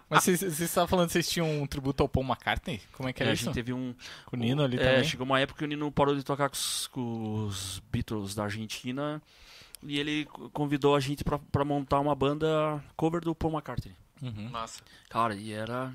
[0.09, 2.81] Mas vocês vocês estavam falando que vocês tinham um tributo ao Paul McCartney?
[2.93, 3.45] Como é que É, era a isso?
[3.45, 3.95] gente teve um.
[4.27, 5.05] Com o Nino ali é, também?
[5.09, 8.45] chegou uma época que o Nino parou de tocar com os, com os Beatles da
[8.45, 9.23] Argentina
[9.83, 13.95] e ele convidou a gente pra, pra montar uma banda cover do Paul McCartney.
[14.21, 14.51] Uhum.
[14.51, 14.83] Massa.
[15.09, 15.91] Cara, e era.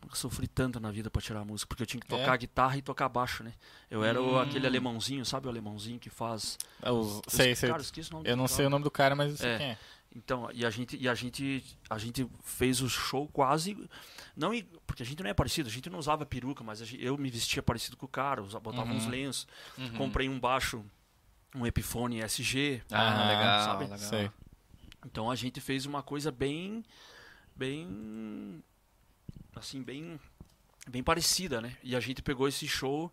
[0.00, 2.38] Nunca sofri tanto na vida pra tirar a música, porque eu tinha que tocar É?
[2.38, 3.52] guitarra e tocar baixo, né?
[3.90, 4.40] Eu era o- Hum.
[4.40, 6.56] aquele alemãozinho, sabe o alemãozinho que faz.
[6.80, 7.68] É, os- Eu sei, esque- sei.
[7.70, 7.84] Cara, o
[8.18, 8.56] Eu do não cara.
[8.56, 9.58] sei o nome do cara, mas eu sei É.
[9.58, 9.78] quem é.
[10.14, 13.76] Então, e a gente, e a gente, a gente fez o show quase,
[14.34, 14.52] não
[14.86, 17.28] porque a gente não é parecido, a gente não usava peruca, mas gente- eu me
[17.28, 18.96] vestia parecido com o cara, usava, botava Uhum.
[18.96, 19.46] uns lenços,
[19.76, 19.92] Uhum.
[19.98, 20.82] comprei um baixo,
[21.54, 23.84] um Epiphone SG, Ah, Ah, legal, sabe?
[23.84, 24.32] legal.
[25.04, 26.82] Então a gente fez uma coisa bem,
[27.54, 28.62] bem,
[29.58, 30.18] assim, bem,
[30.88, 31.76] bem parecida, né?
[31.82, 33.10] E a gente pegou esse show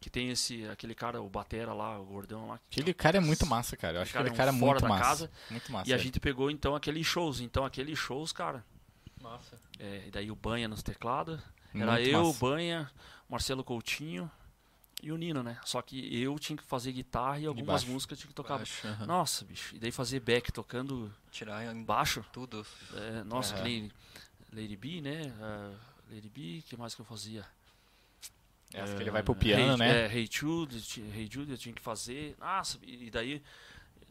[0.00, 3.46] que tem esse, aquele cara, o batera lá, o gordão lá, Aquele cara é muito
[3.46, 3.98] massa, cara.
[3.98, 5.04] Eu acho que cara aquele é um cara é fora muito da massa.
[5.04, 5.30] casa.
[5.50, 5.90] Muito massa.
[5.90, 5.98] e a é.
[5.98, 8.64] gente pegou então aqueles shows, então aqueles shows, cara,
[9.22, 9.58] Massa.
[9.78, 11.40] É, e daí o Banha nos teclados.
[11.74, 12.38] Era Muito eu, o massa.
[12.38, 12.90] Banha,
[13.28, 14.30] Marcelo Coutinho
[15.02, 15.58] e o Nino, né?
[15.64, 17.90] Só que eu tinha que fazer guitarra e algumas baixo.
[17.90, 18.58] músicas eu tinha que tocar.
[18.58, 19.06] Baixo, aham.
[19.06, 19.74] Nossa, bicho.
[19.74, 22.24] E daí fazer back tocando Tirar em baixo.
[22.32, 22.64] tudo.
[22.94, 23.62] É, nossa, Aham.
[23.64, 23.92] que nem
[24.56, 25.32] Lady B, né?
[25.40, 25.74] Ah,
[26.10, 27.44] Lady B, o que mais que eu fazia?
[28.72, 30.06] Essa que É, ele vai pro piano, né?
[30.06, 30.82] É, Hey Jude,
[31.14, 32.34] Hey Jude eu tinha que fazer.
[32.40, 33.42] Nossa, e daí,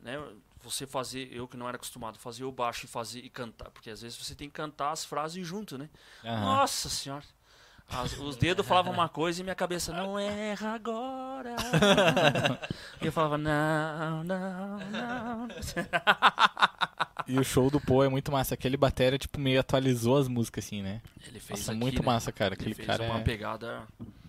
[0.01, 0.13] né,
[0.61, 3.89] você fazer, eu que não era acostumado, fazer o baixo e fazer e cantar, porque
[3.89, 5.89] às vezes você tem que cantar as frases junto, né?
[6.23, 6.41] Aham.
[6.41, 7.23] Nossa senhora.
[7.89, 11.55] As- os dedos falavam uma coisa e minha cabeça, não erra agora.
[13.01, 15.47] e eu falava, não, não, não.
[17.27, 18.53] E o show do Poe é muito massa.
[18.53, 21.01] Aquele batera, tipo, meio atualizou as músicas, assim, né?
[21.27, 22.05] Ele fez Nossa, aqui, muito né?
[22.05, 22.53] massa, cara.
[22.53, 23.23] Ele Aquele fez cara uma é...
[23.23, 23.87] pegada.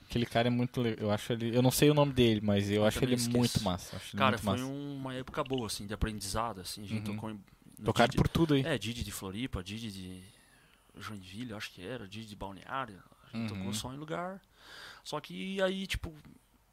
[0.08, 1.06] Aquele cara é muito legal.
[1.06, 1.54] Eu acho ele.
[1.54, 3.36] Eu não sei o nome dele, mas eu, Eu acho ele esqueço.
[3.36, 3.96] muito massa.
[3.96, 4.64] ele Cara, muito foi massa.
[4.72, 6.82] uma época boa, assim, de aprendizado, assim.
[6.84, 7.14] A gente Uhum.
[7.16, 7.40] tocou em.
[7.84, 8.62] Tocaram Didi- por tudo aí.
[8.64, 10.22] É, Didi de Floripa, Didi de
[10.98, 13.02] Joinville, acho que era, Didi de Balneário.
[13.32, 13.58] A gente Uhum.
[13.58, 14.40] tocou só em lugar.
[15.04, 16.12] Só que aí, tipo,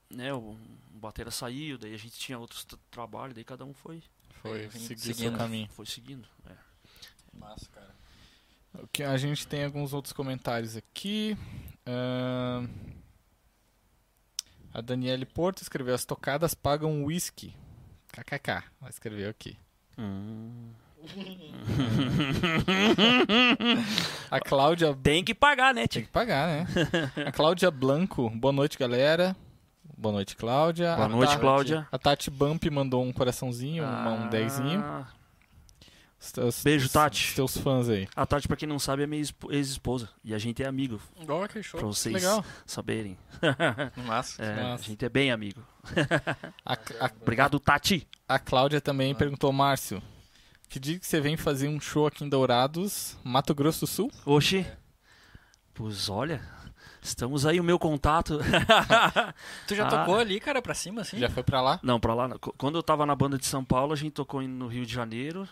[0.09, 0.57] né, o, o
[0.93, 4.01] batera saiu, daí a gente tinha outros tra- trabalhos, daí cada um foi,
[4.43, 5.37] Foi Foi seguir o seu seguindo.
[5.37, 5.67] caminho.
[5.71, 6.27] foi seguindo.
[6.49, 6.53] é.
[7.39, 7.89] Massa, cara.
[8.75, 11.37] O que a gente tem alguns outros comentários aqui.
[11.85, 12.67] Ahn,
[14.73, 17.55] A Daniele Porto escreveu: As tocadas pagam whisky.
[18.11, 18.63] KKK.
[18.81, 19.57] Ela escreveu aqui.
[19.97, 20.71] Hum.
[24.31, 24.95] A Cláudia.
[24.95, 26.03] Tem que pagar, né, Tem tio?
[26.03, 26.67] que pagar, né?
[27.27, 28.29] A Cláudia Blanco.
[28.29, 29.35] Boa noite, galera.
[30.03, 30.95] Boa noite, Cláudia.
[30.97, 31.87] Boa A noite, Tati- Cláudia.
[31.89, 34.81] A Tati Bump mandou um coraçãozinho, uma- um dezinho.
[34.83, 35.07] Ah,
[36.19, 37.29] Os teus- Beijo, Tati.
[37.29, 38.05] Os teus fãs aí.
[38.13, 40.09] A Tati, pra quem não sabe, é minha espo- ex-esposa.
[40.21, 41.79] E a gente é amigo, Igual que show.
[41.79, 42.43] pra vocês Legal.
[42.65, 43.17] saberem.
[44.05, 44.43] Massa.
[44.43, 44.83] É, a Nossa.
[44.83, 45.61] gente é bem amigo.
[46.65, 46.77] A, a,
[47.21, 48.05] Obrigado, Tati.
[48.27, 48.81] a Cláudia Ah.
[48.81, 50.03] também perguntou, Márcio,
[50.67, 54.11] que dia que você vem fazer um show aqui em Dourados, Mato Grosso do Sul?
[54.25, 54.65] Oxi.
[55.73, 56.41] Pois olha,
[57.03, 58.39] estamos aí, o meu contato.
[59.67, 59.89] Tu já Ah.
[59.89, 61.17] tocou ali, cara, pra cima, assim?
[61.19, 61.79] Já foi pra lá?
[61.83, 62.27] Não, pra lá.
[62.27, 62.37] não.
[62.39, 65.47] Quando eu tava na banda de São Paulo, a gente tocou no Rio de Janeiro.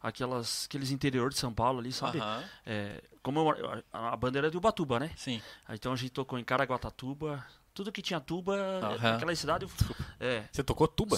[0.00, 2.18] Aquelas, aqueles interior de São Paulo ali, sabe?
[2.66, 5.10] É, como eu- a, a banda era de Ubatuba, né?
[5.16, 5.40] Sim.
[5.70, 7.44] Então a gente tocou em Caraguatatuba.
[7.72, 9.12] Tudo que tinha tuba, Aham.
[9.12, 9.64] naquela cidade.
[9.64, 10.44] eu- É.
[10.50, 11.16] Você tocou tuba?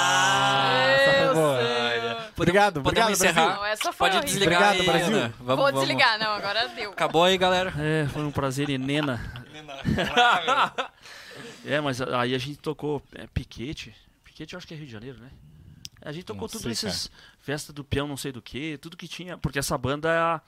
[0.00, 2.30] Ah, essa foi.
[2.36, 3.34] Obrigado, podemos obrigado, encerrar.
[3.44, 3.56] Brasil.
[3.60, 4.38] Não, essa foi Pode horrível.
[4.38, 5.16] desligar Obrigado, aí, Brasil.
[5.18, 5.28] Ana.
[5.38, 5.80] Vamos, Vou vamos.
[5.80, 6.90] desligar, não, agora deu.
[6.92, 7.72] Acabou aí, galera.
[7.78, 9.20] É, foi um prazer, Nena.
[11.64, 13.94] É, mas a- aí a gente tocou é, Piquete.
[14.24, 15.28] Piquete eu acho que é Rio de Janeiro, né?
[16.00, 18.96] A gente tocou Não tudo sei, esses festa do peão, não sei do que, tudo
[18.96, 20.40] que tinha, porque essa banda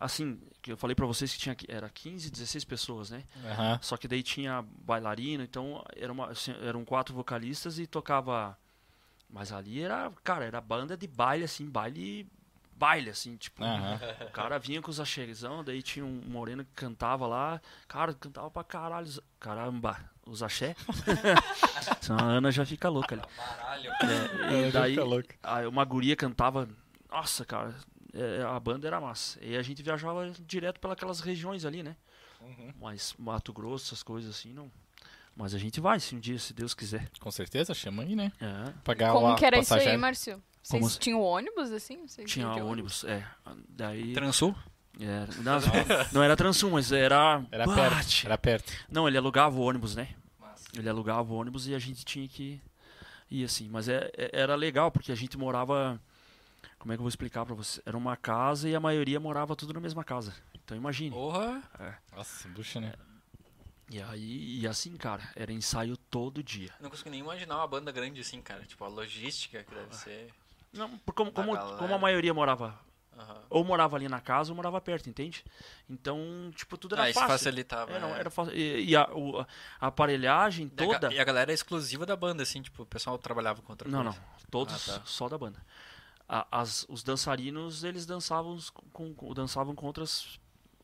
[0.00, 3.22] assim, que eu falei pra vocês que tinha era 15, 16 pessoas, né?
[3.44, 3.78] Aham.
[3.82, 8.58] Só que daí tinha bailarina, então era uma, assim, eram quatro vocalistas e tocava
[9.32, 12.26] mas ali era, cara, era banda de baile assim, baile
[12.74, 14.00] baile assim, tipo, Aham.
[14.26, 17.60] o cara vinha com os axézão, daí tinha um moreno que cantava lá.
[17.86, 19.06] Cara, cantava pra caralho.
[19.38, 20.74] Caramba, os axé.
[22.00, 23.22] Senão a Ana já fica louca ali.
[23.36, 23.90] Caralho.
[23.92, 25.34] É, e daí fica louca.
[25.42, 26.66] aí uma guria cantava.
[27.10, 27.74] Nossa, cara,
[28.14, 29.38] é, a banda era massa.
[29.42, 31.96] E a gente viajava direto pelas regiões ali, né?
[32.40, 32.72] Uhum.
[32.80, 34.70] Mas Mato Grosso, essas coisas assim, não.
[35.36, 37.08] Mas a gente vai, se um dia, se Deus quiser.
[37.20, 38.32] Com certeza, chama aí, né?
[38.40, 40.42] É, Pagar Como que era isso aí, Márcio?
[40.62, 42.06] Vocês Como tinham ônibus, assim?
[42.06, 43.26] Vocês tinha de ônibus, é.
[43.68, 44.12] Daí.
[44.12, 44.54] Transul?
[44.98, 45.58] é, não,
[46.12, 47.42] não era Transum, mas era.
[47.50, 47.80] Era Bate.
[47.80, 48.26] perto.
[48.26, 48.72] Era perto.
[48.90, 50.08] Não, ele alugava o ônibus, né?
[50.38, 50.64] Massa.
[50.76, 52.60] Ele alugava o ônibus e a gente tinha que
[53.30, 53.68] ir assim.
[53.68, 56.00] Mas é, é- era legal, porque a gente morava.
[56.80, 57.80] Como é que eu vou explicar pra você?
[57.84, 60.34] Era uma casa e a maioria morava tudo na mesma casa.
[60.64, 61.10] Então imagine.
[61.10, 61.62] Porra.
[62.16, 62.94] Nossa, bucha, né?
[63.90, 66.72] E aí, e assim, cara, era ensaio todo dia.
[66.80, 68.64] Não consigo nem imaginar uma banda grande assim, cara.
[68.64, 70.32] Tipo, a logística que deve ser.
[70.72, 71.76] Não, como, como, galera.
[71.76, 72.78] como a maioria morava
[73.18, 73.42] Aham.
[73.50, 75.44] Ou morava ali na casa ou morava perto, entende?
[75.88, 77.28] Então, tipo, tudo era Ah, fácil.
[77.28, 77.92] facilitava.
[77.92, 78.20] É, não, né?
[78.20, 78.54] era fácil.
[78.56, 81.12] E, e a, o- a aparelhagem E a toda.
[81.12, 84.02] E a galera é exclusiva da banda, assim, tipo, o pessoal trabalhava com outra Não,
[84.02, 84.16] não.
[84.50, 85.04] Todos Ah, tá.
[85.04, 85.60] só da banda.
[86.32, 88.56] A- as, os dançarinos, eles dançavam
[88.92, 90.38] com, com- dançavam com outras,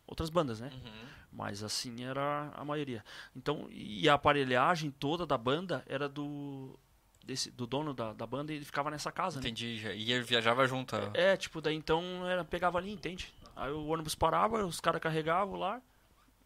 [0.06, 0.70] outras bandas, né?
[0.74, 1.06] Uhum.
[1.32, 3.04] Mas assim era a maioria.
[3.34, 6.76] Então, e a aparelhagem toda da banda era do
[7.22, 9.42] desse, do dono da, da banda e ele ficava nessa casa, né?
[9.46, 9.82] Entendi.
[9.94, 10.96] E ele viajava junto.
[10.96, 11.10] ó.
[11.14, 13.32] É, tipo, daí então era, pegava ali, entende?
[13.54, 15.80] Aí o ônibus parava, os caras carregavam lá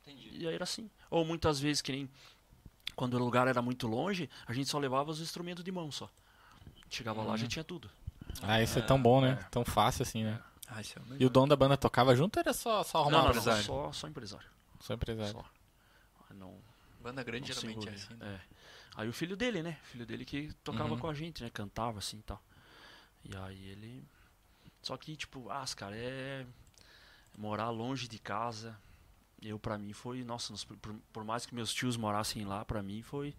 [0.03, 0.31] Entendi.
[0.43, 0.91] e aí era assim.
[1.11, 2.09] Ou muitas vezes, que nem
[2.97, 6.11] quando o lugar era muito longe, a gente só levava os instrumentos de mão só.
[6.91, 7.89] Chegava lá, já tinha tudo.
[8.43, 9.37] Ah, isso é tão bom, né?
[9.51, 10.41] Tão fácil assim, né?
[10.69, 13.11] Ah, isso é E o dono da banda tocava junto ou era só, só arrumar
[13.11, 13.65] não, um não, não, empresário?
[13.65, 14.47] só, só empresário.
[14.81, 15.33] Só empresário.
[15.33, 15.45] Só.
[16.35, 16.59] Não,
[17.03, 18.41] Banda grande não geralmente é assim, né?
[18.41, 18.41] É.
[18.97, 19.79] Aí o filho dele, né?
[19.83, 20.99] O filho dele que tocava Uhum.
[20.99, 21.51] com a gente, né?
[21.51, 22.43] Cantava assim e tal.
[23.25, 24.05] E aí ele.
[24.83, 26.47] Só que, tipo, ah, cara, é.
[27.37, 28.77] Morar longe de casa.
[29.41, 30.23] Eu, pra mim, foi.
[30.25, 30.65] Nossa, nos
[31.13, 33.35] por mais que meus tios morassem lá, pra mim foi.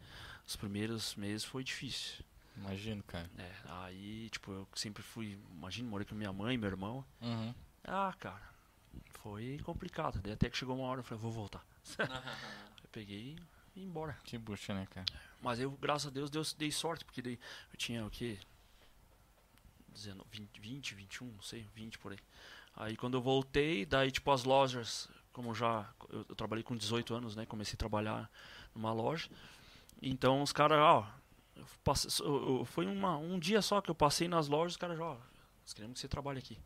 [0.47, 2.23] Os primeiros meses foi difícil.
[2.57, 3.29] Imagino, cara.
[3.37, 5.37] É, aí, tipo, eu sempre fui.
[5.51, 7.05] Imagina, morei com minha mãe, meu irmão.
[7.21, 7.53] Uhum.
[7.83, 8.41] Ah, cara,
[9.21, 10.19] foi complicado.
[10.21, 11.65] Daí até que chegou uma hora eu falei, vou voltar.
[11.97, 13.35] eu peguei
[13.75, 14.17] e ia embora.
[14.23, 15.05] Que bucha, né, cara?
[15.41, 17.39] Mas eu, graças a Deus, Deus dei sorte, porque daí
[17.71, 18.37] eu tinha o quê?
[19.93, 22.19] 19, 20, 20, 21, não sei, 20 por aí.
[22.75, 27.13] Aí quando eu voltei, daí tipo as lojas, como já eu, eu trabalhei com 18
[27.13, 27.45] anos, né?
[27.45, 28.29] Comecei a trabalhar
[28.73, 29.29] numa loja.
[30.01, 31.07] Então os caras, ó,
[31.83, 32.11] passei-
[32.65, 35.17] foi uma, um dia só que eu passei nas lojas, os caras já, ó,
[35.61, 36.57] nós queremos que você trabalhe aqui.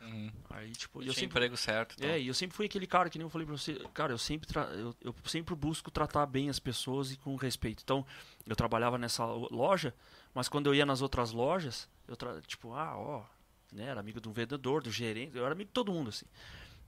[0.00, 0.32] Uhum.
[0.50, 1.94] Aí tipo, e eu sempre emprego certo.
[1.96, 2.08] então.
[2.10, 4.18] é, e eu sempre fui aquele cara que nem eu falei pra você, cara, eu
[4.18, 7.82] sempre, tra- eu, eu sempre busco tratar bem as pessoas e com respeito.
[7.84, 8.04] Então,
[8.44, 9.94] eu trabalhava nessa lo- loja,
[10.34, 12.40] mas quando eu ia nas outras lojas, eu tra...
[12.42, 13.24] tipo, ah, ó,
[13.72, 16.26] né, era amigo do vendedor, do gerente, eu era amigo de todo mundo, assim.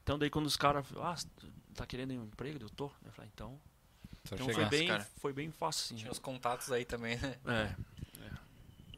[0.03, 1.15] Então, daí quando os caras, ah,
[1.75, 2.59] tá querendo um emprego?
[2.65, 2.91] Eu tô.
[3.05, 3.59] Eu falei, então,
[4.25, 4.69] Só então chegar.
[4.69, 5.07] foi bem, cara.
[5.19, 5.97] foi bem fácil.
[5.97, 7.35] Tinha os contatos aí também, né?
[7.47, 7.75] É,
[8.25, 8.31] é.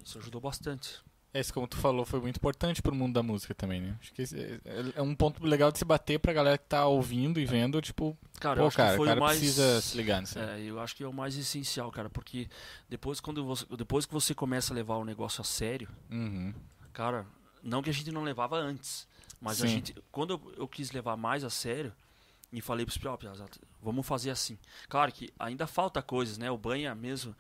[0.05, 1.01] Isso ajudou bastante.
[1.35, 3.97] É, isso como tu falou, foi muito importante pro mundo da música também, né?
[4.01, 4.61] Acho que esse é,
[4.95, 8.17] é um ponto legal de se bater pra galera que tá ouvindo e vendo, tipo,
[8.41, 9.39] Cara, eu pô, acho cara, que o foi cara o mais...
[9.39, 10.39] precisa se ligar nisso.
[10.39, 12.49] É, eu acho que é o mais essencial, cara, porque
[12.89, 16.55] depois quando você, depois que você começa a levar o negócio a sério, Uhum.
[16.93, 17.27] cara,
[17.63, 19.07] não que a gente não levava antes,
[19.39, 19.75] mas a Sim.
[19.75, 21.93] gente, quando eu, eu quis levar mais a sério
[22.59, 23.51] e falei pros ó, Piazada,
[23.83, 24.59] vamos fazer assim.
[24.89, 26.51] Claro que ainda falta coisas, né?
[26.51, 27.37] O banha mesmo,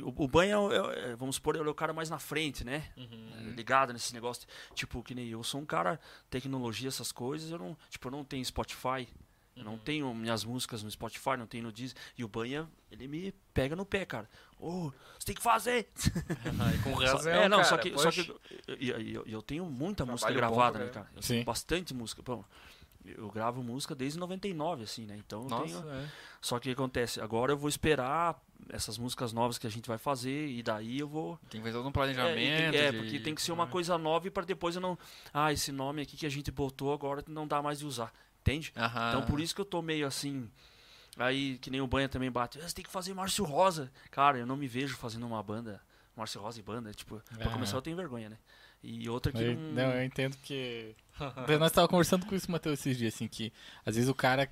[0.00, 0.76] o, o banha, é
[1.08, 2.90] é- é, vamos supor, ele é o cara mais na frente, né?
[2.96, 3.52] Uhum.
[3.56, 4.46] ligado nesse negócio.
[4.74, 8.24] Tipo, que nem eu sou um cara, tecnologia, essas coisas, eu não, tipo, eu não
[8.24, 9.08] tenho Spotify,
[9.56, 9.70] eu Uhum.
[9.72, 11.96] não tenho minhas músicas no Spotify, não tenho no Deezer.
[12.16, 14.28] E o Banha, ele me pega no pé, cara.
[14.58, 15.88] Ô, você tem que fazer!
[16.74, 18.20] E com Só- razão, é, não, cara, só que, só que
[18.68, 21.06] eu, eu, eu- eu tenho muita música Trabalho bom gravada, né, caramba.
[21.08, 21.16] cara?
[21.16, 21.34] Eu Sim.
[21.34, 22.22] tenho bastante música.
[22.22, 22.44] Bom,
[23.04, 25.16] eu gravo música desde 99, assim, né?
[25.18, 25.90] Então Nossa, tenho.
[25.90, 26.08] é.
[26.40, 27.20] Só que o que acontece?
[27.20, 31.08] Agora eu vou esperar essas músicas novas que a gente vai fazer e daí eu
[31.08, 32.34] vou Tem que fazer todo um é, planejamento.
[32.72, 34.98] tem- é, de- porque tem que ser uma coisa nova e para depois eu não.
[35.32, 38.12] Ah, esse nome aqui que a gente botou agora não dá mais de usar.
[38.42, 38.72] Entende?
[38.76, 39.08] Aham.
[39.10, 40.50] Então por isso que eu tô meio assim.
[41.16, 42.58] Aí, que nem o Banha também bate.
[42.60, 43.90] "Ah, Você tem que fazer Márcio Rosa.
[44.10, 45.80] Cara, eu não me vejo fazendo uma banda.
[46.16, 46.92] Márcio Rosa e banda.
[46.94, 47.52] Tipo, pra Ah.
[47.52, 48.38] começar eu tenho vergonha, né?
[48.82, 49.72] E outra que Eu, não.
[49.72, 50.94] não, eu entendo que.
[51.58, 53.52] Nós tava conversando com isso, Matheus, esses dias, assim, que
[53.84, 54.50] às vezes o cara.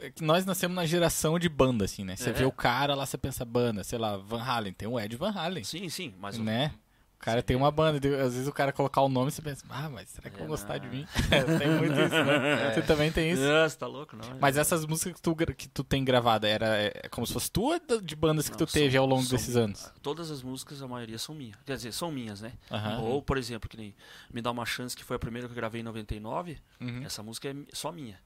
[0.00, 2.14] é que Nós nascemos na geração de banda, assim, né?
[2.16, 2.32] Você É.
[2.32, 5.32] vê o cara lá, você pensa banda, sei lá, Van Halen, tem o Ed Van
[5.32, 6.38] Halen, Sim, sim, mas.
[6.38, 6.72] né?
[6.76, 6.83] O
[7.18, 9.88] cara tem uma banda, às vezes o cara colocar o nome e você pensa, ah,
[9.88, 11.06] mas será que É, vão gostar de mim?
[11.58, 12.72] tem muito isso, né?
[12.74, 13.42] Você também tem isso.
[13.42, 14.38] Você tá louco, não?
[14.40, 17.80] Mas essas músicas que tu, que tu tem gravada, era é como se fosse tua
[18.02, 19.90] de bandas que Não, tu teve são- ao longo são- desses anos?
[20.02, 21.56] Todas as músicas, a maioria são minhas.
[21.64, 22.52] Quer dizer, são minhas, né?
[22.70, 23.00] Aham.
[23.00, 23.94] Ou, por exemplo, que nem
[24.32, 26.58] Me Dá Uma Chance, que foi a primeira que eu gravei em 99.
[26.80, 27.02] Uhum.
[27.04, 28.18] Essa música é só minha.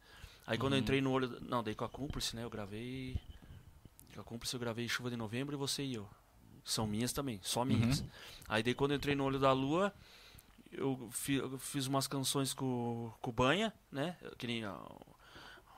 [0.47, 1.37] Aí quando eu entrei no olho.
[1.43, 2.43] Não, daí com a Cúmplice, né?
[2.43, 3.17] Eu gravei.
[4.15, 6.09] Com a Cúmplice eu gravei Chuva de Novembro e Você e Eu.
[6.69, 8.05] São minhas também, só minhas.
[8.49, 9.93] Aí daí quando eu entrei no Olho da Lua,
[10.71, 14.17] eu, fi- eu fiz umas canções com, com o Banha, né?
[14.37, 14.79] Que nem a,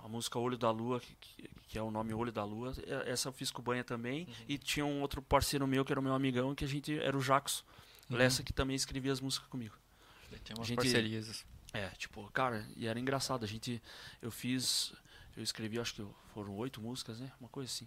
[0.02, 2.74] a música Olho da Lua, que, que- é o nome Olho da Lua.
[2.86, 4.26] é- Essa eu fiz com o Banha também.
[4.48, 7.16] E tinha um outro parceiro meu, que era o meu amigão, que a gente era
[7.16, 7.62] o Jackson.
[8.10, 9.76] Lessa, que também escrevia as músicas comigo.
[10.42, 11.46] Tem umas gente- parcerias.
[11.72, 13.44] É, tipo, cara, e era engraçado.
[13.44, 13.80] A gente.
[14.20, 14.92] Eu fiz.
[15.36, 17.30] Eu escrevi, acho que foram oito músicas, né?
[17.38, 17.86] Uma coisa assim.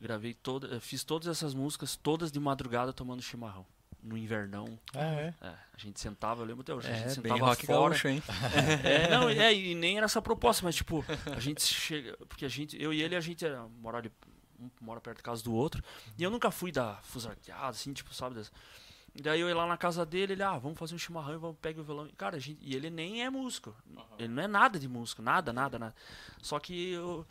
[0.00, 0.66] Gravei toda.
[0.68, 3.64] eu Fiz todas essas músicas, todas de madrugada tomando chimarrão.
[4.02, 4.78] No invernão.
[4.94, 5.34] Ah, é?
[5.40, 6.88] É, a gente sentava, eu lembro até hoje.
[6.88, 7.88] a gente É, bem sentava rock fora.
[7.90, 8.22] gaúcho, hein?
[8.84, 11.02] É, não, é, e nem era essa proposta, mas tipo,
[11.34, 12.14] a gente chega.
[12.28, 14.12] Porque a gente, eu e ele, a gente era, mora, de,
[14.60, 15.82] um mora perto da casa do outro.
[16.18, 18.34] E eu nunca fui da fusarqueada, assim, tipo, sabe?
[18.34, 18.52] das-
[19.22, 21.80] Daí eu ia lá na casa dele, ele, ah, vamos fazer um chimarrão, vamos pegar
[21.80, 22.08] o violão.
[22.18, 23.72] Cara, a gente, e ele nem é músico.
[24.18, 25.94] Ele não é nada de músico, nada, nada, nada.
[26.42, 27.24] Só que eu.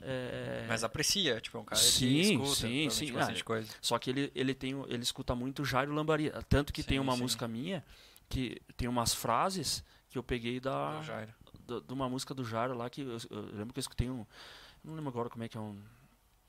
[0.00, 3.12] É, Mas aprecia, tipo, é um cara Sim, que escuta, sim, sim.
[3.12, 3.70] bastante Ah, coisa.
[3.80, 6.32] Só que ele, ele, tem, ele escuta muito Jairo Lambari.
[6.48, 7.22] Tanto que tem Sim, uma sim.
[7.22, 7.84] música minha
[8.28, 11.00] que tem umas frases que eu peguei da,
[11.66, 14.24] do- de uma música do Jairo lá que eu, eu lembro que eu escutei um.
[14.82, 15.78] Não lembro agora como é que é um.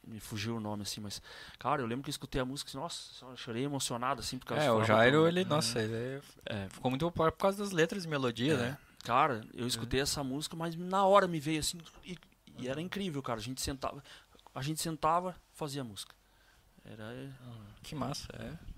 [0.08, 1.22] Me fugiu o nome assim, mas.
[1.60, 4.54] Cara, eu lembro que eu escutei a música assim, nossa, eu chorei emocionado assim, porque
[4.54, 8.08] É, o Jairo, ele, nossa, ele É, ficou muito popular por causa das letras e
[8.08, 8.58] melodia, É.
[8.58, 8.78] né?
[9.04, 11.78] Cara, eu escutei essa música, mas na hora me veio assim.
[12.04, 12.16] E,
[12.58, 13.40] e era incrível, cara.
[13.40, 14.04] A gente sentava.
[14.54, 16.16] A gente sentava, fazia música.
[16.84, 17.30] Era.
[17.84, 18.72] Que massa, é.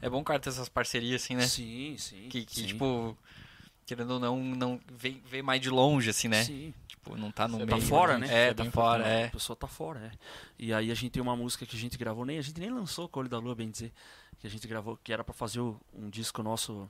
[0.00, 1.46] É bom, cara, ter essas parcerias assim, né?
[1.46, 2.28] Sim, sim.
[2.28, 2.66] Que, que sim.
[2.66, 3.16] tipo,
[3.84, 6.44] querendo ou não, não vem, vem mais de longe, assim, né?
[6.44, 6.72] Sim.
[6.86, 7.80] Tipo, não tá no Você meio.
[7.80, 8.28] tá fora, né?
[8.30, 9.26] É, é tá fora, é.
[9.26, 10.10] A pessoa tá fora, é.
[10.58, 12.70] E aí a gente tem uma música que a gente gravou, nem a gente nem
[12.70, 13.92] lançou com o Olho da Lua, bem dizer.
[14.38, 16.88] Que a gente gravou, que era pra fazer um disco nosso.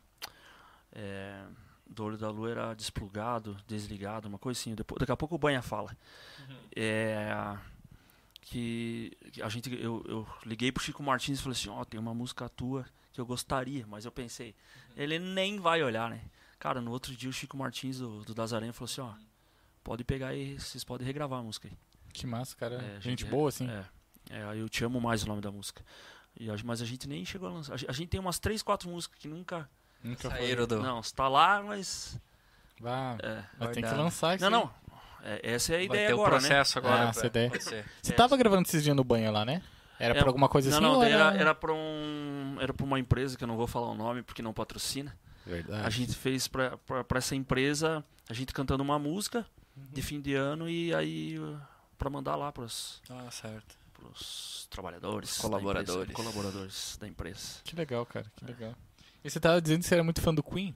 [0.93, 1.45] é,
[1.89, 4.74] do Olho da Lua era desplugado, desligado, uma coisa assim.
[4.74, 5.97] Depois, daqui a pouco o Banha fala.
[6.74, 7.57] É,
[8.41, 12.14] que a gente, eu, eu liguei pro Chico Martins e falei assim: Ó, tem uma
[12.14, 14.55] música tua que eu gostaria, mas eu pensei,
[14.97, 16.22] ele nem vai olhar, né?
[16.59, 19.12] Cara, no outro dia o Chico Martins do, do falou assim: Ó,
[19.84, 21.74] pode pegar aí, vocês podem regravar a música aí.
[22.12, 22.76] Que massa, cara.
[22.76, 23.68] É, gente, gente- boa, assim.
[23.68, 23.84] É,
[24.30, 25.84] é, aí eu te amo mais o nome da música.
[26.39, 27.74] E mas a gente nem chegou a lançar.
[27.74, 29.68] A gente, a gente tem umas três, quatro músicas que nunca.
[30.03, 30.38] Nunca foi.
[30.38, 30.80] Saíram do...
[30.82, 32.18] Não, está lá, mas.
[32.80, 33.42] Vá, É.
[33.59, 34.70] mas tem que lançar isso Não, não.
[35.24, 37.07] É, essa é a Vai ideia ter agora, o processo agora.
[37.07, 37.51] Ah, essa ideia.
[37.51, 38.12] Você É.
[38.12, 39.61] tava gravando esses dias no banho lá, né?
[39.99, 40.76] Era É, por alguma coisa né?
[40.76, 40.84] assim?
[40.84, 42.57] Não, não, era, era pra um.
[42.61, 45.16] Era pra uma empresa que eu não vou falar o nome porque não patrocina.
[45.44, 45.84] Verdade.
[45.84, 49.44] A gente fez pra, pra, pra essa empresa, a gente cantando uma música
[49.76, 51.36] de fim de ano e aí.
[51.99, 53.76] Pra mandar lá pros, Ah, certo.
[53.92, 55.36] pros trabalhadores.
[55.36, 56.03] da Colaboradores.
[56.11, 57.61] empresa, colaboradores da empresa.
[57.64, 58.26] Que legal, cara.
[58.36, 58.72] Que legal.
[59.29, 60.74] E você tava dizendo que você era muito fã do Queen?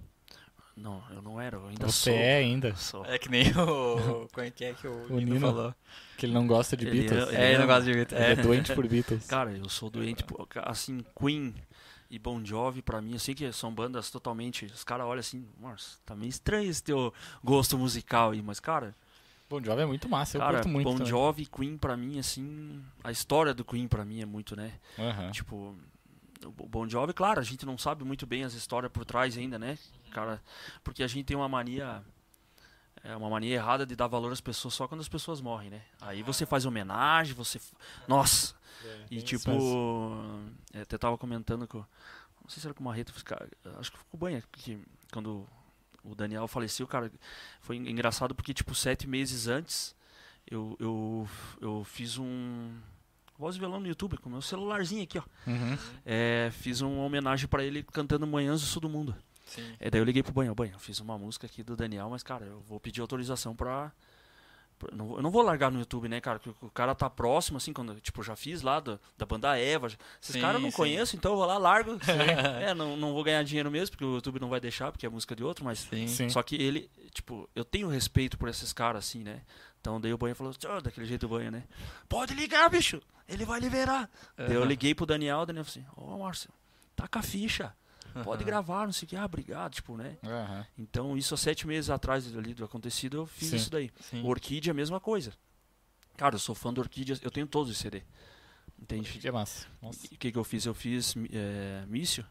[0.76, 2.14] Não, eu não era, eu ainda Você sou.
[2.18, 2.74] é ainda.
[2.76, 3.04] Sou.
[3.06, 4.28] É que nem o.
[4.32, 5.40] Como é que é que o, O Nino, Nino.
[5.40, 5.74] falou?
[6.16, 7.28] Que ele não gosta de Ele Beatles.
[7.32, 8.20] é- É, ele não gosta de Beatles.
[8.20, 8.36] Ele é É.
[8.36, 9.26] doente por Beatles.
[9.26, 11.54] Cara, eu sou doente, ca- assim, Queen
[12.10, 14.64] e Bon Jovi, pra mim, eu sei que são bandas totalmente.
[14.66, 17.12] Os caras olham assim, nossa, tá meio estranho esse teu
[17.44, 18.94] gosto musical aí, mas, cara,
[19.50, 20.84] Bon Jovi é muito massa, eu cara curto muito.
[20.86, 21.06] Bon também.
[21.10, 24.72] Jovi e Queen, pra mim, assim, a história do Queen, pra mim, é muito, né?
[24.98, 25.30] Aham.
[25.30, 25.76] Tipo,
[26.44, 29.58] o Bon Jovi, claro, a gente não sabe muito bem as histórias por trás ainda,
[29.58, 29.78] né?
[30.10, 30.42] Cara,
[30.84, 32.02] porque a gente tem uma mania.
[33.04, 35.82] É uma mania errada de dar valor às pessoas só quando as pessoas morrem, né?
[36.00, 37.60] Aí você faz homenagem, você.
[38.06, 38.54] Nossa!
[39.10, 39.50] E bem tipo.
[40.72, 41.78] é, Até tava comentando com.
[41.78, 44.78] Não sei se era com o Marreta, cara, acho que foi com o Banha, porque
[45.12, 45.46] quando
[46.04, 47.10] o Daniel faleceu, cara,
[47.60, 49.94] foi en- engraçado porque, tipo, sete meses antes,
[50.48, 51.28] eu, eu,
[51.60, 52.72] eu fiz um.
[53.42, 55.22] Voz e violão no YouTube, com o meu celularzinho aqui, ó.
[55.48, 55.76] Uhum.
[56.06, 59.16] É, fiz uma homenagem pra ele cantando Manhãs do Sul do Mundo.
[59.44, 59.74] Sim.
[59.80, 62.44] É, daí eu liguei pro Banho, Banho, fiz uma música aqui do Daniel, mas cara,
[62.44, 63.90] eu vou pedir autorização pra.
[64.78, 66.38] pra- não vou- eu não vou largar no YouTube, né, cara?
[66.38, 68.00] Porque o cara tá próximo, assim, quando.
[68.00, 69.88] Tipo, já fiz lá do- da banda Eva.
[69.88, 70.76] já- Esses caras eu não sim.
[70.76, 71.98] conheço, então eu vou lá, largo.
[72.70, 75.08] é, não, não vou ganhar dinheiro mesmo, porque o YouTube não vai deixar, porque é
[75.08, 75.80] música de outro, mas.
[75.80, 76.06] Sim.
[76.06, 76.28] Sim.
[76.28, 79.42] Só que ele, tipo, eu tenho respeito por esses caras, assim, né?
[79.82, 81.64] Então daí o Banho falou, "Tchau", daquele jeito o Banho, né?
[82.08, 83.02] Pode ligar, bicho!
[83.28, 84.08] Ele vai liberar.
[84.36, 86.50] Daí eu liguei pro Daniel, o Daniel falou assim, ô Márcio,
[86.94, 87.74] taca a ficha.
[88.24, 88.46] Pode Aham.
[88.46, 90.18] gravar, não sei o que, ah, obrigado, tipo, né?
[90.22, 90.66] Aham.
[90.78, 93.56] Então, isso há sete meses atrás ali do acontecido, eu fiz Sim.
[93.56, 93.90] isso daí.
[94.00, 94.22] Sim.
[94.22, 95.32] O Orquídea, a mesma coisa.
[96.16, 98.02] Cara, eu sou fã do Orquídea, eu tenho todos os CD.
[98.80, 99.18] Entende?
[99.18, 99.66] Que é massa.
[99.80, 100.66] O que, que eu fiz?
[100.66, 102.24] Eu fiz é, Mício,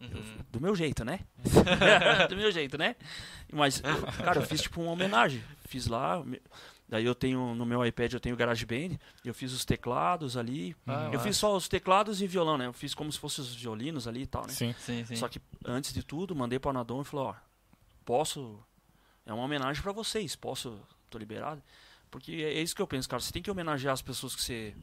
[0.00, 0.38] Uhum.
[0.52, 1.20] do meu jeito, né?
[2.28, 2.94] do meu jeito, né?
[3.52, 5.42] Mas, eu- cara, eu fiz tipo uma homenagem.
[5.64, 6.22] Fiz lá,
[6.88, 10.76] daí eu tenho, no meu iPad eu tenho o GarageBand, eu fiz os teclados ali.
[10.86, 12.66] Ah, eu fiz só os teclados e violão, né?
[12.66, 14.52] Eu fiz como se fossem os violinos ali e tal, né?
[14.52, 14.74] Sim.
[14.78, 15.16] Sim, sim.
[15.16, 17.34] Só que antes de tudo, mandei para o Anadon e falou, ó,
[18.04, 18.58] posso
[19.26, 20.80] é uma homenagem para vocês, posso,
[21.10, 21.60] tô liberado?
[22.10, 24.42] Porque é é isso que eu penso, cara, você tem que homenagear as pessoas que
[24.42, 24.74] você,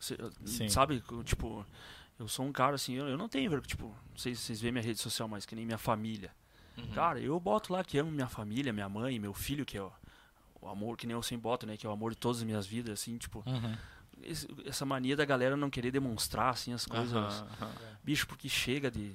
[0.00, 0.16] você,
[0.46, 0.68] Sim.
[0.70, 1.64] sabe, tipo,
[2.18, 4.60] eu sou um cara assim, eu, eu não tenho, vergonha, tipo, não sei se vocês
[4.60, 6.32] veem minha rede social, mas que nem minha família.
[6.78, 6.92] Uhum.
[6.92, 9.92] Cara, eu boto lá que amo minha família, minha mãe, meu filho, que é o,
[10.60, 12.44] o amor que nem eu sempre boto, né, que é o amor de todas as
[12.44, 13.76] minhas vidas, assim, tipo, Uhum.
[14.22, 17.14] esse- essa mania da galera não querer demonstrar assim as coisas.
[17.14, 17.72] Aham, aham.
[18.02, 19.14] Bicho, porque chega de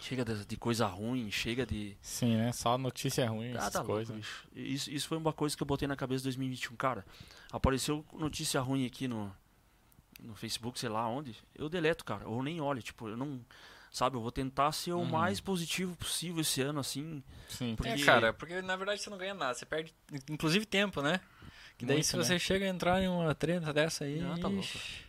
[0.00, 2.50] chega de, de coisa ruim, chega de Sim, né?
[2.52, 4.16] Só notícia ruim, ah, essas tá louco, coisas.
[4.16, 4.48] bicho.
[4.54, 7.06] Isso, isso foi uma coisa que eu botei na cabeça em 2021, cara.
[7.52, 9.32] Apareceu notícia ruim aqui no
[10.20, 11.34] no Facebook, sei lá onde.
[11.54, 13.40] Eu deleto, cara, ou nem olho, tipo, eu não
[13.92, 15.04] sabe, eu vou tentar ser o Uhum.
[15.04, 17.22] mais positivo possível esse ano assim.
[17.48, 17.76] Sim.
[17.76, 19.94] Porque- É, cara, porque na verdade você não ganha nada, você perde
[20.28, 21.20] inclusive tempo, né?
[21.78, 22.24] Que daí Muito, se né?
[22.24, 24.20] você chega a entrar em uma treta dessa aí.
[24.20, 24.60] Ah, tá louco.
[24.60, 25.02] ixi.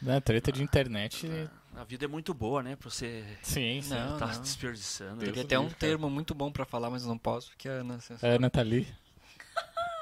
[0.00, 1.26] Né, treta de internet
[1.74, 2.76] A vida é muito boa, né?
[2.76, 3.94] Pra você Sim, sim.
[3.94, 4.40] Não, tá não.
[4.42, 5.24] desperdiçando.
[5.24, 7.72] Tem do até um termo muito bom pra falar, mas eu não posso, porque a
[7.72, 8.86] Ana A Ana tá ali.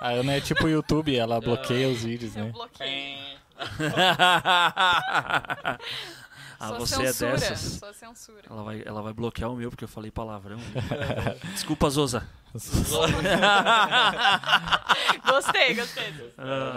[0.00, 2.52] A Ana é tipo o YouTube, ela bloqueia os vídeos, Eu né?
[6.58, 7.30] ah, sou você censura.
[7.30, 7.72] é dessas.
[7.78, 8.42] Sou censura.
[8.48, 10.58] Ela vai, ela vai bloquear o meu porque eu falei palavrão.
[11.54, 12.26] Desculpa, Zoza.
[15.26, 16.12] Gostei, gostei.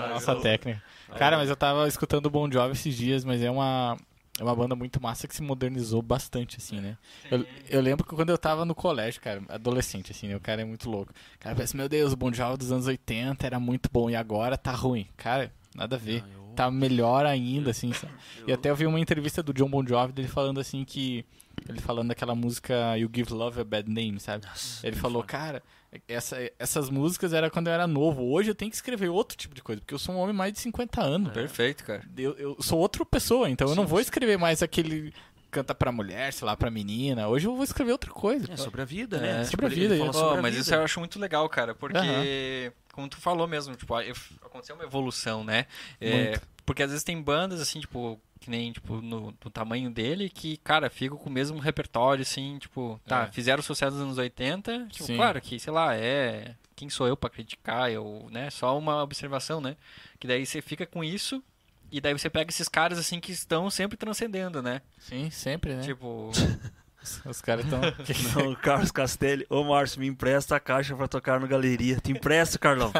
[0.09, 0.83] Nossa técnica.
[1.17, 3.97] Cara, mas eu tava escutando o Bon Jovi esses dias, mas é uma,
[4.39, 6.97] é uma banda muito massa que se modernizou bastante, assim, né?
[7.31, 10.35] Eu, eu lembro que quando eu tava no colégio, cara, adolescente, assim, né?
[10.35, 11.11] O cara é muito louco.
[11.35, 14.15] O cara pensa, meu Deus, o Bon Jovi dos anos 80 era muito bom e
[14.15, 15.07] agora tá ruim.
[15.17, 16.23] Cara, nada a ver.
[16.25, 18.11] Ah, eu- Tá melhor ainda, assim, sabe?
[18.47, 21.23] E até eu vi uma entrevista do John Bon Jovi dele falando assim que.
[21.67, 24.45] Ele falando daquela música You Give Love a Bad Name, sabe?
[24.47, 25.27] Nossa, Ele falou, foda.
[25.33, 25.63] cara,
[26.07, 28.23] essa, essas músicas era quando eu era novo.
[28.31, 30.53] Hoje eu tenho que escrever outro tipo de coisa, porque eu sou um homem mais
[30.53, 31.33] de 50 anos.
[31.33, 32.01] Perfeito, cara.
[32.17, 34.03] Eu, eu sou outra pessoa, então eu não Sim, vou sim.
[34.03, 35.13] escrever mais aquele
[35.51, 37.27] canta pra mulher, sei lá, pra menina.
[37.27, 38.51] Hoje eu vou escrever outra coisa.
[38.53, 39.43] É sobre a vida, É, né?
[39.45, 40.19] sobre a ele- vida, ele fala isso.
[40.19, 40.61] Ó, sobre a mas vida.
[40.61, 42.71] isso eu acho muito legal, cara, porque, Aham.
[42.99, 44.13] Como tu falou mesmo, tipo, eu-
[44.43, 45.65] aconteceu uma evolução, né?
[46.01, 50.29] É, porque às vezes tem bandas, assim, tipo, que nem, tipo, no, no tamanho dele,
[50.29, 53.31] que, cara, ficam com o mesmo repertório, assim, tipo, tá, É.
[53.31, 55.15] fizeram sucesso nos anos 80, tipo, Sim.
[55.15, 56.55] claro que, sei lá, é...
[56.75, 57.91] Quem sou eu pra criticar?
[57.91, 58.49] Eu, né?
[58.49, 59.75] Só uma observação, né?
[60.17, 61.43] Que daí você fica com isso
[61.91, 64.81] e daí você pega esses caras, assim, que estão sempre transcendendo, né?
[64.97, 65.81] Sim, sempre, né?
[65.83, 66.31] Tipo...
[67.25, 67.79] Os, os caras estão.
[68.45, 69.45] Não, Carlos Castelli.
[69.49, 71.97] Ô, Márcio, me empresta a caixa pra tocar no Galeria.
[71.97, 72.91] Te empresto, Carlão.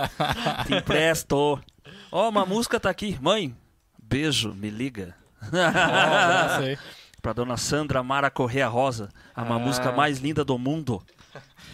[0.68, 1.60] Te empresto.
[2.12, 3.18] Ó, uma música tá aqui.
[3.22, 3.56] Mãe,
[4.02, 5.16] beijo, me liga.
[6.60, 6.78] Aí.
[7.22, 9.10] pra dona Sandra Mara Correa Rosa.
[9.36, 9.60] A uma Ah.
[9.60, 11.02] música mais linda do mundo.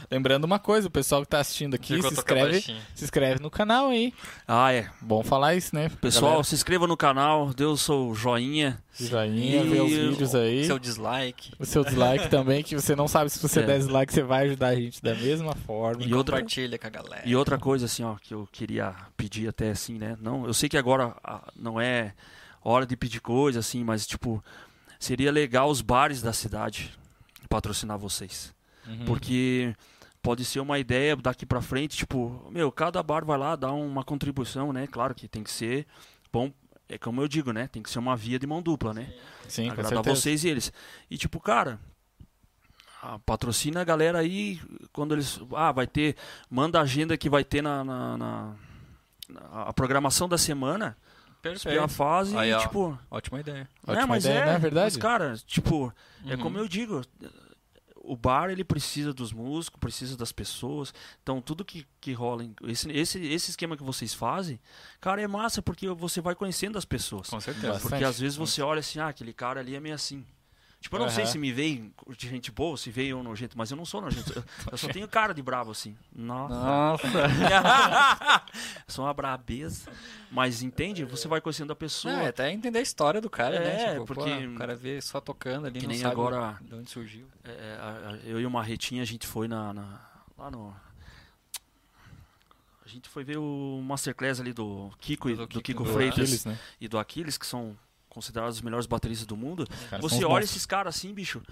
[0.09, 2.81] Lembrando uma coisa, o pessoal que tá assistindo aqui, Ficou se inscreve, baixinho.
[2.93, 4.13] se inscreve no canal aí.
[4.47, 4.89] Ah, é.
[5.01, 5.89] Bom falar isso, né?
[6.01, 6.43] Pessoal, galera.
[6.43, 8.81] se inscreva no canal, dê o seu joinha.
[8.97, 10.65] Joinha, E ver os o- vídeos aí.
[10.65, 11.51] Seu dislike.
[11.59, 13.63] O seu dislike também, que você não sabe se você É.
[13.63, 16.03] der dislike, você vai ajudar a gente da mesma forma.
[16.03, 17.23] E outra- Compartilha com a galera.
[17.25, 20.15] E outra coisa, assim, ó, que eu queria pedir até assim, né?
[20.21, 22.13] Não, eu sei que agora ah, não é
[22.63, 24.43] hora de pedir coisa, assim, mas, tipo,
[24.99, 26.91] seria legal os bares da cidade
[27.49, 28.53] patrocinar vocês.
[28.87, 29.05] Uhum.
[29.05, 29.75] Porque
[30.25, 34.03] pode ser uma ideia daqui pra frente, tipo, meu, cada bar vai lá dar uma
[34.03, 34.87] contribuição, né?
[34.87, 35.85] Claro que tem que ser
[36.33, 36.51] bom,
[36.89, 37.67] é como eu digo, né?
[37.67, 39.13] Tem que ser uma via de mão dupla, né?
[39.47, 40.15] Sim, com agradar certeza.
[40.15, 40.73] vocês e eles.
[41.11, 41.79] E tipo, cara,
[43.03, 44.59] ah, patrocina a galera aí
[44.91, 45.39] quando eles.
[45.55, 46.15] Ah, vai ter.
[46.49, 47.83] Manda a agenda que vai ter na.
[47.83, 48.53] na, na-
[49.29, 50.97] na- a programação da semana.
[51.53, 52.97] Espia a fase Aí, e tipo.
[53.11, 53.69] Ótima ideia.
[53.85, 54.85] Ótima é, mas ideia, é, não é verdade?
[54.95, 55.93] Mas, cara, tipo,
[56.25, 56.41] é Uhum.
[56.41, 57.03] como eu digo.
[58.07, 60.93] O bar ele precisa dos músicos, precisa das pessoas.
[61.23, 64.59] Então tudo que, que rola, em- esse, esse, esse esquema que vocês fazem,
[65.01, 67.29] cara, é massa porque você vai conhecendo as pessoas.
[67.29, 67.67] Com certeza.
[67.73, 67.89] Bastante.
[67.89, 70.25] Porque às vezes você olha assim, ah, aquele cara ali é meio assim.
[70.85, 71.31] Tipo, eu não sei Aham.
[71.31, 74.31] se me veio de gente boa, se veio ou nojento, mas eu não sou nojento.
[74.37, 74.43] Eu,
[74.73, 75.97] eu só tenho cara de bravo, assim.
[76.15, 76.53] Nossa.
[76.53, 77.07] Nossa.
[78.87, 79.89] sou uma brabeza.
[80.29, 81.03] Mas entende?
[81.03, 82.13] Você vai conhecendo a pessoa.
[82.13, 83.81] É até entender a história do cara, né?
[83.83, 86.87] É, Tipo, porque- pô, o cara vê só tocando ali, Que nem agora- de onde
[86.87, 87.25] surgiu.
[87.43, 89.99] É, a- a- eu e o Marretinha, a gente foi na, na-
[90.37, 90.71] lá no...
[92.85, 95.93] A gente foi ver o Masterclass ali do Kiko, e- Do do Kiko, Kiko do
[95.93, 96.59] Freitas Aquiles, né?
[96.79, 97.75] e do Aquiles, que são
[98.15, 99.67] considerados os melhores bateristas do mundo.
[100.01, 100.49] Você olha monstros.
[100.51, 101.43] esses caras assim, bicho.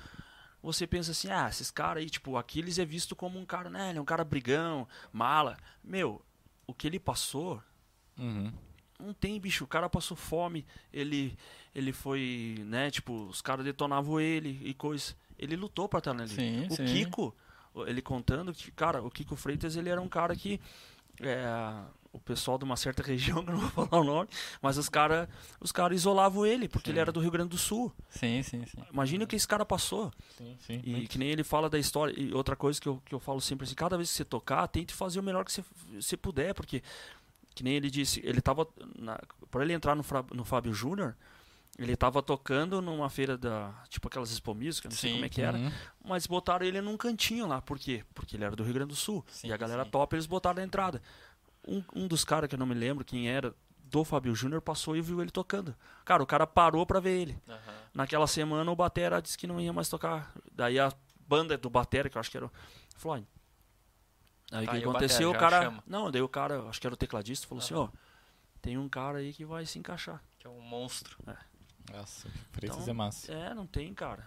[0.64, 3.90] Você pensa assim, ah, esses caras aí, tipo, Aquiles é visto como um cara, né?
[3.90, 5.58] Ele é um cara brigão, mala.
[5.84, 6.22] Meu,
[6.66, 7.62] o que ele passou,
[8.18, 8.52] Uhum.
[8.98, 9.66] não tem, bicho.
[9.66, 11.38] O cara passou fome, ele,
[11.76, 12.90] ele foi, né?
[12.90, 15.14] Tipo, os caras detonavam ele e coisa.
[15.38, 16.68] Ele lutou pra estar ali.
[16.70, 16.86] O sim.
[16.86, 17.36] Kiko,
[17.86, 20.62] ele contando que, cara, o Kiko Freitas, ele era um cara que.
[21.20, 21.44] é,
[22.14, 24.30] o pessoal de uma certa região, que eu não vou falar o nome,
[24.62, 25.28] mas os caras
[25.60, 27.92] os cara isolavam ele, porque ele era do Rio Grande do Sul.
[28.10, 28.78] Sim, sim, sim.
[28.94, 30.12] Imagina o que esse cara passou.
[30.38, 30.82] Sim, sim.
[30.86, 31.10] E muito.
[31.10, 32.14] que nem ele fala da história.
[32.18, 34.66] E outra coisa que eu, que eu falo sempre assim, cada vez que você tocar,
[34.68, 35.64] tente fazer o melhor que você,
[35.94, 36.82] você puder, porque
[37.56, 38.68] que nem ele disse, ele tava
[38.98, 39.20] na,
[39.52, 40.04] para ele entrar no,
[40.34, 41.16] no Fábio Júnior,
[41.78, 45.16] ele tava tocando numa feira da, tipo aquelas Expo Music, não sei Sim.
[45.18, 45.72] como é que era, Uhum.
[46.06, 48.04] mas botaram ele num cantinho lá, por quê?
[48.14, 49.24] Porque ele era do Rio Grande do Sul.
[49.28, 49.90] Sim, e a galera sim.
[49.92, 51.02] top eles botaram na entrada.
[51.68, 53.54] Um, um dos caras que eu não me lembro quem era,
[53.86, 55.76] do Fábio Júnior, passou e viu ele tocando.
[56.04, 57.42] Cara, o cara parou pra ver ele.
[57.94, 60.34] Naquela semana o Batera disse que não ia mais tocar.
[60.52, 60.92] Daí a
[61.28, 62.52] banda do Batera, que eu acho que era o
[62.96, 63.26] Floyd.
[64.52, 65.30] Aí o Tá, que e aconteceu?
[65.32, 65.62] O cara.
[65.64, 65.84] chama.
[65.88, 67.90] Não, daí o cara, acho que era o tecladista, falou assim, ó.
[68.62, 70.22] Tem um cara aí que vai se encaixar.
[70.40, 71.18] Que é um monstro.
[71.92, 73.32] Nossa, Freitas Então- é massa.
[73.32, 74.26] É, não tem, cara.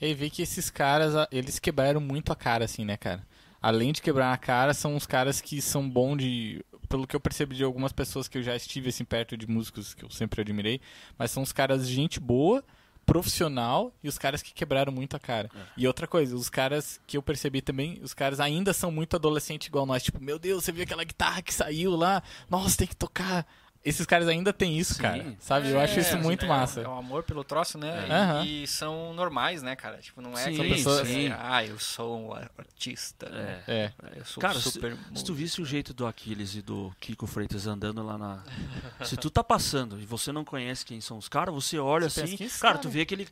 [0.00, 3.26] E aí vê que esses caras, eles quebraram muito a cara, assim, né, cara?
[3.62, 6.64] Além de quebrar a cara, são os caras que são bons de.
[6.88, 9.94] Pelo que eu percebi de algumas pessoas que eu já estive, assim, perto de músicos
[9.94, 10.80] que eu sempre admirei.
[11.16, 12.64] Mas são os caras de gente boa
[13.06, 15.50] profissional e os caras que quebraram muito a cara.
[15.76, 19.66] E outra coisa, os caras que eu percebi também, os caras ainda são muito adolescente
[19.66, 20.02] igual nós.
[20.02, 22.22] Tipo, meu Deus, você viu aquela guitarra que saiu lá?
[22.48, 23.44] Nossa, tem que tocar.
[23.82, 25.02] Esses caras ainda têm isso, Sim.
[25.02, 25.36] cara.
[25.40, 25.70] Sabe?
[25.70, 26.82] Eu acho isso muito é, massa.
[26.82, 28.08] É um amor pelo troço, né?
[28.08, 28.12] É.
[28.12, 28.44] Aham.
[28.44, 29.96] E, e são normais, né, cara?
[29.98, 31.28] Tipo, não é Sim, pessoa sim.
[31.28, 33.26] assim, ah, eu sou um artista.
[33.66, 33.72] É.
[33.72, 33.92] É.
[34.16, 34.94] Eu sou Cara, super.
[34.94, 38.44] se, se tu visse o jeito do Aquiles e do Kiko Freitas andando lá na.
[39.02, 42.20] se tu tá passando e você não conhece quem são os caras, você olha Você
[42.20, 42.36] pensa, assim.
[42.36, 43.28] "Quem é cara, cara?" tu vê que ele.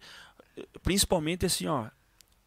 [0.83, 1.87] Principalmente assim, ó.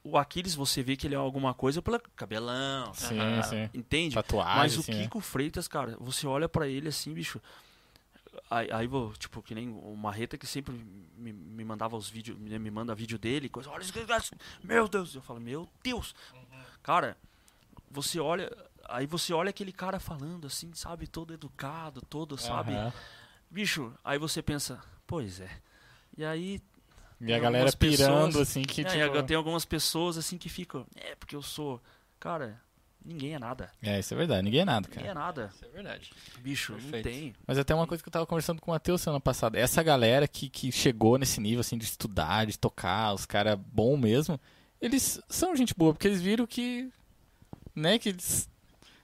[0.04, 2.92] O Aquiles, você vê que ele é alguma coisa pelo cabelão.
[2.96, 3.44] Sim, Aham.
[3.44, 3.70] sim.
[3.72, 4.16] Entende?
[4.16, 5.04] Tatuagem, Mas o assim, né?
[5.04, 7.40] Kiko Freitas, cara, você olha pra ele assim, bicho.
[8.50, 10.74] Aí, aí vou, tipo, que nem o Marreta que sempre
[11.18, 13.94] me, me mandava os vídeos, me, me manda vídeo dele, coisa, olha isso,
[14.64, 16.16] meu Deus, eu falo, meu Deus.
[16.82, 17.18] Cara,
[17.90, 18.50] você olha,
[18.86, 22.74] aí você olha aquele cara falando assim, sabe, todo educado, todo, sabe?
[22.74, 22.94] Aham.
[23.50, 25.50] Bicho, aí você pensa, pois é.
[26.18, 26.62] E aí
[27.20, 29.24] E a galera pirando, pessoas- assim, que é, tipo...
[29.24, 31.82] tem algumas pessoas assim que ficam, é porque eu sou,
[32.18, 32.62] cara,
[33.04, 33.70] ninguém é nada.
[33.82, 34.44] É, isso é verdade.
[34.44, 35.20] Ninguém é nada, Ninguém cara.
[35.20, 35.52] é nada.
[35.54, 36.12] Isso é verdade.
[36.40, 36.96] Bicho, Perfeito.
[36.96, 37.34] não tem.
[37.48, 39.58] Mas até uma coisa que eu tava conversando com o Matheus semana passada.
[39.60, 43.98] Essa galera que, que chegou nesse nível, assim, de estudar, de tocar, os caras bom
[43.98, 44.40] mesmo,
[44.82, 46.90] eles são gente boa, porque eles viram que...
[47.76, 48.50] Né, que eles...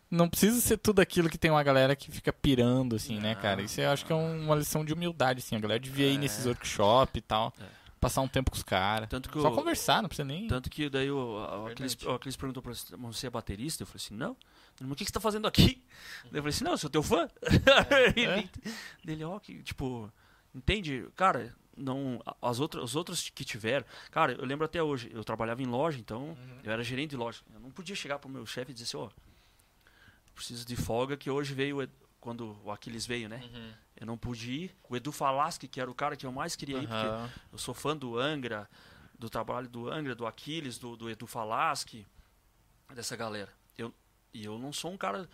[0.10, 3.42] Não precisa ser tudo aquilo que tem uma galera que fica pirando, assim, né, Não.
[3.42, 3.62] cara?
[3.62, 5.56] Isso eu acho que é um- uma lição de humildade, assim.
[5.58, 6.18] A galera devia ir É.
[6.20, 7.54] nesses workshops e tal.
[7.60, 7.66] É.
[8.00, 9.10] Passar um tempo com os caras.
[9.42, 10.48] Só o- conversar, não precisa nem...
[10.48, 13.82] Tanto que daí o, o Aquiles, o Aquiles perguntou pra você, "Mas você é baterista?
[13.84, 14.32] Eu falei assim, não.
[14.80, 15.84] Ele, Mas o que que você tá fazendo aqui?
[16.26, 17.28] Eu falei assim, não, eu sou teu fã.
[18.16, 18.50] Ele,
[19.04, 20.12] dele, ó, que, tipo,
[20.54, 21.08] entende?
[21.16, 25.62] Cara, não, as outras, os outros que tiveram, cara, eu lembro até hoje, eu trabalhava
[25.64, 27.42] em loja, então eu era gerente de loja.
[27.54, 29.10] Eu não podia chegar pro meu chefe e dizer assim, ó,
[30.36, 31.88] preciso de folga que hoje veio,
[32.20, 33.42] quando o Aquiles veio, né?
[33.44, 33.74] Uhum.
[33.98, 34.76] Eu não pude ir.
[34.90, 37.74] O Edu Falaschi, que era o cara que eu mais queria ir, porque eu sou
[37.74, 38.70] fã do Angra,
[39.18, 42.06] do trabalho do Angra, do Aquiles, do, do Edu Falaschi,
[42.94, 43.52] dessa galera.
[43.78, 43.94] Eu,
[44.34, 45.28] e eu não sou um cara.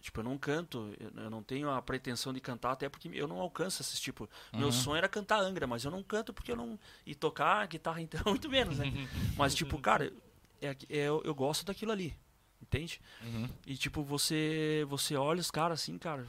[0.00, 3.26] Tipo, eu não canto, eu, eu não tenho a pretensão de cantar, até porque eu
[3.26, 4.28] não alcanço esses tipo.
[4.52, 4.72] Meu Uhum.
[4.72, 6.78] sonho era cantar Angra, mas eu não canto porque eu não.
[7.06, 8.84] E tocar guitarra, então, muito menos, né?
[9.38, 10.12] mas, tipo, cara,
[10.60, 12.14] é, é- eu, eu gosto daquilo ali.
[12.62, 13.00] Entende?
[13.22, 13.48] Uhum.
[13.66, 16.26] E tipo, você você olha os caras assim, cara.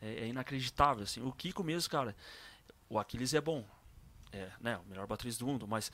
[0.00, 1.20] É, é inacreditável, assim.
[1.22, 2.14] O Kiko mesmo, cara.
[2.88, 3.64] O Aquiles é bom.
[4.32, 4.76] É, né?
[4.78, 5.92] O melhor baterista do mundo, mas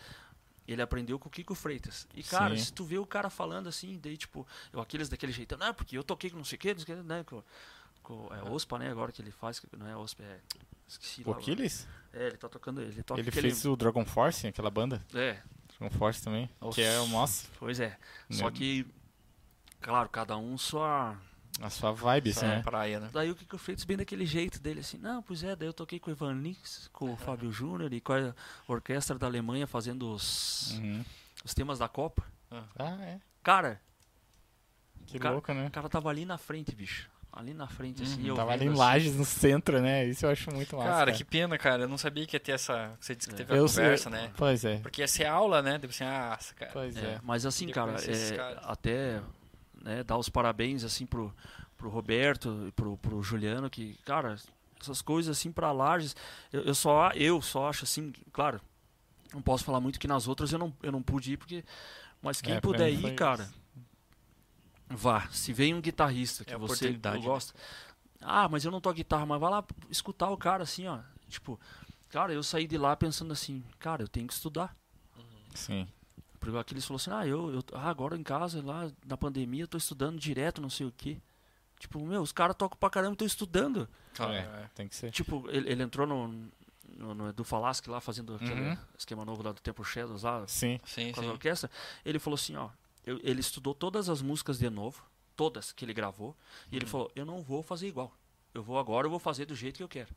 [0.67, 2.07] ele aprendeu com o Kiko Freitas.
[2.15, 2.65] E, cara, Sim.
[2.65, 5.97] se tu vê o cara falando assim, daí, tipo, o Aquiles daquele jeito, não, porque
[5.99, 7.25] eu toquei com não sei o que, não sei o que, né?
[7.25, 7.43] Com,
[8.03, 8.91] com, é OSPA, né?
[8.91, 10.41] Agora que ele faz, não é OSPA, é.
[10.89, 11.33] Esqueci O.
[11.33, 11.87] Aquiles?
[12.13, 15.05] É, ele tá tocando, ele toca Ele aquele- fez o Dragon Force, aquela banda.
[15.15, 15.41] É,
[15.81, 16.49] Dragon Force também.
[16.73, 17.97] Que é, nossa, pois é.
[18.31, 18.87] Só que,
[19.81, 21.17] claro, cada um sua.
[21.61, 22.63] a sua vibe, assim, Essa né?
[22.63, 23.11] praia, né?
[23.13, 25.99] Daí o Kiko Freitas bem daquele jeito dele, assim, não, pois é, daí eu toquei
[25.99, 28.35] com o Ivan Lins, com o Fábio Júnior e com a
[28.69, 31.05] orquestra da Alemanha fazendo os, Uhum.
[31.45, 32.23] os temas da Copa.
[32.79, 33.21] Ah, é.
[33.43, 33.81] Cara,
[35.07, 35.67] Que Cara, louco, né?
[35.67, 37.11] o cara tava ali na frente, bicho.
[37.33, 38.27] Ali na frente, assim, Uhum.
[38.29, 38.79] eu Tava ali em assim.
[38.79, 40.05] Lages, no centro, né?
[40.05, 40.89] Isso eu acho muito massa.
[40.91, 41.83] Cara, que pena, cara.
[41.85, 42.93] Eu não sabia que ia ter essa.
[43.01, 44.21] Você disse que teve a eu conversa, sei.
[44.21, 44.33] né?
[44.37, 44.79] Pois é.
[44.79, 45.79] Porque ia ser aula, né?
[45.79, 46.73] Deve ser, ah, cara.
[46.73, 47.21] Pois É, é.
[47.23, 49.21] mas assim, cara, é, até
[49.81, 51.33] né, dar os parabéns, assim, pro,
[51.77, 54.37] pro Roberto e pro, pro Juliano, que, cara,
[54.81, 56.17] essas coisas, assim, pra Lages,
[56.53, 58.61] eu, eu só, eu só acho, assim, claro,
[59.33, 61.65] não posso falar muito que nas outras eu não, eu não pude ir, porque,
[62.21, 63.60] mas quem É, puder ir, cara, isso.
[64.91, 67.19] Vá, se vem um guitarrista que É você né?
[67.23, 67.55] gosta,
[68.21, 70.99] ah, mas eu não toco guitarra, mas vai lá escutar o cara, assim, ó,
[71.29, 71.59] tipo,
[72.11, 74.77] cara, eu saí de lá pensando assim, cara, eu tenho que estudar,
[75.55, 75.87] Sim.
[76.39, 79.63] porque aqui eles falaram assim, ah, eu, eu ah, agora em casa, lá na pandemia,
[79.65, 81.19] eu tô estudando direto, não sei o quê.
[81.79, 83.89] Tipo, meu, os caras tocam pra caramba, estão estudando.
[84.19, 84.71] Ah, É, é.
[84.75, 85.11] tem que ser.
[85.13, 86.29] Tipo, ele, ele entrou no,
[86.95, 88.77] no, no Edu Falaschi lá, fazendo aquele Uhum.
[88.99, 90.79] esquema novo lá do Tempo Shadows lá, Sim.
[90.85, 91.31] Sim, com a sim.
[91.31, 91.71] orquestra.
[92.05, 92.69] Ele falou assim, ó,
[93.07, 95.03] eu- ele estudou todas as músicas de novo,
[95.37, 96.37] todas que ele gravou,
[96.67, 96.77] e Uhum.
[96.79, 98.13] ele falou, eu não vou fazer igual.
[98.53, 100.15] Eu vou agora, eu vou fazer do jeito que eu quero.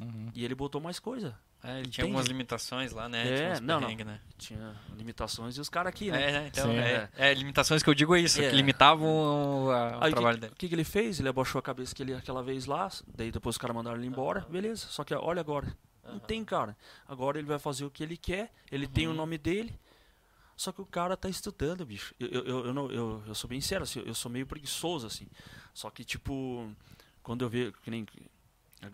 [0.00, 0.30] Uhum.
[0.34, 1.38] E ele botou mais coisa.
[1.64, 3.28] É, ele tinha algumas limitações lá, né?
[3.54, 3.88] É, não, não.
[3.94, 4.20] né?
[4.36, 6.20] Tinha limitações e os caras aqui, né?
[6.22, 6.76] É, é, então, Sim.
[6.76, 8.50] é, é, limitações que eu digo é isso, É.
[8.50, 9.06] que limitavam
[9.66, 10.52] o, a- o Aí o trabalho que, dele.
[10.54, 11.20] o que, que ele fez?
[11.20, 14.06] Ele abaixou a cabeça que ele aquela vez lá, daí depois os caras mandaram ele
[14.08, 14.86] embora, beleza.
[14.88, 16.76] Só que olha agora, não tem cara.
[17.06, 19.12] Agora ele vai fazer o que ele quer, ele tem Uhum.
[19.12, 19.78] o nome dele,
[20.62, 22.14] só que o cara tá estudando, bicho.
[22.20, 25.26] Eu, eu, eu, não- eu, eu sou bem sério, assim, eu sou meio preguiçoso, assim.
[25.74, 26.70] Só que, tipo,
[27.22, 28.06] quando eu vejo, que nem.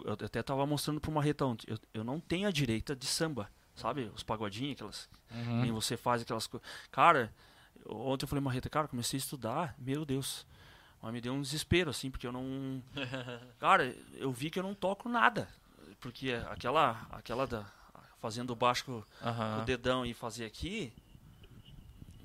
[0.04, 4.10] Eu até tava mostrando pro Marretão, eu, eu não tenho a direita de samba, sabe?
[4.14, 5.08] Os pagodinhos, aquelas.
[5.30, 5.62] Uhum.
[5.62, 6.66] Nem você faz aquelas coisas.
[6.90, 7.32] Cara,
[7.86, 10.46] ontem eu falei, Marreta, cara, comecei a estudar, meu Deus.
[11.00, 12.82] Mas me deu um desespero, assim, porque eu não.
[13.60, 15.48] Cara, eu vi que eu não toco nada.
[16.00, 17.06] Porque aquela.
[17.10, 17.64] aquela da.
[18.20, 19.02] fazendo baixo com,
[19.56, 20.92] com o dedão e fazer aqui.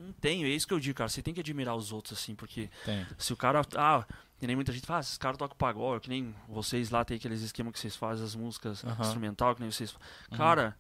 [0.04, 1.10] Não tenho, é isso que eu digo, cara.
[1.10, 3.06] Você tem que admirar os outros, assim, porque Tem.
[3.18, 3.62] se o cara.
[3.76, 4.06] Ah,
[4.40, 7.16] que nem muita gente fala, ah, esses caras tocam pagode, que nem vocês lá tem
[7.18, 9.02] aqueles esquemas que vocês fazem, as músicas Aham.
[9.02, 9.94] instrumental, que nem vocês.
[10.32, 10.38] Uhum.
[10.38, 10.76] Cara,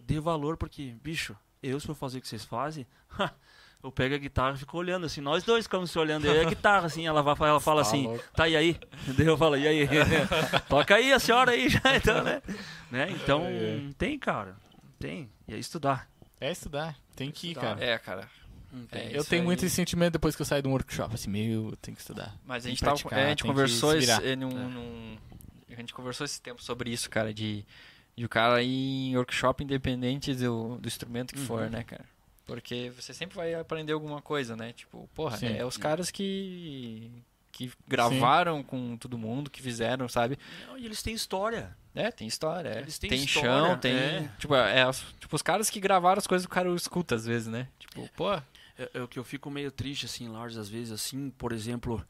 [0.00, 2.84] dê valor, porque, bicho, eu se for fazer o que vocês fazem,
[3.82, 6.44] eu pego a guitarra e fico olhando assim, nós dois ficamos se olhando, e a
[6.44, 8.24] guitarra, assim, ela, vai, ela fala Tá assim, louco.
[8.34, 8.80] tá e aí?
[9.16, 9.88] Daí eu falo, e aí?
[10.68, 12.42] Toca aí a senhora aí já, então, né?
[12.90, 13.10] né?
[13.12, 13.90] Então, É, é.
[13.96, 14.56] tem, cara,
[14.98, 15.30] tem.
[15.46, 16.08] E é estudar.
[16.40, 16.96] É estudar.
[17.14, 17.76] Tem que ir, Estudar.
[17.76, 17.84] cara.
[17.84, 18.28] É, cara.
[18.92, 19.46] É, eu tenho aí.
[19.46, 21.14] muito esse sentimento depois que eu saio de um workshop.
[21.14, 22.34] Assim, meu, eu tenho que estudar.
[22.44, 25.18] Mas a gente, que tava, praticar, é, a gente conversou se esse, é, num, num-
[25.70, 27.64] a gente conversou esse tempo sobre isso, cara, de,
[28.16, 31.70] de o cara ir em workshop independente do, do instrumento que for, Uhum.
[31.70, 32.04] né, cara?
[32.46, 34.72] Porque você sempre vai aprender alguma coisa, né?
[34.74, 35.56] Tipo, porra, Sim.
[35.56, 37.10] é os caras que
[37.50, 40.36] que gravaram com todo mundo, que fizeram, sabe?
[40.66, 41.70] Não, e eles têm história.
[41.94, 42.78] É, tem história, é.
[42.80, 43.92] Eles têm tem história, chão, tem.
[43.94, 44.28] é.
[44.40, 47.24] Tipo, é, os- tipo, os caras que gravaram as coisas que o cara escuta às
[47.24, 47.68] vezes, né?
[47.78, 48.36] Tipo, pô.
[48.78, 52.04] É, é o que eu fico meio triste, assim, Lars, às vezes, assim, por exemplo.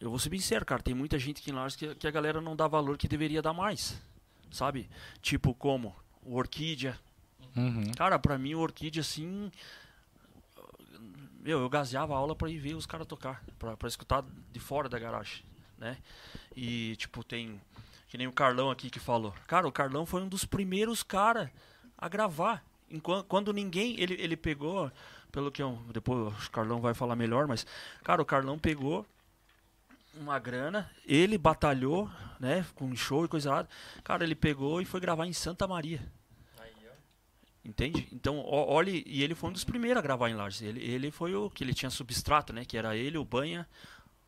[0.00, 2.10] Eu vou ser bem sincero, cara, tem muita gente aqui em Lars que, que a
[2.10, 4.00] galera não dá valor que deveria dar mais.
[4.50, 4.88] Sabe?
[5.20, 6.98] Tipo, como o Orquídea.
[7.56, 7.90] Uhum.
[7.96, 9.50] Cara, pra mim o Orquídea, assim.
[11.40, 13.42] Meu, eu gaseava a aula pra ir ver os caras tocar.
[13.58, 15.42] Pra, pra escutar de fora da garagem,
[15.76, 15.98] né?
[16.56, 17.60] E, tipo, tem.
[18.08, 19.34] Que nem o Carlão aqui que falou.
[19.46, 21.50] Cara, o Carlão foi um dos primeiros caras
[21.96, 22.64] a gravar.
[22.90, 23.98] Enquanto, quando ninguém.
[24.00, 24.90] Ele, ele pegou.
[25.30, 25.78] Pelo que eu.
[25.92, 27.66] Depois o Carlão vai falar melhor, mas.
[28.02, 29.06] Cara, o Carlão pegou
[30.14, 32.10] uma grana, ele batalhou,
[32.40, 32.64] né?
[32.74, 33.68] Com show e coisa lá.
[34.02, 36.00] Cara, ele pegou e foi gravar em Santa Maria.
[37.64, 38.08] Entende?
[38.12, 40.62] Então, olhe, e ele foi um dos primeiros a gravar em Lages.
[40.62, 42.64] Ele, ele foi o que ele tinha substrato, né?
[42.64, 43.68] Que era ele, o Banha,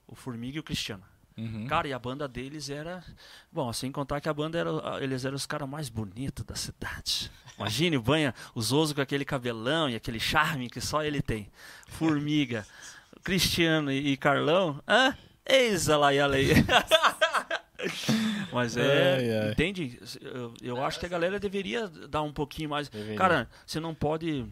[0.07, 1.03] o Formiga e o Cristiano.
[1.41, 1.67] Uhum.
[1.67, 3.03] Cara, e a banda deles era.
[3.51, 4.71] Bom, sem contar que a banda era.
[5.03, 7.31] Eles eram os caras mais bonitos da cidade.
[7.57, 11.51] Imagine o Banha, os Oso com aquele cabelão e aquele charme que só ele tem.
[11.89, 12.67] Formiga,
[13.25, 14.83] Cristiano e, e Carlão.
[14.87, 15.17] Hã?
[15.47, 16.51] Eis a lá e a lei.
[18.53, 19.17] Mas é.
[19.17, 19.53] Ai, ai.
[19.53, 19.99] Entende?
[20.21, 22.89] Eu, eu acho que a galera deveria dar um pouquinho mais.
[22.89, 23.17] Deveria.
[23.17, 24.47] Cara, você não pode.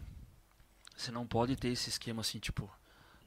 [0.97, 2.69] Você não pode ter esse esquema assim, tipo.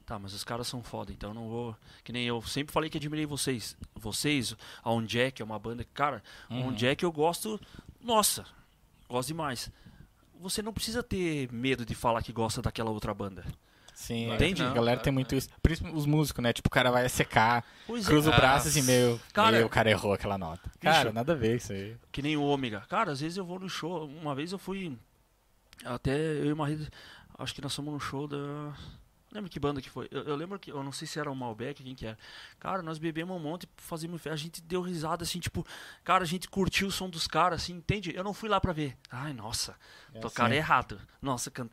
[0.05, 1.75] Tá, mas os caras são foda, então eu não vou.
[2.03, 3.77] Que nem eu sempre falei que admirei vocês.
[3.95, 4.53] Vocês,
[4.83, 6.73] a On Jack é uma banda que, cara, a On Uhum.
[6.73, 7.59] Jack eu gosto.
[8.01, 8.45] Nossa,
[9.07, 9.71] gosto demais.
[10.41, 13.45] Você não precisa ter medo de falar que gosta daquela outra banda.
[13.93, 14.61] Sim, Entende?
[14.61, 15.47] A galera tem muito isso.
[15.61, 16.51] Principalmente os músicos, né?
[16.51, 19.17] Tipo, o cara vai secar, Pois cruza o Ah, braço assim, meu.
[19.31, 20.69] cara- meu, o cara errou aquela nota.
[20.81, 21.95] Cara, nada a ver isso aí.
[22.11, 22.81] Que nem o Ômega.
[22.89, 24.05] Cara, às vezes eu vou no show.
[24.05, 24.97] Uma vez eu fui.
[25.85, 26.87] Até eu e o marido.
[27.37, 28.73] Acho que nós fomos no show da.
[29.33, 30.07] Lembro que banda que foi.
[30.11, 30.71] Eu, eu lembro que.
[30.71, 32.17] Eu não sei se era o Malbec, quem que era.
[32.59, 34.35] Cara, nós bebemos um monte, fazíamos festa.
[34.35, 35.65] A gente deu risada assim, tipo.
[36.03, 38.13] Cara, a gente curtiu o som dos caras, assim, entende?
[38.15, 38.95] Eu não fui lá pra ver.
[39.09, 39.75] Ai, nossa.
[40.13, 40.57] É tocaram assim.
[40.57, 41.01] errado.
[41.21, 41.67] Nossa, can...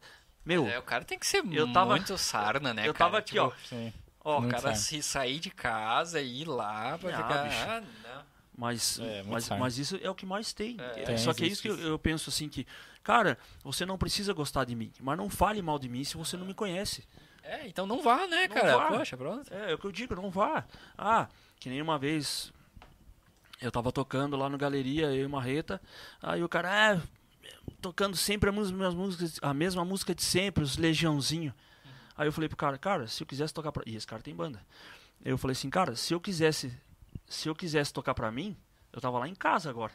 [0.44, 2.88] Meu, É, o cara tem que ser Eu tava- muito sarna, né?
[2.88, 3.04] eu cara?
[3.10, 3.52] tava aqui, Tipo, ó.
[3.68, 3.92] Sim.
[4.24, 4.38] ó.
[4.40, 4.76] O cara sarna.
[4.76, 7.44] se sair de casa e ir lá pra Ah, ficar.
[7.44, 7.56] bicho.
[7.68, 7.80] Ah,
[8.14, 8.30] não.
[8.56, 9.64] Mas, É, mas, sarna.
[9.64, 10.76] mas isso é o que mais tem.
[10.78, 11.00] É.
[11.00, 12.66] É, Tem, Só que é isso que eu, eu penso assim que,
[13.02, 16.36] cara, você não precisa gostar de mim, mas não fale mal de mim se você
[16.36, 17.04] não me conhece.
[17.42, 18.76] É, então não vá, né, Não cara?
[18.76, 18.88] vá.
[18.88, 19.52] Poxa, pronto.
[19.52, 20.64] É, é o que eu digo, não vá.
[20.96, 22.52] Ah, que nem uma vez
[23.60, 25.80] eu tava tocando lá no galeria, eu e Marreta,
[26.22, 27.02] aí o cara, ah,
[27.80, 31.54] tocando sempre as mesmas músicas, a mesma música de sempre, os Legiãozinho.
[32.16, 33.82] Aí eu falei pro cara, cara, se eu quisesse tocar pra.
[33.86, 34.60] E esse cara tem banda.
[35.24, 36.72] Eu falei assim, cara, se eu quisesse.
[37.26, 38.56] Se eu quisesse tocar pra mim,
[38.92, 39.92] eu tava lá em casa agora.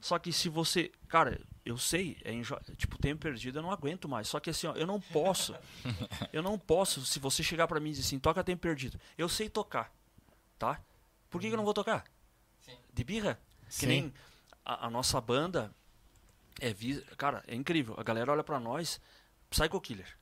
[0.00, 0.90] Só que se você.
[1.08, 2.56] Cara, eu sei, é enjo...
[2.76, 4.28] tipo, tempo perdido eu não aguento mais.
[4.28, 5.54] Só que assim, ó, eu não posso.
[6.32, 9.00] eu não posso, se você chegar pra mim e dizer assim, toca tempo perdido.
[9.18, 9.92] Eu sei tocar,
[10.58, 10.80] tá?
[11.28, 12.04] Por que, que eu não vou tocar?
[12.60, 12.76] Sim.
[12.92, 13.38] De birra?
[13.68, 13.86] Que Sim.
[13.86, 14.14] nem
[14.64, 15.72] a, a nossa banda
[16.60, 17.00] é vi...
[17.16, 17.94] Cara, é incrível.
[17.98, 19.00] A galera olha pra nós,
[19.50, 20.16] Psycho Killer.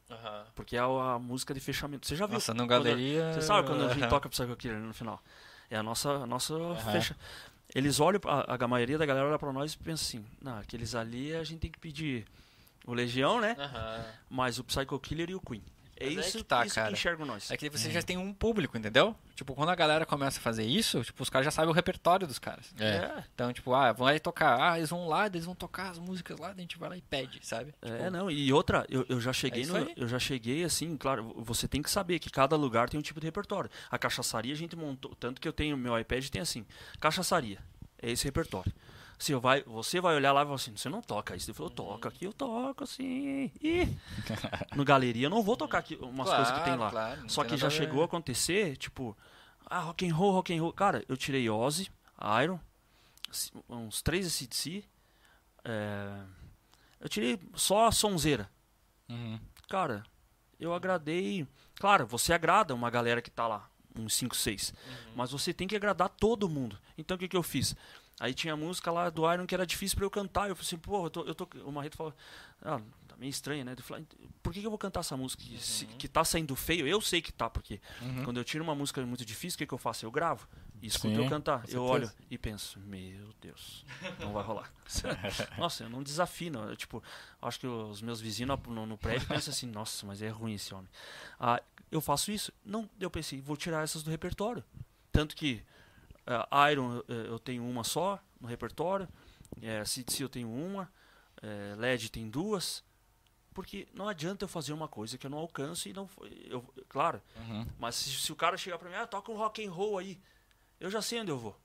[0.54, 2.06] Porque é a, música de fechamento.
[2.06, 2.34] Você já viu?
[2.34, 3.32] Nossa, no quando- galeria.
[3.32, 5.22] Você sabe quando a gente toca Psycho Killer no final?
[5.70, 6.54] É a nossa, a nossa
[6.92, 7.16] fecha.
[7.74, 10.94] Eles olham, a, a maioria da galera olha pra nós e pensa assim: não, aqueles
[10.94, 12.24] ali a gente tem que pedir
[12.86, 13.56] o Legião, né?
[14.30, 15.62] Mas o Psycho Killer e o Queen.
[15.96, 16.88] É Mas aí isso, que tá, isso cara.
[16.88, 17.50] que enxergam nós.
[17.50, 19.14] É que você já tem um público, entendeu?
[19.36, 22.26] Tipo, quando a galera começa a fazer isso, tipo, os caras já sabem o repertório
[22.26, 22.74] dos caras.
[22.78, 23.22] É.
[23.34, 26.38] Então, tipo, ah, vão aí tocar, ah, eles vão lá, eles vão tocar as músicas
[26.38, 27.74] lá, a gente vai lá e pede, sabe?
[27.80, 29.92] É, Tipo, não, e outra, eu, eu já cheguei isso no, aí.
[29.96, 33.20] eu já cheguei assim, claro, você tem que saber que cada lugar tem um tipo
[33.20, 33.70] de repertório.
[33.90, 36.66] A cachaçaria a gente montou, tanto que eu tenho meu iPad tem assim,
[37.00, 37.58] cachaçaria.
[38.00, 38.72] É esse repertório.
[39.18, 41.48] Se eu vai, você vai olhar lá e falar assim, você não toca isso.
[41.50, 43.50] Ele falou, toca aqui, eu toco assim.
[43.60, 43.86] E
[44.74, 46.90] no galeria eu não vou tocar aqui umas Claro, coisas que tem lá.
[46.90, 49.16] claro, Só tem que já chegou a acontecer, tipo,
[49.66, 50.72] ah, rock and roll, rock and roll.
[50.72, 51.90] Cara, eu tirei Ozzy,
[52.42, 52.58] Iron,
[53.68, 54.84] uns três ACDC,
[55.64, 56.20] é,
[57.00, 58.50] Eu tirei só a sonzeira.
[59.08, 59.38] Uhum.
[59.68, 60.02] Cara,
[60.58, 61.46] eu agradei.
[61.76, 64.72] Claro, você agrada uma galera que tá lá, uns 5, 6.
[65.14, 66.78] Mas você tem que agradar todo mundo.
[66.96, 67.74] Então o que, que eu fiz?
[68.20, 70.48] Aí tinha música lá do Iron que era difícil pra eu cantar.
[70.48, 71.22] Eu falei assim, pô, eu tô.
[71.24, 71.48] Eu tô...
[71.64, 72.14] O Marreto falou,
[72.62, 73.74] ah, tá meio estranho, né?
[73.76, 74.06] Eu falei,
[74.42, 75.42] por que, que eu vou cantar essa música?
[75.42, 76.86] Que, se- que tá saindo feio?
[76.86, 78.22] Eu sei que tá, porque Uhum.
[78.24, 80.06] quando eu tiro uma música muito difícil, o que, que eu faço?
[80.06, 80.46] Eu gravo
[80.80, 81.64] e escuto Sim, eu cantar.
[81.68, 83.84] Eu olho e penso, meu Deus,
[84.20, 84.72] não vai rolar.
[85.58, 86.60] nossa, eu não desafino.
[86.68, 87.02] Eu, tipo,
[87.42, 90.72] acho que os meus vizinhos no, no prédio pensam assim, nossa, mas é ruim esse
[90.72, 90.88] homem.
[91.40, 91.60] Ah,
[91.90, 92.52] eu faço isso?
[92.64, 94.62] Não, eu pensei, vou tirar essas do repertório.
[95.12, 95.62] Tanto que
[96.26, 99.08] ah, Iron eu, eu tenho uma só no repertório,
[99.62, 100.90] é, CDC eu tenho uma,
[101.42, 102.82] é, LED tem duas.
[103.52, 106.08] Porque não adianta eu fazer uma coisa que eu não alcanço e não.
[106.46, 107.64] Eu, claro, Uhum.
[107.78, 110.18] mas se, se o cara chegar pra mim, ah, toca um rock and roll aí,
[110.80, 111.56] eu já sei onde eu vou.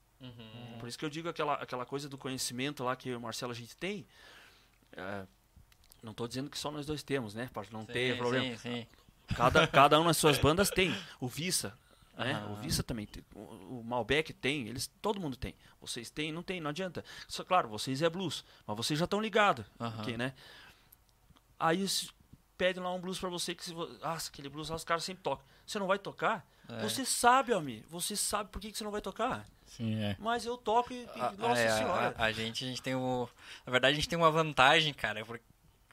[0.79, 3.21] Por isso que eu digo aquela, aquela coisa do conhecimento lá que eu e o
[3.21, 4.05] Marcelo a gente tem.
[4.91, 5.25] é,
[6.03, 7.49] não tô dizendo que só nós dois temos, né?
[7.53, 8.45] Pode não ter problema.
[8.57, 8.87] Sim, sim.
[9.35, 10.95] Cada, cada um nas suas bandas tem.
[11.19, 11.73] O Vissa,
[12.25, 12.45] né?
[12.51, 13.23] O Vissa também tem.
[13.35, 14.67] O, o Malbec tem.
[14.67, 15.55] Eles, todo mundo tem.
[15.81, 17.03] Vocês têm, não tem, não adianta.
[17.27, 20.01] Só claro, vocês é blues, mas vocês já estão ligados, Aham.
[20.01, 20.33] ok, né?
[21.59, 21.85] Aí
[22.57, 25.23] pedem lá um blues pra você que se ah, aquele blues lá os caras sempre
[25.23, 25.45] tocam.
[25.65, 26.45] Você não vai tocar?
[26.67, 26.81] É.
[26.83, 27.83] Você sabe, Almi.
[27.89, 29.45] Você sabe por que, que você não vai tocar.
[29.65, 30.15] Sim, é.
[30.19, 32.15] Mas eu toco e, e- A- nossa é, senhora.
[32.17, 33.29] A, a gente, a gente tem o.
[33.65, 35.39] Na verdade, a gente tem uma vantagem, cara, por,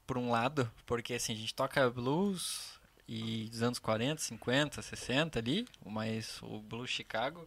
[0.07, 2.76] por um lado, porque assim, a gente toca blues
[3.09, 7.47] e dos anos 40, 50, 60 ali, o mais o blues Chicago.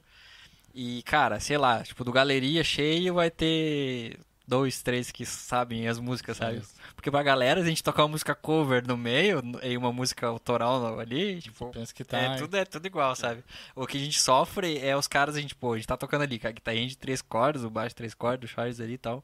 [0.74, 6.00] E, cara, sei lá, tipo, do galeria cheio vai ter dois, três que sabem as
[6.00, 6.62] músicas, sabe?
[6.96, 11.00] Porque pra galera, a gente tocar uma música cover no meio e uma música autoral
[11.00, 12.18] ali, tipo, Penso que tá.
[12.18, 13.44] é, tudo é tudo igual, sabe?
[13.76, 16.24] O que a gente sofre é os caras, a gente, pô, a gente tá tocando
[16.24, 18.94] ali, com a guitarrinha de três cordas, o baixo de três cordas, o Charles ali
[18.94, 19.24] e tal.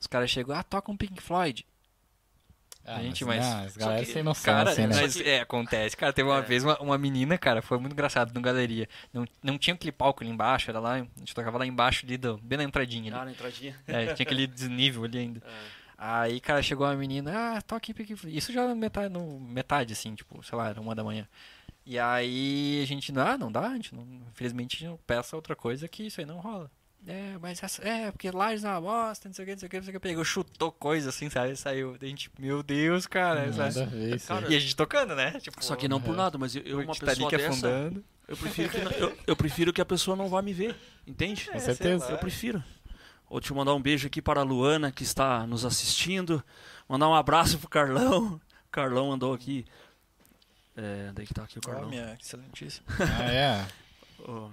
[0.00, 1.64] Os caras chegam, ah, toca um Pink Floyd.
[2.86, 4.88] Ah, gente, mas, mas- ah, as galera que- sem noção, Cara, assim, né?
[5.00, 5.96] mas, é, acontece.
[5.96, 6.42] Cara, teve uma É.
[6.42, 8.88] vez uma, uma menina, cara, foi muito engraçado, no galeria.
[9.12, 12.18] Não, não tinha aquele palco ali embaixo, era lá, a gente tocava lá embaixo ali,
[12.18, 13.20] do, bem na entradinha ali.
[13.20, 13.74] Ah, na entradinha.
[13.86, 15.42] É, tinha aquele desnível ali ainda.
[15.70, 15.84] É.
[15.96, 18.36] Aí, cara, chegou uma menina, ah, toque Floyd.
[18.36, 21.26] Isso já na metade, no, metade, assim, tipo, sei lá, era uma da manhã.
[21.86, 25.36] E aí a gente, ah, não dá, a gente não, infelizmente a gente não peça
[25.36, 26.70] outra coisa que isso aí não rola.
[27.06, 29.66] É, mas essa, é, porque lá é uma bosta, não sei o que, não sei
[29.66, 30.08] o que, não sei o que.
[30.08, 31.54] Pegou, chutou coisa assim, sabe?
[31.54, 31.96] Saiu.
[32.00, 33.46] A gente, meu Deus, cara.
[33.50, 34.26] Nada isso.
[34.28, 34.50] Cara.
[34.50, 35.32] E a gente tocando, né?
[35.38, 36.16] Tipo, Só que não por É.
[36.16, 38.04] nada, mas eu, eu o uma Titanic pessoa dessa, afundando.
[38.26, 40.74] eu prefiro, que, não- eu, eu prefiro que a pessoa não vá me ver,
[41.06, 41.50] entende?
[41.50, 42.10] Com certeza.
[42.10, 42.64] Eu prefiro.
[43.28, 46.42] Vou te mandar um beijo aqui para a Luana, que está nos assistindo.
[46.88, 48.40] Mandar um abraço pro Carlão.
[48.66, 49.64] O Carlão andou aqui.
[50.76, 51.88] É, daí que tá aqui o Carlão.
[51.88, 52.86] minha excelentíssima.
[52.98, 53.66] Ah, é.
[54.26, 54.48] Ó,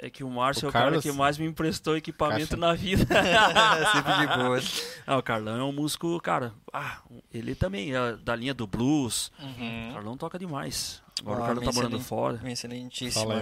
[0.00, 2.56] É que o Márcio O é o cara Carlos- que mais me emprestou equipamento Caixa.
[2.56, 3.04] na vida.
[3.92, 4.60] Sempre de boa.
[5.06, 6.52] Ah, o Carlão é um músico, cara.
[6.72, 6.98] Ah,
[7.34, 9.32] ele também é da linha do blues.
[9.40, 9.90] O Uhum.
[9.94, 11.02] Carlão toca demais.
[11.20, 12.38] Agora Ah, o Carlão tá morando fora.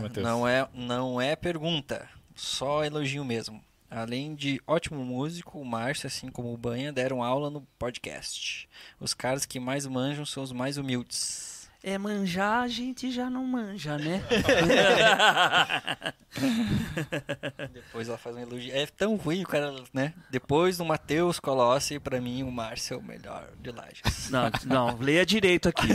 [0.00, 0.26] Matheus.
[0.26, 3.62] não, é, não é pergunta, só elogio mesmo.
[3.90, 8.68] Além de ótimo músico, o Márcio, assim como o Banha, deram aula no podcast.
[8.98, 11.45] Os caras que mais manjam são os mais humildes.
[11.88, 14.20] É manjar, a gente já não manja, né?
[17.72, 18.74] Depois ela faz um elogio.
[18.74, 20.12] É tão ruim o cara, né?
[20.28, 24.30] Depois do Matheus Colossi, pra mim o Márcio é o melhor de Lages.
[24.30, 25.86] Não, não, leia direito aqui.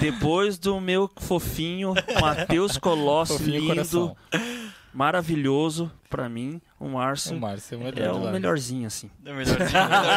[0.00, 4.16] Depois do meu fofinho Matheus Colossi, Fofinho lindo, coração.
[4.92, 8.06] Maravilhoso, pra mim, o Márcio O Márcio é o melhor.
[8.06, 9.10] é o melhorzinho, assim.
[9.24, 10.10] É o melhorzinho, melhorzinho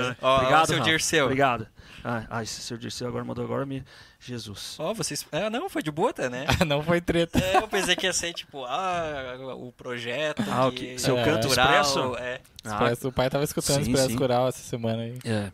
[0.10, 0.16] assim.
[0.20, 0.80] Obrigado, seu.
[0.80, 1.24] Dirceu.
[1.26, 1.66] Obrigado.
[2.02, 3.84] Ah, ai, esse seu Dirceu agora mandou agora me...
[4.18, 4.76] Jesus.
[4.78, 5.26] Ó, vocês...
[5.30, 6.46] Ah, não, foi de boa, né?
[6.60, 7.38] Ah, não foi treta.
[7.38, 10.42] É, eu pensei que ia ser tipo, ah, o projeto.
[10.50, 11.24] Ah, o que- seu É.
[11.24, 12.16] canto expresso?
[12.16, 12.40] É.
[12.64, 14.16] Ah, Expresso- o pai tava escutando sim, Expresso sim.
[14.16, 15.18] Coral essa semana aí.
[15.24, 15.52] é.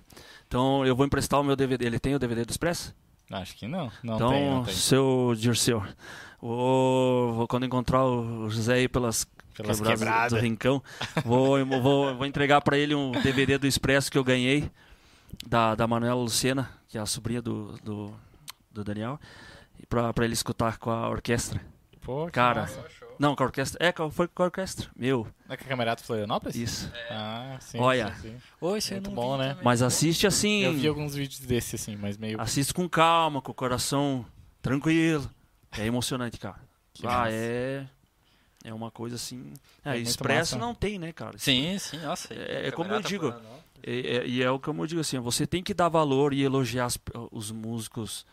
[0.49, 1.85] Então eu vou emprestar o meu DVD.
[1.87, 2.95] Ele tem o DVD do Expresso?
[3.31, 3.91] Acho que não.
[4.03, 4.75] Não então, tem, não tem.
[4.75, 5.83] seu Dirceu,
[6.41, 9.27] vou, quando encontrar o José aí pelas,
[9.57, 10.33] Pelas quebradas quebradas.
[10.33, 10.83] do Rincão,
[11.25, 14.71] vou, vou, vou entregar pra ele um DVD do Expresso que eu ganhei
[15.47, 18.15] da, da Manuela Lucena, que é a sobrinha do, do,
[18.71, 19.19] do Daniel,
[19.89, 21.61] pra ele escutar com a orquestra.
[22.01, 22.85] Pô, que Cara, massa.
[23.19, 23.79] Não, com a orquestra.
[23.87, 24.89] É, foi com a orquestra.
[24.97, 26.57] Meu, É com a Camerato Florianópolis?
[26.57, 26.91] isso.
[27.11, 27.79] Ah, sim.
[27.79, 28.15] Olha.
[28.17, 28.37] sim, sim.
[28.61, 29.51] Oi, você Muito bom, né?
[29.51, 29.65] também.
[29.65, 30.63] Mas assiste assim.
[30.63, 32.41] Eu vi alguns vídeos desse, assim, mas meio...
[32.41, 34.25] Assiste com calma, com o coração
[34.61, 35.31] tranquilo.
[35.73, 36.61] É emocionante, cara.
[36.93, 37.31] Que ah, massa.
[37.33, 37.87] é.
[38.65, 39.53] É uma coisa assim.
[39.85, 40.67] É, É expresso massa.
[40.67, 41.39] não tem, né, cara?
[41.39, 42.35] Sim, sim, nossa.
[42.35, 43.33] É- é como eu digo.
[43.87, 46.43] E é, e é o que eu digo assim: você tem que dar valor e
[46.43, 46.99] elogiar as-
[47.31, 48.27] os músicos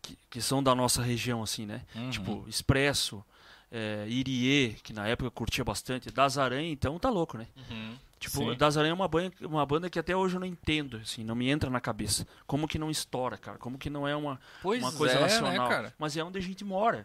[0.00, 1.82] que, que são da nossa região, assim, né?
[1.94, 2.08] Uhum.
[2.10, 3.22] Tipo, Expresso,
[3.70, 6.10] é, Irie, que na época eu curtia bastante.
[6.10, 7.46] Das Aranha, então tá louco, né?
[7.70, 7.96] Uhum.
[8.18, 8.54] Tipo, Sim.
[8.56, 11.34] Das Aranha é uma banda, uma banda que até hoje eu não entendo, assim, não
[11.34, 12.26] me entra na cabeça.
[12.46, 13.58] Como que não estoura, cara?
[13.58, 15.52] Como que não é uma, Pois uma coisa é, nacional?
[15.52, 15.94] né, cara?
[15.98, 17.04] Mas é onde a gente mora.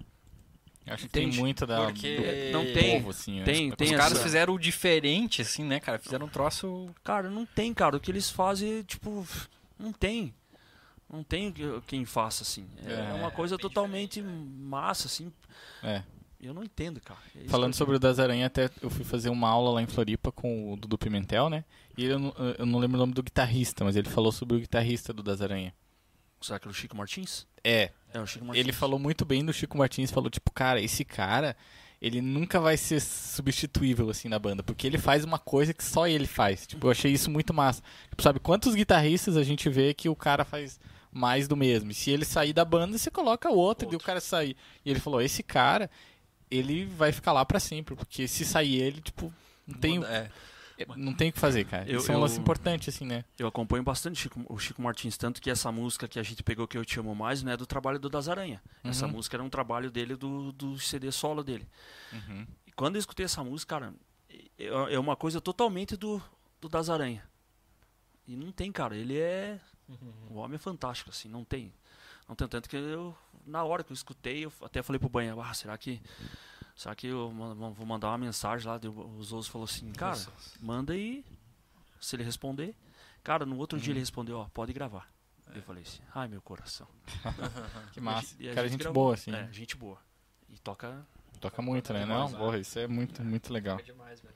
[0.88, 3.40] Acho que tem muita da, Porque- do Não tem- povo, assim.
[3.40, 3.44] né?
[3.46, 6.00] tem- Os tem Os essa- caras fizeram o diferente, assim, né, cara?
[6.00, 6.90] Fizeram um troço.
[7.04, 7.98] Cara, não tem, cara.
[7.98, 9.26] O que eles fazem, tipo,
[9.78, 10.34] não tem.
[11.12, 12.66] Não tem que- quem faça, assim.
[12.86, 15.32] É, É, uma coisa totalmente massa, assim.
[15.84, 16.02] É.
[16.42, 17.20] Eu não entendo, cara.
[17.36, 20.32] É Falando sobre o das Aranha, até eu fui fazer uma aula lá em Floripa
[20.32, 21.64] com o Dudu Pimentel, né?
[21.98, 24.60] E eu não, eu não lembro o nome do guitarrista, mas ele falou sobre o
[24.60, 25.74] guitarrista do das Aranha.
[26.42, 27.46] Será que era o Chico Martins?
[27.64, 28.66] É, É, o Chico Martins.
[28.66, 31.56] ele falou muito bem do Chico Martins, falou tipo, cara, esse cara,
[32.02, 36.08] ele nunca vai ser substituível assim na banda, porque ele faz uma coisa que só
[36.08, 36.66] ele faz.
[36.66, 37.84] Tipo, eu achei isso muito massa.
[38.10, 40.80] Tipo, sabe quantos guitarristas a gente vê que o cara faz
[41.12, 41.92] mais do mesmo?
[41.92, 44.56] E se ele sair da banda, você coloca o outro, e o cara sair.
[44.84, 45.92] E ele falou, esse cara,
[46.52, 49.34] ele vai ficar lá pra sempre, porque se sair ele, tipo,
[49.66, 50.30] não tem, É.
[50.98, 51.90] não tem o que fazer, cara.
[51.90, 53.24] Eu- isso é um eu- lance importante assim, né?
[53.40, 56.44] Eu acompanho bastante o Chico, o Chico Martins, tanto que essa música que a gente
[56.44, 58.62] pegou que eu te amo mais, não é do trabalho do Das Aranha.
[58.84, 59.14] Essa Uhum.
[59.14, 61.68] música era um trabalho dele do, do CD solo dele.
[62.12, 62.46] Uhum.
[62.68, 63.94] E quando eu escutei essa música, cara,
[64.30, 66.22] é é uma coisa totalmente do,
[66.60, 67.24] do Das Aranha.
[68.28, 69.60] E não tem, cara, ele é.
[70.30, 71.74] O homem é fantástico, assim, não tem.
[72.28, 73.16] Não tem tanto que eu.
[73.46, 76.02] Na hora que eu escutei, eu até falei pro banho, ah, será que.
[76.76, 77.30] Será que eu
[77.76, 78.80] vou mandar uma mensagem lá?
[79.18, 80.20] Os outros falou assim, cara,
[80.60, 81.24] manda aí.
[82.00, 82.76] Se ele responder.
[83.24, 85.08] Cara, no outro dia ele respondeu, ó, pode gravar.
[85.54, 86.88] Eu falei assim, ai meu coração.
[87.92, 88.36] Que massa.
[88.40, 89.04] E a cara, gente gente gravou.
[89.04, 89.32] boa assim.
[89.36, 89.98] É, gente boa.
[90.50, 91.06] E toca.
[91.40, 92.00] Toca muito, né?
[92.02, 92.44] demais, Não, né?
[92.46, 93.78] porra, isso é muito, muito legal.
[93.78, 94.34] demais, velho.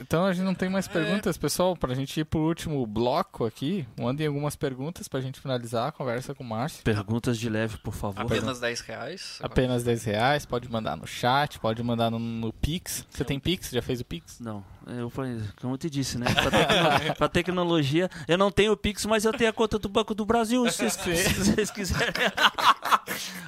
[0.00, 1.76] Então a gente não tem mais perguntas, pessoal.
[1.76, 6.34] Pra gente ir pro último bloco aqui, mandem algumas perguntas pra gente finalizar a conversa
[6.34, 6.82] com o Márcio.
[6.82, 8.20] Perguntas de leve, por favor.
[8.20, 9.38] Apenas 10 reais.
[9.42, 13.04] Apenas 10 reais, pode mandar no chat, pode mandar no, no Pix.
[13.10, 13.70] Você tem Pix?
[13.70, 14.40] Já fez o Pix?
[14.40, 16.26] Não, eu falei, como eu te disse, né?
[16.34, 20.14] Pra, tecno- tecnologia, eu não tenho o Pix, mas eu tenho a conta do Banco
[20.14, 22.12] do Brasil, se vocês, se vocês quiserem.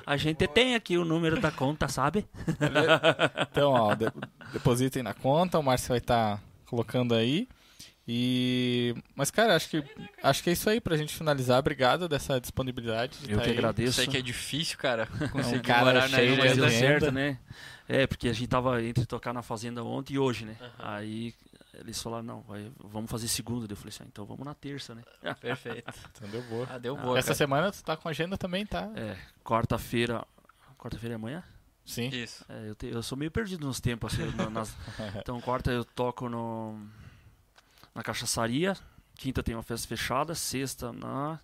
[0.07, 2.27] A gente tem aqui o número da conta, sabe?
[3.51, 4.13] Então, ó, de-
[4.53, 7.49] depositem na conta, o Márcio vai estar colocando aí.
[8.09, 9.85] E mas cara, acho que
[10.23, 11.59] acho que é isso aí pra gente finalizar.
[11.61, 13.19] Obrigado dessa disponibilidade.
[13.19, 13.55] de Eu tá que aí.
[13.55, 13.93] Eu agradeço.
[13.93, 16.37] sei que é difícil, cara, conseguir cara morar na ilha.
[16.39, 16.71] mas de deu renda.
[16.79, 17.39] certo, né?
[17.89, 20.57] É, porque a gente tava entre tocar na fazenda ontem e hoje, né?
[20.79, 21.35] Aí
[21.81, 23.67] eles falaram, não, vai- vamos fazer segunda.
[23.71, 25.03] Eu falei assim, ah, então vamos na terça, né?
[25.41, 25.93] Perfeito.
[26.13, 26.67] Então deu boa.
[26.71, 27.37] Ah, deu boa, Essa cara.
[27.37, 28.91] semana tu tá com agenda também, tá?
[28.95, 30.25] É, quarta-feira.
[30.79, 31.43] Quarta-feira é amanhã?
[31.85, 32.09] Sim.
[32.09, 32.45] Isso.
[32.49, 34.13] É, eu, te- eu sou meio perdido nos tempos.
[34.15, 34.77] Assim, na- nas-
[35.17, 36.79] então, quarta eu toco no,
[37.95, 38.77] na cachaçaria.
[39.17, 40.35] Quinta tem uma festa fechada.
[40.35, 41.41] Sexta na.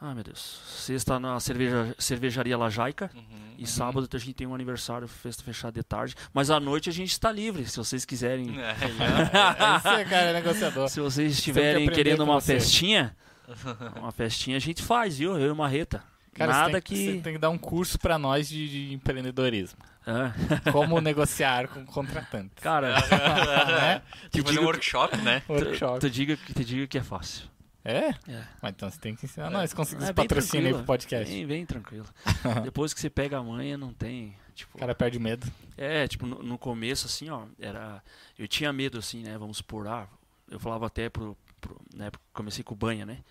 [0.00, 0.60] Ai meu Deus.
[0.66, 3.10] Sexta na cerveja, cervejaria Lajaica.
[3.14, 3.54] Uhum.
[3.58, 6.14] E sábado a gente tem um aniversário, festa fechada de tarde.
[6.34, 8.60] Mas à noite a gente está livre, se vocês quiserem.
[8.60, 10.88] É, É isso aí, cara, é negociador.
[10.90, 12.54] Se vocês estiverem querendo uma você.
[12.54, 13.16] festinha,
[13.96, 15.38] uma festinha a gente faz, viu?
[15.38, 16.04] Eu e o Marreta.
[16.34, 17.12] Cara, Nada você tem, que.
[17.14, 19.78] Você tem que dar um curso pra nós de, de empreendedorismo.
[20.06, 20.30] É.
[20.70, 22.62] Como negociar com contratantes.
[22.62, 24.02] Cara, né?
[24.30, 25.42] Tem que fazer um digo- workshop, né?
[25.48, 26.00] Workshop.
[26.00, 27.44] tu diga, te diga que é fácil.
[27.86, 28.08] É?
[28.28, 28.44] É.
[28.60, 31.32] Mas então você tem que ensinar nós conseguir É patrocínio aí pro podcast.
[31.32, 32.06] Bem, bem tranquilo.
[32.64, 34.36] Depois que você pega a manha, não tem.
[34.56, 35.46] Tipo, O cara perde medo.
[35.76, 38.02] É, tipo, no, no começo, assim, ó, era.
[38.36, 39.38] Eu tinha medo, assim, né?
[39.38, 40.08] Vamos supor, ah,
[40.50, 41.36] eu falava até pro.
[41.60, 43.22] pro que comecei com o banha, né?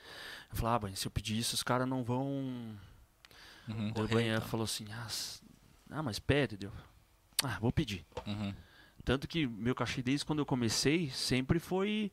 [0.50, 2.26] Eu falava, ah, banha, se eu pedir isso, os caras não vão.
[3.68, 5.08] Uhum, o banha falou assim, ah,
[5.90, 6.72] ah, mas pede, deu.
[7.44, 8.06] Ah, vou pedir.
[8.26, 8.54] uhum.
[9.04, 12.12] Tanto que meu cachê desde quando eu comecei sempre foi.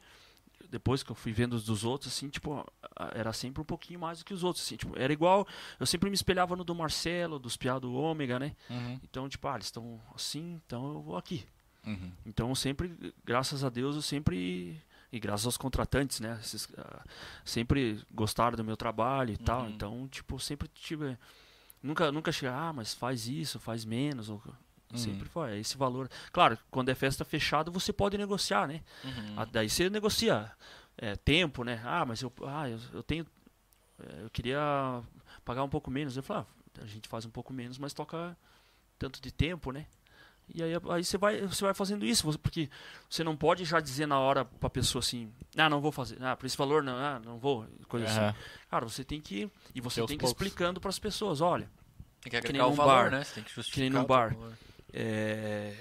[0.72, 2.66] Depois que eu fui vendo os dos outros, assim, tipo,
[3.14, 5.46] era sempre um pouquinho mais do que os outros, assim, tipo, era igual,
[5.78, 8.56] eu sempre me espelhava no do Marcelo, dos piá do Ômega, né?
[8.70, 11.44] Uhum, Então, tipo, ah, eles estão assim, então eu vou aqui.
[11.86, 12.10] uhum.
[12.24, 14.80] Então, sempre, graças a Deus, eu sempre,
[15.12, 16.38] e graças aos contratantes, né?
[16.42, 17.04] Esses, ah,
[17.44, 19.68] sempre gostaram do meu trabalho e tal, Uhum.
[19.68, 21.18] então, tipo, sempre tive,
[21.82, 24.42] nunca, nunca cheguei, ah, mas faz isso, faz menos, ou,
[24.98, 26.08] sempre foi, é esse valor.
[26.32, 28.82] Claro, quando é festa fechada, você pode negociar, né?
[29.04, 29.34] Uhum.
[29.36, 30.50] Ah, Daí você negocia
[30.98, 31.80] é, tempo, né?
[31.84, 33.26] Ah, mas eu, ah, eu, eu tenho.
[33.98, 35.02] é, Eu queria
[35.44, 36.16] pagar um pouco menos.
[36.16, 36.44] Eu falei,
[36.78, 38.36] ah, a gente faz um pouco menos, mas toca
[38.98, 39.86] tanto de tempo, né?
[40.54, 42.68] E aí, aí você, vai, você vai fazendo isso, você- porque
[43.08, 46.36] você não pode já dizer na hora pra pessoa assim, ah, não vou fazer, ah,
[46.36, 48.28] por esse valor não, ah, não vou, coisa Aham.
[48.28, 48.38] assim.
[48.68, 49.48] Cara, você tem que.
[49.74, 50.42] E você tem que ir poucos.
[50.42, 51.70] explicando pras pessoas, olha,
[52.20, 53.10] Tem que que nem agregar o num valor, bar.
[53.12, 53.24] né?
[53.24, 53.74] Você tem que justificar.
[53.74, 54.34] Que nem num o bar.
[54.34, 54.58] valor.
[54.92, 55.74] É,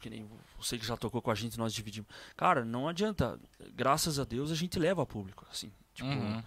[0.00, 0.28] que nem
[0.58, 2.08] você que já tocou com a gente, nós dividimos.
[2.36, 3.38] Cara, não adianta.
[3.74, 5.72] Graças a Deus a gente leva a público, assim.
[5.94, 6.42] Tipo, Uhum.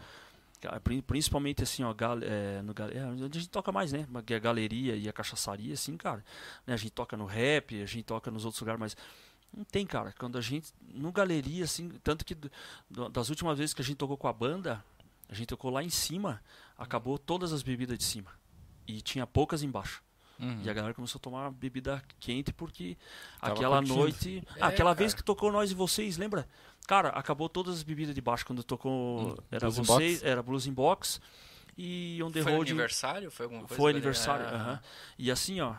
[1.05, 4.07] Principalmente assim, ó, gal, é, no, é, onde a gente toca mais, né?
[4.25, 6.25] Que a galeria e a cachaçaria, assim, cara.
[6.65, 6.73] Né?
[6.73, 8.97] A gente toca no rap, a gente toca nos outros lugares, mas
[9.55, 10.11] Não tem, cara.
[10.17, 10.73] Quando a gente.
[10.81, 11.89] No galeria, assim.
[12.03, 14.83] Tanto que do- das últimas vezes que a gente tocou com a banda,
[15.29, 16.41] a gente tocou lá em cima,
[16.77, 18.31] acabou todas as bebidas de cima.
[18.87, 20.03] E tinha poucas embaixo.
[20.39, 20.61] Uhum.
[20.63, 22.97] E a galera começou a tomar bebida quente porque
[23.39, 23.97] Tava aquela curtindo.
[23.99, 24.43] noite.
[24.55, 24.93] É, Ah, aquela cara.
[24.95, 26.47] vez que tocou nós e vocês, lembra?
[26.87, 29.31] Cara, acabou todas as bebidas de baixo quando tocou.
[29.31, 30.25] Hum, era Blues in vocês, Box?
[30.29, 31.21] era Blues in Box
[31.77, 32.71] e On The Foi Road.
[32.71, 33.31] aniversário?
[33.31, 33.75] Foi alguma coisa?
[33.75, 34.45] Foi aniversário.
[34.47, 34.81] Ah.
[35.17, 35.73] E assim, ó.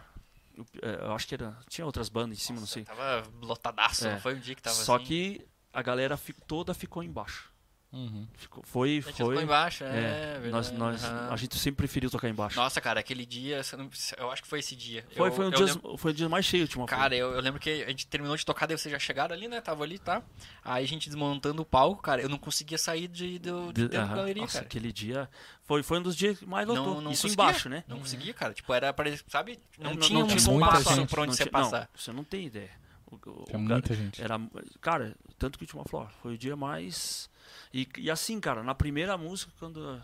[0.57, 1.55] Eu, é, eu acho que era.
[1.69, 2.85] Tinha outras bandas em cima, não nossa, sei.
[2.85, 4.13] Tava lotadaço, É.
[4.15, 5.05] não foi um dia que tava Só assim.
[5.05, 7.53] que a galera fi- toda ficou embaixo.
[7.93, 8.27] Uhum.
[8.35, 8.99] Ficou, foi.
[8.99, 10.73] A gente foi embaixo, é, é, nós, verdade.
[10.75, 11.29] nós, aham.
[11.33, 12.57] A gente sempre preferiu tocar embaixo.
[12.57, 13.89] Nossa, cara, aquele dia, não-
[14.19, 15.07] eu acho que foi esse dia.
[15.15, 17.41] foi, Eu- foi, um dia, lembro- foi o dia mais cheio, uma Cara, eu, eu
[17.41, 19.61] lembro que a gente terminou de tocar, daí vocês já chegaram ali, né?
[19.61, 20.23] Tava ali, tá?
[20.65, 23.97] Aí a gente desmontando o palco, cara, eu não conseguia sair de, do, de dentro
[23.99, 24.17] da Aham.
[24.17, 24.67] galeria, Nossa, cara.
[24.67, 25.31] aquele dia
[25.65, 26.85] foi, foi um dos dias mais lotou.
[26.97, 27.85] Não, não Isso conseguia, embaixo, né?
[27.89, 28.53] Não conseguia, cara.
[28.53, 29.59] Tipo, era pra, sabe?
[29.79, 31.09] Não, É, tinha um tinha espaço muita gente.
[31.11, 31.81] pra onde não você tinha- passar.
[31.81, 32.71] Não, você não tem ideia.
[33.11, 34.21] O, o- Tinha o muita cara- gente.
[34.23, 34.41] Era,
[34.81, 37.31] cara, tanto que o Última Flor foi o dia mais.
[37.73, 40.03] E, e assim, cara, na primeira música, quando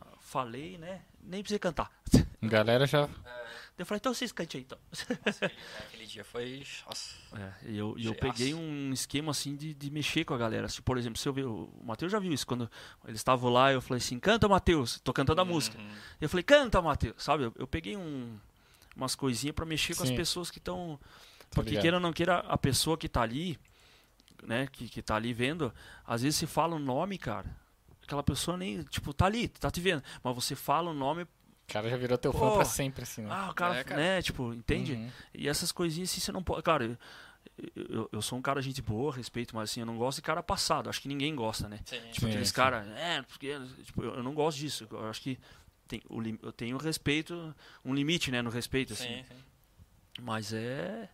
[0.00, 1.02] ah, falei, né?
[1.22, 1.90] Nem precisei cantar.
[2.42, 3.08] Galera já.
[3.78, 4.78] Eu falei, então vocês cantem aí, então.
[5.86, 6.64] Aquele dia foi.
[6.84, 7.14] Nossa.
[7.32, 10.68] É, e eu, eu peguei um esquema assim de, de mexer com a galera.
[10.68, 11.46] Se, por exemplo, se eu ver.
[11.46, 12.44] O Matheus já viu isso.
[12.44, 12.68] Quando
[13.06, 14.98] eles estavam lá, eu falei assim: canta, Matheus.
[14.98, 15.78] Tô cantando a música.
[15.78, 15.90] Uhum.
[16.20, 17.22] E eu falei: canta, Matheus.
[17.22, 17.44] Sabe?
[17.44, 18.36] Eu, eu peguei um,
[18.96, 20.16] umas coisinhas pra mexer com as Sim.
[20.16, 20.98] pessoas que estão.
[21.50, 21.82] Porque ligado.
[21.82, 23.56] queira ou não queira, a pessoa que tá ali,
[24.42, 25.72] né, que, que tá ali vendo,
[26.04, 27.46] às vezes se fala um nome, cara.
[28.02, 30.02] Aquela pessoa nem, tipo, tá ali, tá te vendo.
[30.22, 31.26] Mas você fala o nome, O
[31.72, 32.56] cara já virou teu fã Pô.
[32.56, 33.28] pra sempre, assim, né?
[33.30, 34.00] ah, o cara, É, cara.
[34.00, 34.94] né, tipo, entende?
[34.94, 35.10] Uhum.
[35.34, 36.62] E essas coisinhas assim você não pode.
[36.62, 36.98] Cara,
[37.76, 40.42] eu, eu, sou um cara gente boa, respeito, mas assim, eu não gosto de cara
[40.42, 40.88] passado.
[40.88, 41.80] Acho que ninguém gosta, né?
[41.84, 42.00] Sim.
[42.12, 43.58] Tipo, Sim, aqueles caras, é, porque.
[43.84, 44.86] Tipo, eu, eu não gosto disso.
[44.90, 45.38] Eu acho que
[45.86, 47.54] tem, o, eu tenho respeito,
[47.84, 49.08] um limite, né, no respeito, assim.
[49.08, 49.44] Sim, sim.
[50.22, 51.08] Mas é.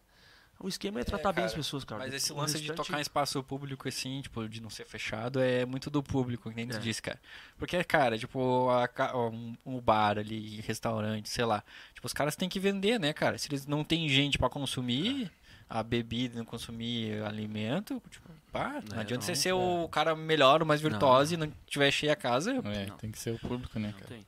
[0.61, 2.03] O esquema é tratar bem cara, as pessoas, cara.
[2.05, 4.87] Mas esse O lance de restante- tocar em espaço público, assim, tipo, de não ser
[4.87, 6.81] fechado, é muito do público, que nem tu É.
[6.81, 7.21] disse, cara.
[7.59, 11.63] Porque, cara, tipo, a um, um bar ali, restaurante, sei lá.
[11.93, 13.37] Tipo, os caras têm que vender, né, cara?
[13.37, 15.31] Se eles não têm gente pra consumir
[15.69, 19.55] a bebida, não consumir alimento, tipo, pá, não É, adianta você não, ser é.
[19.55, 22.97] o cara melhor, o mais virtuoso e não tiver cheia a casa, É, Não.
[22.97, 24.07] tem que ser o público, né, Não cara?
[24.07, 24.27] tem.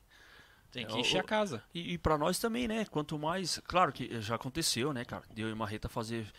[0.77, 1.63] Tem É, que encher a casa.
[1.73, 2.85] E, e para nós também, né?
[2.85, 3.59] Quanto mais.
[3.65, 5.23] Claro que já aconteceu, né, cara?
[5.33, 6.31] De eu e Marreta fazer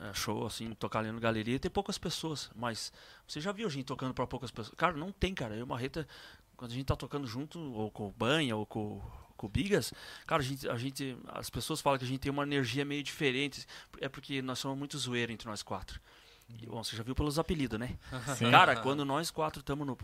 [0.00, 2.50] eh, show, assim, tocar ali no galeria e ter poucas pessoas.
[2.56, 2.92] Mas
[3.26, 4.74] você já viu a gente tocando para poucas pessoas?
[4.76, 5.54] Cara, não tem, cara.
[5.54, 6.08] Eu e Marreta,
[6.56, 9.00] quando a gente tá tocando junto, ou com o Banha, ou com,
[9.36, 9.92] com o Bigas,
[10.26, 11.16] cara, a gente, a gente.
[11.28, 13.64] As pessoas falam que a gente tem uma energia meio diferente.
[14.00, 16.00] É porque nós somos muito zoeiro entre nós quatro.
[16.48, 17.96] E, bom, você já viu pelos apelidos, né?
[18.36, 18.50] Sim.
[18.50, 19.96] Cara, quando nós quatro estamos no.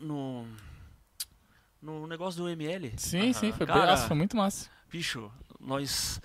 [0.00, 0.44] No.
[1.82, 4.70] No negócio do ML, Sim, sim, foi, Cara, foi muito massa.
[4.88, 6.20] bicho, nós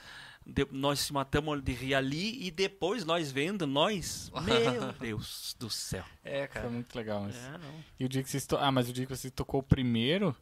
[0.46, 5.70] de- nós se matamos de rir ali e depois nós vendo nós, meu Deus do
[5.70, 6.04] céu.
[6.24, 6.70] É, Foi cara.
[6.70, 7.24] muito legal.
[7.24, 7.36] Mas...
[7.36, 7.84] É, não.
[8.00, 8.56] E o dia que vocês to...
[8.58, 10.34] Ah, mas o dia que você tocou o primeiro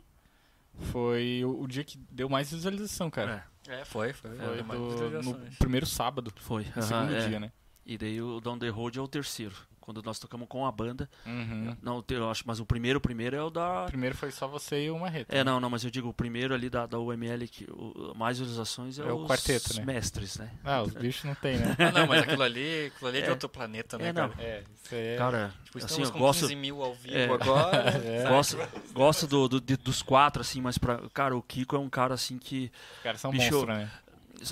[0.91, 3.45] foi o, o dia que deu mais visualização, cara.
[3.67, 4.35] É, foi, foi.
[4.35, 6.31] Foi mais do- no primeiro sábado.
[6.35, 6.65] Foi.
[6.65, 7.27] No aham, segundo é.
[7.27, 7.51] dia, né?
[7.85, 9.55] E daí o Down the Road é o terceiro.
[9.85, 11.07] Quando nós tocamos com a banda.
[11.25, 11.77] Uhum.
[11.81, 13.83] Não, eu acho, mas o primeiro, o primeiro é o da.
[13.83, 15.33] O primeiro foi só você e o Marreta.
[15.33, 15.43] É, né?
[15.43, 18.97] não, não, mas eu digo o primeiro ali da, da UML, que o, mais visualizações
[18.97, 19.85] é, É o os quarteto, né?
[19.85, 20.49] mestres, né?
[20.63, 21.75] Ah, os bichos não tem, né?
[21.79, 23.31] Ah, não, mas aquilo ali, aquilo ali é de É.
[23.31, 24.29] outro planeta, né, É, não.
[24.29, 24.41] cara?
[24.43, 25.15] É, isso aí é...
[25.17, 26.41] Cara, Tipo, assim, eu com gosto.
[26.41, 27.25] 15 mil ao vivo É.
[27.25, 27.85] agora.
[28.05, 28.27] É.
[28.27, 28.57] Gosto,
[28.93, 30.99] gosto do, do- de- dos quatro, assim, mas pra.
[31.13, 32.71] Cara, o Kiko é um cara assim que.
[32.97, 33.91] Os caras são Bicho, monstros, né?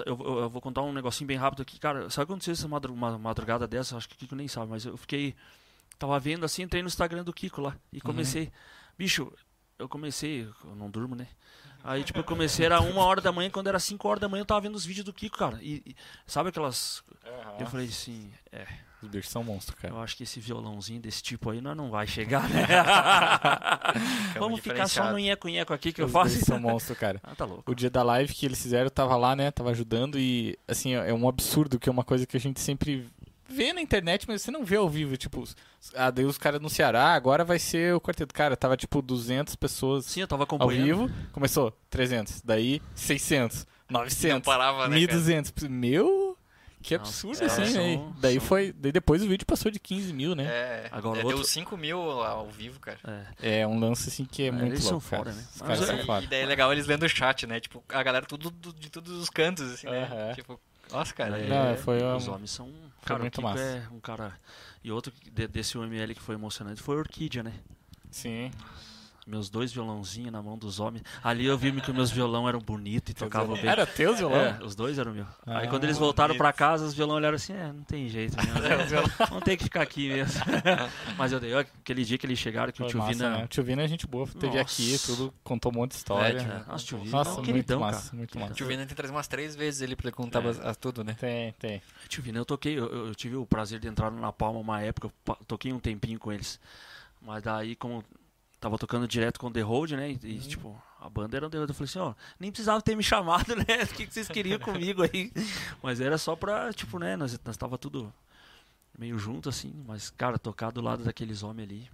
[0.06, 1.80] Eu, eu- eu vou contar um negocinho bem rápido aqui.
[1.80, 3.96] Cara, sabe quando aconteceu essa madru- uma madrugada dessa?
[3.98, 5.36] Acho que o Kiko nem sabe, mas eu fiquei.
[6.00, 8.52] Tava vendo assim, entrei no Instagram do Kiko lá e comecei.
[8.98, 9.32] Bicho,
[9.78, 10.50] eu comecei.
[10.64, 11.28] Eu não durmo, né?
[11.84, 14.42] Aí, tipo, eu comecei, era uma hora da manhã, quando era cinco horas da manhã,
[14.42, 15.60] eu tava vendo os vídeos do Kiko, cara.
[15.62, 15.96] E, e
[16.26, 17.04] sabe aquelas.
[17.60, 18.66] Eu falei assim, é,
[19.04, 19.94] Os bichos são monstros, cara.
[19.94, 22.66] eu acho que esse violãozinho desse tipo aí nós não vai chegar, né?
[24.40, 26.30] Vamos ficar só no nheco-nheco aqui que eu Os faço.
[26.32, 27.20] bichos são monstros, cara.
[27.24, 27.70] Ah, tá louco.
[27.72, 29.50] O dia da live que eles fizeram, eu tava lá, né?
[29.52, 33.08] Tava ajudando e, assim, é um absurdo que é uma coisa que a gente sempre
[33.50, 35.16] vê na internet, mas você não vê ao vivo.
[35.18, 35.44] Tipo,
[35.96, 38.34] ah, daí os caras no Ceará, agora vai ser o quarteto.
[38.34, 41.08] Cara, tava tipo 200 pessoas Sim, eu tava ao acompanhando.
[41.08, 41.12] vivo.
[41.32, 44.96] Começou 300, daí 600, Não 900, parava, né, cara?
[45.00, 45.68] 1200.
[45.70, 46.33] Meu,
[46.84, 48.14] que Não, absurdo é, assim, são- né?
[48.20, 50.44] Daí são- foi, daí depois o vídeo passou de 15 mil, né?
[50.46, 53.00] É, Agora é, outro- deu 5 mil lá ao vivo, cara.
[53.42, 53.62] É.
[53.62, 55.24] É um lance assim que é, É, muito eles são louco, cara.
[55.24, 55.44] fora, né?
[55.56, 56.24] Os caras é- são E, foda.
[56.26, 57.60] e daí é legal eles lendo o chat, né?
[57.60, 60.04] Tipo, a galera tudo do- de todos os cantos, assim, né?
[60.04, 60.34] Aham.
[60.36, 60.60] Tipo,
[60.92, 61.40] nossa, cara.
[61.40, 62.70] É, Não, foi um- Os homens são.
[63.06, 63.62] Cara, muito massa.
[63.62, 64.34] é um cara.
[64.84, 67.54] E outro de- desse UML que foi emocionante foi a Orquídea, né?
[68.12, 68.52] Sim.
[69.26, 71.04] Meus dois violãozinhos na mão dos homens.
[71.24, 73.68] Ali eu vi que meus violão eram bonitos e tocavam bem.
[73.68, 74.40] Era teu violão?
[74.40, 75.26] É, os dois eram meu.
[75.46, 78.36] Aí Ah, quando eles voltaram pra casa, os violão olharam assim, é, não tem jeito
[78.38, 78.54] mesmo.
[79.30, 80.42] Vamos ter que ficar aqui mesmo.
[81.18, 83.30] Mas eu dei, aquele dia que eles chegaram, que Foi o tio massa, Vina...
[83.38, 83.44] né?
[83.44, 84.60] O tio Vina é gente boa, teve Nossa.
[84.62, 86.38] aqui, tudo, contou um monte de história.
[86.38, 88.18] É, tio- É, nossa, tio Vina Nossa, é um muito queridão, massa, cara.
[88.18, 88.54] muito O massa.
[88.54, 90.74] tio Vina tem que trazer umas três vezes ele pra ele contar É.
[90.74, 91.16] tudo, né?
[91.20, 91.82] Tem, tem.
[92.10, 94.82] Tio Vina, eu toquei, eu, eu tive o prazer de entrar no Na Palma uma
[94.82, 96.60] época, eu toquei um tempinho com eles.
[97.22, 98.04] Mas daí, como
[98.64, 100.12] tava tocando direto com o The Road, né?
[100.12, 101.70] E, e, tipo, a banda era The Road.
[101.72, 103.84] Eu falei assim, ó, nem precisava ter me chamado, né?
[103.84, 105.34] O que, que vocês queriam comigo aí?
[105.82, 107.18] Mas era só pra, tipo, né?
[107.18, 108.14] Nós, nós tava tudo
[108.98, 109.74] meio junto, assim.
[109.86, 111.90] Mas, cara, tocar do lado daqueles homens ali.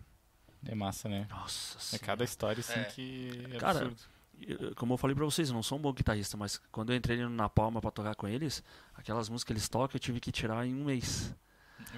[0.66, 1.26] É massa, né?
[1.30, 2.06] Nossa É senhora.
[2.06, 2.84] cada história, assim, É.
[2.84, 4.02] que é Cara, absurdo.
[4.41, 6.96] Eu- Como eu falei pra vocês, eu não sou um bom guitarrista, mas quando eu
[6.96, 8.64] entrei no Na Palma pra tocar com eles,
[8.96, 11.34] aquelas músicas que eles tocam eu tive que tirar em um mês.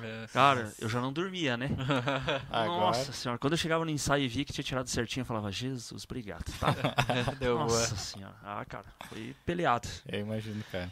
[0.04, 0.26] É.
[0.34, 1.70] Cara, eu já não dormia, né?
[2.50, 5.26] Agora, Nossa senhora, quando eu chegava no ensaio e vi que tinha tirado certinho, eu
[5.26, 6.46] falava, Jesus, obrigado.
[6.60, 6.74] Tá?
[7.40, 7.68] Deu boa.
[7.68, 8.36] Nossa senhora.
[8.44, 9.88] Ah, cara, foi peleado.
[10.08, 10.90] eu imagino, cara.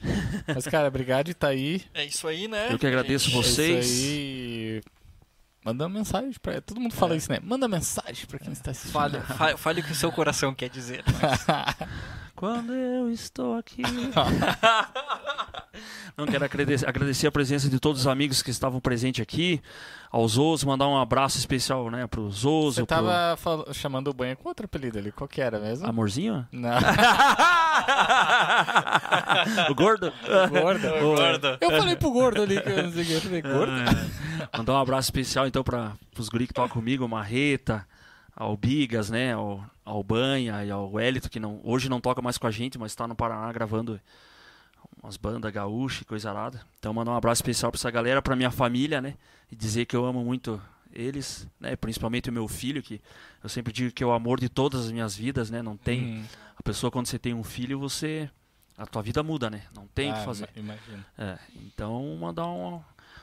[0.54, 1.84] Mas, cara, obrigado de estar aí.
[1.94, 2.72] É isso aí, né?
[2.72, 3.76] Eu que agradeço Gente, vocês.
[3.78, 4.82] É isso aí.
[5.64, 6.62] Manda uma mensagem pra.
[6.62, 7.38] Todo mundo fala isso, né?
[7.44, 8.94] Manda mensagem pra quem está assistindo.
[8.94, 11.04] Fale, fa- fale o que o seu coração quer dizer.
[12.40, 13.82] Quando eu estou aqui.
[16.18, 19.62] Não quero agradecer, agradecer a presença de todos os amigos que estavam presentes aqui,
[20.10, 24.38] aos Zoso, mandar um abraço especial, né, pro Zoso, Você tava fal- chamando o banho
[24.38, 25.12] com outro apelido ali.
[25.12, 25.82] Qual que era mesmo?
[25.82, 26.48] pro Amorzinho?
[26.50, 26.78] Não.
[29.70, 30.14] o gordo?
[30.50, 30.88] gordo.
[30.88, 31.58] O gordo.
[31.60, 33.14] Eu falei pro gordo ali que eu não sei o que.
[33.14, 33.74] Eu falei, gordo?
[33.74, 34.58] É.
[34.58, 37.86] Mandar um abraço especial então para os guri que tocam comigo, o Marreta,
[38.40, 42.38] ao Bigas, né, ao, ao Banha e ao Elito, que não, hoje não toca mais
[42.40, 44.00] com a gente, mas está no Paraná gravando
[45.04, 46.62] umas bandas gaúchas e coisa arada.
[46.80, 49.16] Então mandar um abraço especial para essa galera, para minha família, né,
[49.52, 50.60] e dizer que eu amo muito
[50.92, 53.00] eles, né, principalmente o meu filho, que
[53.44, 56.20] eu sempre digo que é o amor de todas as minhas vidas, né, não tem,
[56.20, 56.24] Hum.
[56.58, 58.28] a pessoa quando você tem um filho, você,
[58.78, 60.50] a tua vida muda, né, não tem o Ah, que fazer.
[60.56, 61.06] ima- Imagino.
[61.18, 61.38] É,
[61.68, 62.82] então mandar um,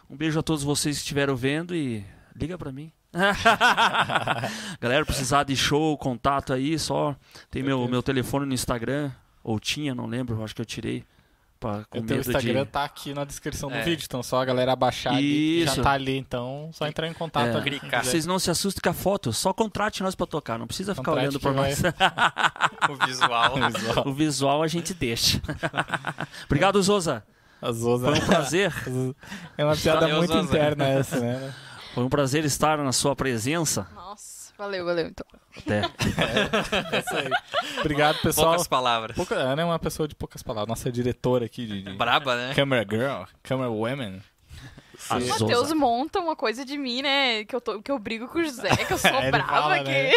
[0.09, 2.05] um beijo a todos vocês que estiveram vendo e
[2.37, 2.93] liga pra mim.
[4.81, 7.17] Galera, precisar de show, contato aí, só
[7.51, 9.11] tem meu, meu telefone no Instagram,
[9.43, 11.05] ou tinha, não lembro, acho que eu tirei.
[11.59, 12.71] Pra, com O teu medo Instagram de...
[12.71, 13.83] tá aqui na descrição do É.
[13.83, 15.77] vídeo, então só a galera abaixar ali, Isso.
[15.77, 17.57] já tá ali, então só entrar em contato É.
[17.59, 17.81] ali.
[18.05, 21.13] Vocês não se assustem com a foto, só contrate nós pra tocar, não precisa ficar
[21.13, 21.83] Contrate olhando que pra vai- nós.
[22.91, 23.55] O visual.
[24.05, 25.41] o visual a gente deixa.
[26.45, 27.25] Obrigado, Zosa.
[27.73, 28.11] Zosa.
[28.11, 28.73] Foi um prazer.
[29.57, 30.45] É uma piada Valeu, muito Zosa.
[30.45, 31.55] interna essa, né?
[31.97, 33.89] Foi um prazer estar na sua presença.
[33.95, 35.25] Nossa, valeu, valeu então.
[35.57, 35.79] Até.
[35.81, 37.31] É isso aí.
[37.81, 38.49] Obrigado, pessoal.
[38.49, 39.17] Poucas palavras.
[39.17, 40.69] Pouca, Ana é uma pessoa de poucas palavras.
[40.69, 42.53] Nossa diretora aqui de, de Braba, né?
[42.55, 44.21] Camera Girl, Camera Women.
[45.11, 45.27] O.
[45.27, 47.47] Matheus monta uma coisa de mim, né?
[47.47, 49.79] Que eu, tô, que eu brigo com o José, que eu sou Ele brava, fala,
[49.79, 49.85] que...
[49.85, 50.13] né?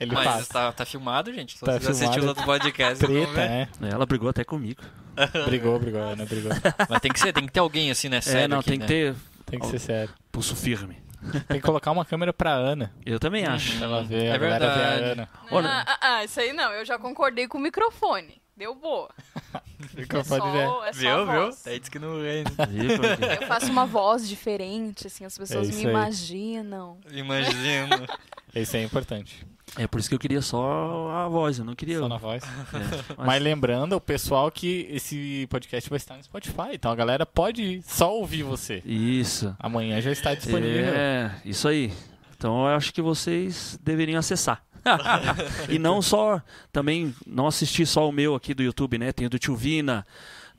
[0.00, 1.58] Ele Mas faz tá, tá filmado, gente.
[1.58, 2.40] Se Tá vocês assistirem os filmado.
[2.40, 3.68] outros podcasts, né?
[3.92, 4.80] Ela brigou até comigo.
[5.44, 6.52] Brigou, brigou, Ana brigou.
[6.88, 8.22] Mas tem que ser, tem que ter alguém assim, né?
[8.22, 8.86] Sério é, não, aqui, tem né?
[8.86, 9.14] que ter
[9.44, 10.14] Tem que ser sério.
[10.32, 10.96] pulso firme.
[11.48, 12.92] Tem que colocar uma câmera pra Ana.
[13.04, 13.76] Eu também acho.
[13.78, 15.10] Pra ela ver, É a galera ver a verdade.
[15.20, 15.28] Ana.
[15.68, 18.40] Ah, ah, ah, isso aí não, eu já concordei com o microfone.
[18.56, 19.08] Deu boa.
[19.96, 20.90] É Microfone só, já- é só a
[21.24, 21.50] Viu, viu?
[21.78, 22.42] diz que não vem.
[23.40, 25.90] Eu faço uma voz diferente, assim, as pessoas É me aí.
[25.90, 26.98] imaginam.
[27.12, 28.04] Imagino.
[28.52, 29.46] Isso é importante.
[29.76, 31.98] É por isso que eu queria só a voz, eu não queria.
[31.98, 32.42] Só na voz.
[32.42, 36.70] É, mas- Mas lembrando, o pessoal, que esse podcast vai estar no Spotify.
[36.72, 38.82] Então a galera pode só ouvir você.
[38.84, 39.54] Isso.
[39.58, 40.92] Amanhã já está disponível.
[40.94, 41.92] É, isso aí.
[42.36, 44.62] Então eu acho que vocês deveriam acessar.
[45.68, 46.40] e não só,
[46.72, 49.12] também, não assistir só o meu aqui do YouTube, né?
[49.12, 50.06] Tem o do Tio Vina,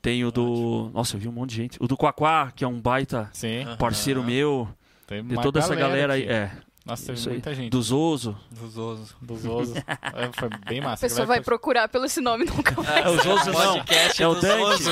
[0.01, 0.91] tem o do.
[0.93, 1.77] Nossa, eu vi um monte de gente.
[1.81, 3.65] O do Quaquá, que é um baita Sim.
[3.79, 4.67] parceiro meu.
[5.07, 6.23] Tem De toda essa galera aí.
[6.23, 6.51] É,
[6.89, 7.33] Nossa, teve isso aí.
[7.35, 7.69] muita gente.
[7.69, 8.37] Do Zoso.
[8.51, 9.15] Dos osos.
[9.21, 9.45] Dos.
[9.75, 11.01] É, foi bem A massa.
[11.01, 13.05] pessoa galera vai pode- procurar pelo esse nome nunca mais.
[13.05, 13.73] É, o Zoso não.
[13.79, 14.61] Podcast É o dos Dante.
[14.63, 14.87] osos.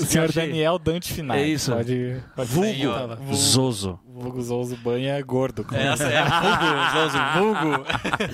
[0.00, 1.42] O senhor Daniel Dante Finais.
[1.42, 1.72] É isso.
[1.72, 2.86] Pode, pode Vulgo.
[2.88, 3.18] lá.
[3.34, 3.98] Zoso.
[4.06, 5.64] Vulgo Zoso Banha gordo.
[5.64, 7.86] como- Essa é a vulgo, Zoso, vulgo.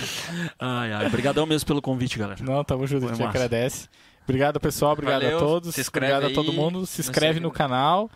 [0.58, 1.06] Ai, ai.
[1.06, 2.38] Obrigadão mesmo pelo convite, galera.
[2.42, 3.30] Não, tamo junto, a gente massa.
[3.30, 3.88] agradece.
[4.24, 4.92] Obrigado, pessoal.
[4.92, 5.36] Obrigado Valeu.
[5.36, 5.74] a todos.
[5.74, 6.56] Se inscreve Obrigado a todo aí.
[6.56, 6.86] mundo.
[6.86, 8.08] Se inscreve no canal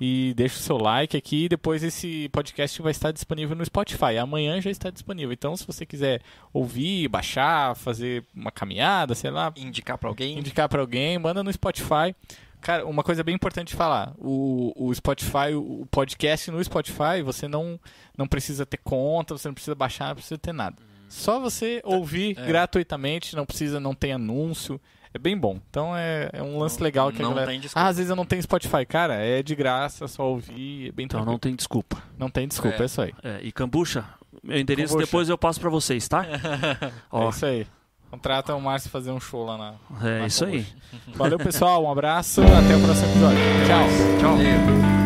[0.00, 1.48] e deixa o seu like aqui.
[1.48, 4.18] Depois esse podcast vai estar disponível no Spotify.
[4.20, 5.32] Amanhã já está disponível.
[5.32, 6.20] Então, se você quiser
[6.52, 10.38] ouvir, baixar, fazer uma caminhada, sei lá, Indicar pra alguém.
[10.38, 12.14] indicar para alguém, manda no Spotify.
[12.60, 17.20] Cara, uma coisa bem importante de falar: o, o Spotify, o o podcast no Spotify,
[17.22, 17.78] você não,
[18.16, 20.76] não precisa ter conta, você não precisa baixar, não precisa ter nada.
[21.08, 22.46] Só você ouvir É.
[22.46, 24.80] gratuitamente, não precisa, não tem anúncio
[25.14, 25.60] é bem bom.
[25.70, 27.50] Então é, é um lance não, legal que não a galera.
[27.52, 27.86] Tem desculpa.
[27.86, 28.84] ah, às vezes eu não tenho Spotify.
[28.84, 30.88] Cara, é de graça, só ouvir.
[30.88, 31.32] É bem então tranquilo.
[31.32, 32.02] não tem desculpa.
[32.18, 33.14] Não tem desculpa, é, é isso aí.
[33.22, 34.04] É, e Cambucha,
[34.42, 36.26] meu endereço depois eu passo para vocês, tá?
[37.12, 37.66] é isso aí.
[38.10, 39.74] Contrata o Márcio fazer um show lá na.
[40.08, 40.66] É na isso aí.
[41.14, 41.84] Valeu, pessoal.
[41.84, 42.42] Um abraço.
[42.42, 43.38] Até o próximo episódio.
[43.66, 43.88] Tchau.
[44.20, 45.03] Tchau.